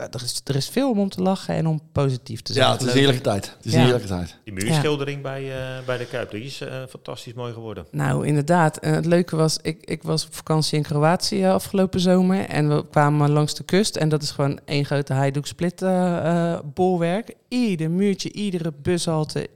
Er 0.00 0.22
is, 0.22 0.40
er 0.44 0.56
is 0.56 0.68
veel 0.68 0.90
om 0.90 0.98
om 0.98 1.08
te 1.08 1.22
lachen 1.22 1.54
en 1.54 1.66
om 1.66 1.80
positief 1.92 2.42
te 2.42 2.52
zijn. 2.52 2.66
Ja, 2.66 2.72
het 2.72 2.80
is 2.82 2.86
een 2.88 2.94
heerlijke 2.98 3.20
tijd. 3.22 3.54
Het 3.56 3.66
is 3.66 3.72
Ja. 3.72 3.78
een 3.78 3.84
heerlijke 3.84 4.08
tijd. 4.08 4.36
Die 4.44 4.52
muurschildering 4.54 5.22
bij, 5.22 5.42
eh, 5.58 5.84
bij 5.86 5.98
de 5.98 6.06
Kuip, 6.06 6.30
die 6.30 6.42
is 6.44 6.60
eh, 6.60 6.82
fantastisch 6.88 7.32
mooi 7.32 7.52
geworden. 7.52 7.86
Nou, 7.90 8.26
inderdaad. 8.26 8.76
En 8.76 8.94
het 8.94 9.06
leuke 9.06 9.36
was, 9.36 9.58
ik, 9.62 9.84
ik 9.84 10.02
was 10.02 10.26
op 10.26 10.34
vakantie 10.34 10.76
in 10.76 10.82
Kroatië 10.84 11.44
afgelopen 11.46 12.00
zomer. 12.00 12.44
En 12.48 12.68
we 12.68 12.84
kwamen 12.90 13.30
langs 13.30 13.54
de 13.54 13.62
kust. 13.64 13.96
En 13.96 14.08
dat 14.08 14.22
is 14.22 14.30
gewoon 14.30 14.60
één 14.64 14.84
grote 14.84 15.12
heidoek 15.12 15.46
split 15.46 15.82
eh, 15.82 16.52
eh, 16.52 16.58
bolwerk. 16.74 17.34
Ieder 17.48 17.90
muurtje, 17.90 18.32
iedere 18.32 18.72
bushalte 18.82 19.48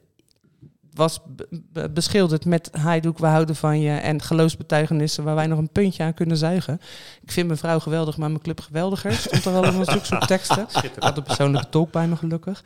was 0.94 1.20
be- 1.26 1.48
be- 1.72 1.90
beschilderd 1.90 2.44
met 2.44 2.68
heidoek, 2.72 3.18
we 3.18 3.26
houden 3.26 3.56
van 3.56 3.80
je. 3.80 3.90
En 3.90 4.22
geloofsbetuigenissen 4.22 5.24
waar 5.24 5.34
wij 5.34 5.46
nog 5.46 5.58
een 5.58 5.72
puntje 5.72 6.02
aan 6.02 6.14
kunnen 6.14 6.36
zuigen. 6.36 6.80
Ik 7.22 7.32
vind 7.32 7.46
mijn 7.46 7.58
vrouw 7.58 7.78
geweldig, 7.78 8.16
maar 8.16 8.30
mijn 8.30 8.42
club 8.42 8.60
geweldiger. 8.60 9.12
Stond 9.12 9.44
er 9.44 9.52
wel 9.52 9.64
in 9.64 9.84
soort 9.84 10.26
teksten. 10.26 10.66
Ik 10.82 10.92
had 10.98 11.16
een 11.16 11.22
persoonlijke 11.22 11.68
tolk 11.68 11.90
bij 11.90 12.08
me 12.08 12.16
gelukkig. 12.16 12.64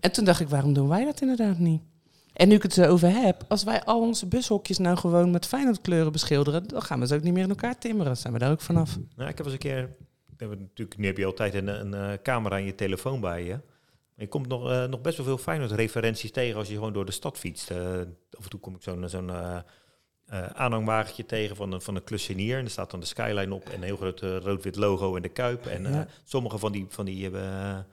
En 0.00 0.12
toen 0.12 0.24
dacht 0.24 0.40
ik, 0.40 0.48
waarom 0.48 0.72
doen 0.72 0.88
wij 0.88 1.04
dat 1.04 1.20
inderdaad 1.20 1.58
niet? 1.58 1.82
En 2.32 2.48
nu 2.48 2.54
ik 2.54 2.62
het 2.62 2.78
erover 2.78 3.08
heb, 3.08 3.44
als 3.48 3.64
wij 3.64 3.82
al 3.84 4.00
onze 4.00 4.26
bushokjes 4.26 4.78
nou 4.78 4.96
gewoon 4.96 5.30
met 5.30 5.46
Feyenoord 5.46 5.80
kleuren 5.80 6.12
beschilderen, 6.12 6.68
dan 6.68 6.82
gaan 6.82 7.00
we 7.00 7.06
ze 7.06 7.14
ook 7.14 7.22
niet 7.22 7.32
meer 7.32 7.42
in 7.42 7.48
elkaar 7.48 7.78
timmeren. 7.78 8.16
Zijn 8.16 8.32
we 8.32 8.38
daar 8.38 8.50
ook 8.50 8.60
vanaf. 8.60 8.98
Nou, 9.16 9.30
ik 9.30 9.36
heb 9.36 9.46
eens 9.46 9.54
een 9.54 9.60
keer. 9.60 9.96
natuurlijk, 10.38 10.98
nu 10.98 11.06
heb 11.06 11.16
je 11.16 11.26
altijd 11.26 11.54
een, 11.54 11.66
een 11.66 11.94
eh, 11.94 12.18
camera 12.22 12.56
in 12.56 12.64
je 12.64 12.74
telefoon 12.74 13.20
bij 13.20 13.44
je. 13.44 13.58
Je 14.22 14.28
komt 14.28 14.48
nog, 14.48 14.70
eh, 14.70 14.84
nog 14.84 15.00
best 15.00 15.16
wel 15.16 15.26
veel 15.26 15.38
Feyenoord-referenties 15.38 16.30
tegen 16.30 16.56
als 16.58 16.68
je 16.68 16.74
gewoon 16.74 16.92
door 16.92 17.04
de 17.04 17.12
stad 17.12 17.38
fietst. 17.38 17.70
Eh, 17.70 17.78
af 18.30 18.42
en 18.44 18.48
toe 18.50 18.60
kom 18.60 18.74
ik 18.74 18.82
zo'n 18.82 19.08
zo'n 19.08 19.30
eh, 19.30 19.56
eh, 20.26 20.46
aanhangwagentje 20.46 21.26
tegen 21.26 21.56
van 21.56 21.72
een, 21.72 21.80
van 21.80 21.96
een 21.96 22.04
klussenier. 22.04 22.58
En 22.58 22.64
er 22.64 22.70
staat 22.70 22.90
dan 22.90 23.00
de 23.00 23.06
skyline 23.06 23.54
op 23.54 23.68
en 23.68 23.74
een 23.74 23.82
heel 23.82 23.96
groot 23.96 24.20
rood-wit 24.20 24.76
logo 24.76 25.14
in 25.16 25.22
de 25.22 25.28
kuip. 25.28 25.66
En 25.66 25.82
Ja. 25.82 26.06
sommige 26.24 26.58
van 26.58 26.72
die, 26.72 26.86
van 26.88 27.04
die 27.04 27.22
hebben... 27.22 27.86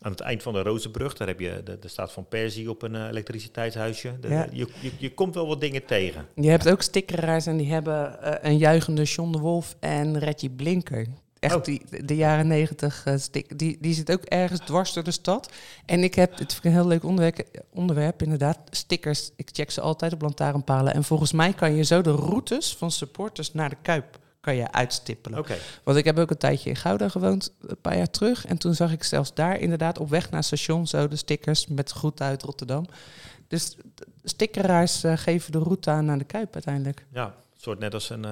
aan 0.00 0.10
het 0.10 0.20
eind 0.20 0.42
van 0.42 0.52
de 0.52 0.62
Rozenbrug, 0.62 1.14
daar 1.16 1.28
heb 1.28 1.40
je, 1.40 1.60
de, 1.64 1.78
de 1.78 1.88
staat 1.88 2.12
van 2.12 2.26
Persie 2.28 2.70
op 2.70 2.82
een 2.82 3.08
elektriciteitshuisje. 3.08 4.18
De- 4.20 4.28
Ja. 4.28 4.46
je, 4.52 4.68
je, 4.80 4.92
je 4.98 5.14
komt 5.14 5.34
wel 5.34 5.46
wat 5.46 5.60
dingen 5.60 5.84
tegen. 5.84 6.26
Je 6.34 6.48
hebt 6.50 6.68
ook 6.70 6.82
stickeraars 6.82 7.46
en 7.46 7.56
die 7.56 7.72
hebben 7.72 8.18
een 8.46 8.58
juichende 8.58 9.02
John 9.02 9.32
de 9.32 9.38
Wolf 9.38 9.76
en 9.80 10.18
Reggie 10.18 10.50
Blinker. 10.50 11.06
Echt 11.40 11.54
Oh. 11.54 11.64
die, 11.64 12.04
de 12.04 12.16
jaren 12.16 12.46
negentig 12.46 13.04
eh. 13.04 13.14
Die, 13.56 13.78
die 13.80 13.94
zit 13.94 14.12
ook 14.12 14.22
ergens 14.22 14.60
dwars 14.60 14.92
door 14.92 15.04
de 15.04 15.10
stad. 15.10 15.52
En 15.86 16.02
ik 16.02 16.14
heb, 16.14 16.30
het 16.30 16.52
vind 16.52 16.54
ik 16.54 16.64
een 16.64 16.72
heel 16.78 16.86
leuk 16.86 17.04
onderwerp, 17.04 17.64
onderwerp 17.72 18.22
inderdaad, 18.22 18.58
stickers. 18.70 19.30
Ik 19.36 19.48
check 19.52 19.70
ze 19.70 19.80
altijd 19.80 20.12
op 20.12 20.22
lantaarnpalen. 20.22 20.94
En 20.94 21.04
volgens 21.04 21.32
mij 21.32 21.52
kan 21.52 21.74
je 21.74 21.82
zo 21.82 22.02
de 22.02 22.10
routes 22.10 22.76
van 22.76 22.90
supporters 22.90 23.52
naar 23.52 23.70
de 23.70 23.76
Kuip 23.82 24.18
kan 24.40 24.56
je 24.56 24.72
uitstippelen. 24.72 25.38
Oké. 25.38 25.56
Want 25.84 25.98
ik 25.98 26.04
heb 26.04 26.18
ook 26.18 26.30
een 26.30 26.36
tijdje 26.36 26.70
in 26.70 26.76
Gouda 26.76 27.08
gewoond, 27.08 27.52
een 27.60 27.80
paar 27.80 27.96
jaar 27.96 28.10
terug. 28.10 28.46
En 28.46 28.58
toen 28.58 28.74
zag 28.74 28.92
ik 28.92 29.04
zelfs 29.04 29.34
daar 29.34 29.58
inderdaad 29.58 29.98
op 29.98 30.10
weg 30.10 30.30
naar 30.30 30.38
het 30.38 30.46
station 30.46 30.86
zo 30.86 31.08
de 31.08 31.16
stickers 31.16 31.66
met 31.66 31.90
groet 31.90 32.20
uit 32.20 32.42
Rotterdam. 32.42 32.86
Dus 33.48 33.76
stickeraars 34.24 35.04
eh, 35.04 35.16
geven 35.16 35.52
de 35.52 35.58
route 35.58 35.90
aan 35.90 36.04
naar 36.04 36.18
de 36.18 36.24
Kuip 36.24 36.54
uiteindelijk. 36.54 37.06
Ja, 37.12 37.34
soort 37.68 37.78
net 37.80 37.94
als 37.94 38.10
een, 38.10 38.24
eh, 38.24 38.30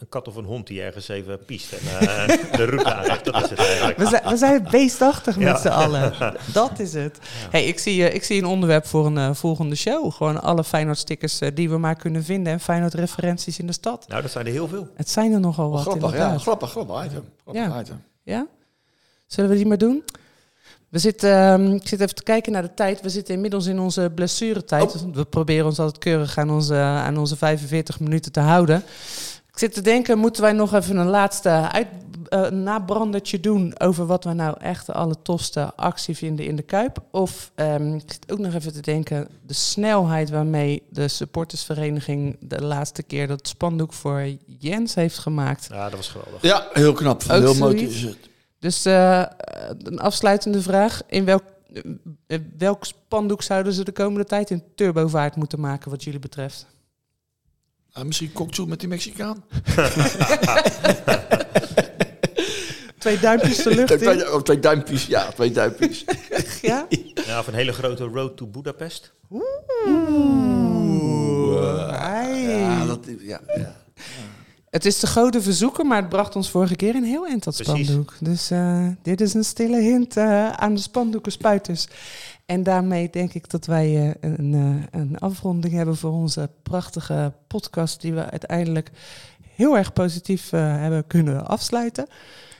een 0.00 0.08
kat 0.08 0.28
of 0.28 0.36
een 0.36 0.44
hond 0.44 0.66
die 0.66 0.82
ergens 0.82 1.08
even 1.08 1.44
piest 1.44 1.72
en 1.72 1.78
eh, 1.78 2.26
de 2.58 2.64
route. 2.64 3.20
Dat 3.30 3.42
is 3.44 3.50
het 3.50 3.58
eigenlijk. 3.58 3.98
We 3.98 4.06
zijn, 4.06 4.22
we 4.28 4.36
zijn 4.36 4.66
beestachtig 4.70 5.36
met 5.36 5.46
Ja. 5.46 5.56
z'n 5.58 5.68
allen. 5.68 6.12
Dat 6.52 6.78
is 6.78 6.92
het. 6.92 7.18
Hey, 7.50 7.64
ik, 7.64 7.78
zie, 7.78 8.08
eh, 8.08 8.14
ik 8.14 8.24
zie 8.24 8.38
een 8.38 8.46
onderwerp 8.46 8.86
voor 8.86 9.06
een 9.06 9.34
volgende 9.34 9.74
show. 9.76 10.12
Gewoon 10.12 10.42
alle 10.42 10.64
Feyenoord-stickers 10.64 11.40
eh, 11.40 11.50
die 11.54 11.70
we 11.70 11.78
maar 11.78 11.96
kunnen 11.96 12.24
vinden. 12.24 12.52
En 12.52 12.60
Feyenoord-referenties 12.60 13.58
in 13.58 13.66
de 13.66 13.72
stad. 13.72 14.08
Nou, 14.08 14.22
dat 14.22 14.30
zijn 14.30 14.46
er 14.46 14.52
heel 14.52 14.68
veel. 14.68 14.88
Het 14.94 15.10
zijn 15.10 15.32
er 15.32 15.40
nogal 15.40 15.70
wat, 15.70 15.80
grappig, 15.80 16.12
ja. 16.16 16.38
Grappig, 16.38 16.70
grappig 16.70 17.04
item. 17.04 17.24
Grappig 17.42 17.62
Ja. 17.74 17.80
item. 17.80 18.02
Ja? 18.22 18.46
Zullen 19.26 19.50
we 19.50 19.56
die 19.56 19.66
maar 19.66 19.78
doen? 19.78 20.04
We 20.88 20.98
zitten, 20.98 21.30
ehm, 21.30 21.74
ik 21.74 21.88
zit 21.88 22.00
even 22.00 22.14
te 22.14 22.22
kijken 22.22 22.52
naar 22.52 22.62
de 22.62 22.74
tijd. 22.74 23.00
We 23.00 23.08
zitten 23.08 23.34
inmiddels 23.34 23.66
in 23.66 23.78
onze 23.78 24.12
blessuretijd. 24.14 24.94
Oh. 24.94 25.14
We 25.14 25.24
proberen 25.24 25.66
ons 25.66 25.78
altijd 25.78 25.98
keurig 25.98 26.38
aan 26.38 26.50
onze, 26.50 26.74
aan 26.74 27.18
onze 27.18 27.36
45 27.36 28.00
minuten 28.00 28.32
te 28.32 28.40
houden. 28.40 28.76
Ik 29.52 29.58
zit 29.58 29.74
te 29.74 29.82
denken, 29.82 30.18
moeten 30.18 30.42
wij 30.42 30.52
nog 30.52 30.74
even 30.74 30.96
een 30.96 31.06
laatste 31.06 31.48
uit, 31.48 31.86
eh, 32.28 32.50
nabrandertje 32.50 33.40
doen... 33.40 33.80
over 33.80 34.06
wat 34.06 34.24
we 34.24 34.32
nou 34.32 34.56
echt 34.60 34.86
de 34.86 34.92
allertofste 34.92 35.72
actie 35.76 36.16
vinden 36.16 36.46
in 36.46 36.56
de 36.56 36.62
Kuip? 36.62 36.98
Of 37.10 37.50
ehm, 37.54 37.94
ik 37.94 38.02
zit 38.06 38.32
ook 38.32 38.38
nog 38.38 38.54
even 38.54 38.72
te 38.72 38.80
denken... 38.80 39.28
de 39.46 39.54
snelheid 39.54 40.30
waarmee 40.30 40.82
de 40.90 41.08
supportersvereniging... 41.08 42.36
de 42.40 42.62
laatste 42.62 43.02
keer 43.02 43.26
dat 43.26 43.48
spandoek 43.48 43.92
voor 43.92 44.26
Jens 44.58 44.94
heeft 44.94 45.18
gemaakt... 45.18 45.66
Ja, 45.70 45.88
dat 45.88 45.96
was 45.96 46.08
geweldig. 46.08 46.42
Ja, 46.42 46.68
heel 46.72 46.92
knap. 46.92 47.22
Ook 47.22 47.40
heel 47.40 47.54
mooi 47.54 47.86
is 47.86 48.02
het. 48.02 48.28
Dus 48.58 48.84
eh, 48.84 49.24
een 49.82 49.98
afsluitende 49.98 50.62
vraag. 50.62 51.00
In 51.06 51.24
welk, 51.24 51.42
eh, 52.26 52.38
welk 52.58 52.84
spandoek 52.84 53.42
zouden 53.42 53.72
ze 53.72 53.84
de 53.84 53.92
komende 53.92 54.24
tijd 54.24 54.50
in 54.50 54.62
turbovaart 54.74 55.36
moeten 55.36 55.60
maken 55.60 55.90
wat 55.90 56.04
jullie 56.04 56.20
betreft? 56.20 56.66
Ah, 57.92 58.04
misschien 58.04 58.32
kokzoe 58.32 58.66
met 58.66 58.80
die 58.80 58.88
Mexicaan? 58.88 59.44
Twee 62.98 63.18
duimpjes 63.18 63.56
de 63.56 63.74
lucht 63.74 63.90
in. 63.90 63.98
Twee, 63.98 64.32
oh, 64.32 64.42
twee 64.42 64.58
duimpjes, 64.58 65.06
ja, 65.06 65.30
twee 65.30 65.50
duimpjes. 65.50 66.04
Ja? 66.62 66.86
Ja, 67.26 67.38
of 67.38 67.46
een 67.46 67.54
hele 67.54 67.72
grote 67.72 68.04
road 68.04 68.36
to 68.36 68.46
Budapest. 68.46 69.12
Ai. 71.90 72.48
Ja, 72.48 72.86
dat, 72.86 73.06
ja, 73.18 73.40
ja. 73.56 73.76
Het 74.78 74.86
is 74.86 75.00
de 75.00 75.06
goede 75.06 75.42
verzoeken, 75.42 75.86
maar 75.86 76.00
het 76.00 76.08
bracht 76.08 76.36
ons 76.36 76.50
vorige 76.50 76.76
keer 76.76 76.94
een 76.94 77.04
heel 77.04 77.26
eind 77.26 77.44
dat 77.44 77.56
Precies. 77.56 77.86
spandoek. 77.86 78.14
Dus 78.20 78.50
eh, 78.50 78.86
dit 79.02 79.20
is 79.20 79.34
een 79.34 79.44
stille 79.44 79.80
hint 79.80 80.16
eh, 80.16 80.50
aan 80.50 80.74
de 80.74 80.80
spandoekenspuiters. 80.80 81.86
En 82.46 82.62
daarmee 82.62 83.10
denk 83.10 83.34
ik 83.34 83.50
dat 83.50 83.66
wij 83.66 84.14
eh, 84.20 84.30
een, 84.32 84.52
een 84.90 85.18
afronding 85.18 85.74
hebben 85.74 85.96
voor 85.96 86.10
onze 86.10 86.50
prachtige 86.62 87.32
podcast... 87.46 88.00
die 88.00 88.12
we 88.12 88.30
uiteindelijk 88.30 88.90
heel 89.54 89.76
erg 89.76 89.92
positief 89.92 90.50
hebben 90.50 91.06
kunnen 91.06 91.46
afsluiten. 91.46 92.06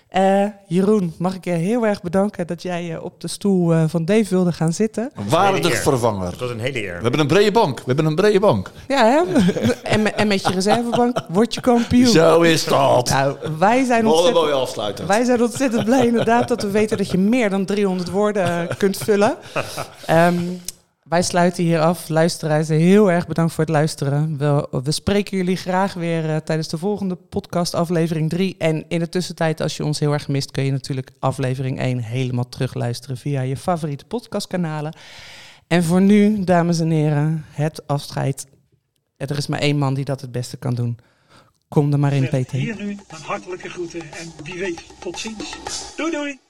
Eh, 0.09 0.45
Jeroen, 0.67 1.15
mag 1.19 1.35
ik 1.35 1.45
je 1.45 1.51
heel 1.51 1.87
erg 1.87 2.03
bedanken 2.03 2.47
dat 2.47 2.63
jij 2.63 2.95
eh, 2.95 3.05
op 3.05 3.21
de 3.21 3.29
stoel 3.29 3.73
eh, 3.73 3.85
van 3.87 4.05
Dave 4.05 4.27
wilde 4.29 4.53
gaan 4.53 4.73
zitten. 4.73 5.11
Een 5.15 5.29
waardig 5.29 5.83
vervanger. 5.83 6.31
Dat 6.31 6.41
was 6.41 6.51
een 6.51 6.61
hele 6.61 6.83
eer. 6.83 6.97
We 6.97 7.03
hebben 7.03 7.21
een 7.21 7.27
brede 7.27 7.51
bank. 7.51 7.79
We 7.79 7.85
hebben 7.87 8.05
een 8.05 8.15
brede 8.15 8.41
bank. 8.41 8.71
Ja, 8.89 9.05
hè? 9.05 9.23
en, 9.83 10.17
en 10.17 10.29
met 10.29 10.43
je 10.43 10.51
reservebank 10.51 11.19
word 11.29 11.55
je 11.55 11.61
kampioen. 11.61 12.07
Zo 12.07 12.41
is 12.41 12.65
dat. 12.65 13.09
Nou, 13.09 13.37
wij 13.59 13.85
zijn 13.85 14.07
ontzettend... 14.07 14.45
mooi 14.45 14.53
afsluiten. 14.53 15.07
Wij 15.07 15.25
zijn 15.25 15.43
ontzettend 15.43 15.85
blij 15.85 16.07
inderdaad 16.07 16.49
dat 16.49 16.63
we 16.63 16.71
weten 16.71 16.97
dat 16.97 17.11
je 17.11 17.19
meer 17.19 17.51
dan 17.51 17.65
300 17.65 18.11
woorden 18.11 18.69
kunt 18.77 18.97
vullen. 18.97 19.37
Ehm, 20.07 20.35
wij 21.09 21.23
sluiten 21.23 21.65
hier 21.65 21.81
af. 21.81 22.09
Luisteraars, 22.09 22.69
heel 22.69 23.11
erg 23.11 23.27
bedankt 23.27 23.53
voor 23.53 23.65
het 23.65 23.73
luisteren. 23.73 24.39
We, 24.39 24.69
we 24.83 24.91
spreken 24.91 25.37
jullie 25.37 25.57
graag 25.57 25.95
weer 25.95 26.31
eh, 26.31 26.37
tijdens 26.37 26.69
de 26.69 26.79
volgende 26.79 27.15
podcast, 27.15 27.75
aflevering 27.75 28.31
3. 28.31 28.55
En 28.59 28.85
in 28.89 28.99
de 28.99 29.09
tussentijd, 29.09 29.61
als 29.61 29.77
je 29.77 29.85
ons 29.85 29.99
heel 29.99 30.13
erg 30.13 30.29
mist, 30.29 30.51
kun 30.51 30.65
je 30.65 30.71
natuurlijk 30.71 31.11
aflevering 31.19 31.79
1 31.79 31.99
helemaal 31.99 32.49
terugluisteren 32.49 33.17
via 33.17 33.41
je 33.41 33.57
favoriete 33.57 34.05
podcastkanalen. 34.05 34.97
En 35.67 35.85
voor 35.85 36.01
nu, 36.01 36.45
dames 36.45 36.81
en 36.81 36.91
heren, 36.91 37.45
het 37.51 37.87
afscheid. 37.87 38.47
Er 39.17 39.39
is 39.39 39.47
maar 39.47 39.61
één 39.61 39.79
man 39.79 39.95
die 39.95 40.05
dat 40.05 40.21
het 40.21 40.33
beste 40.33 40.57
kan 40.57 40.75
doen. 40.75 40.99
Kom 41.69 41.93
er 41.93 41.99
maar 41.99 42.13
in, 42.13 42.29
Peter. 42.29 42.59
Hier 42.59 42.77
nu 42.77 42.91
een 42.91 43.23
hartelijke 43.23 43.69
groeten 43.69 44.01
en 44.01 44.33
wie 44.45 44.59
weet 44.59 44.83
tot 45.01 45.19
ziens. 45.19 45.57
Doei 45.97 46.11
doei! 46.11 46.48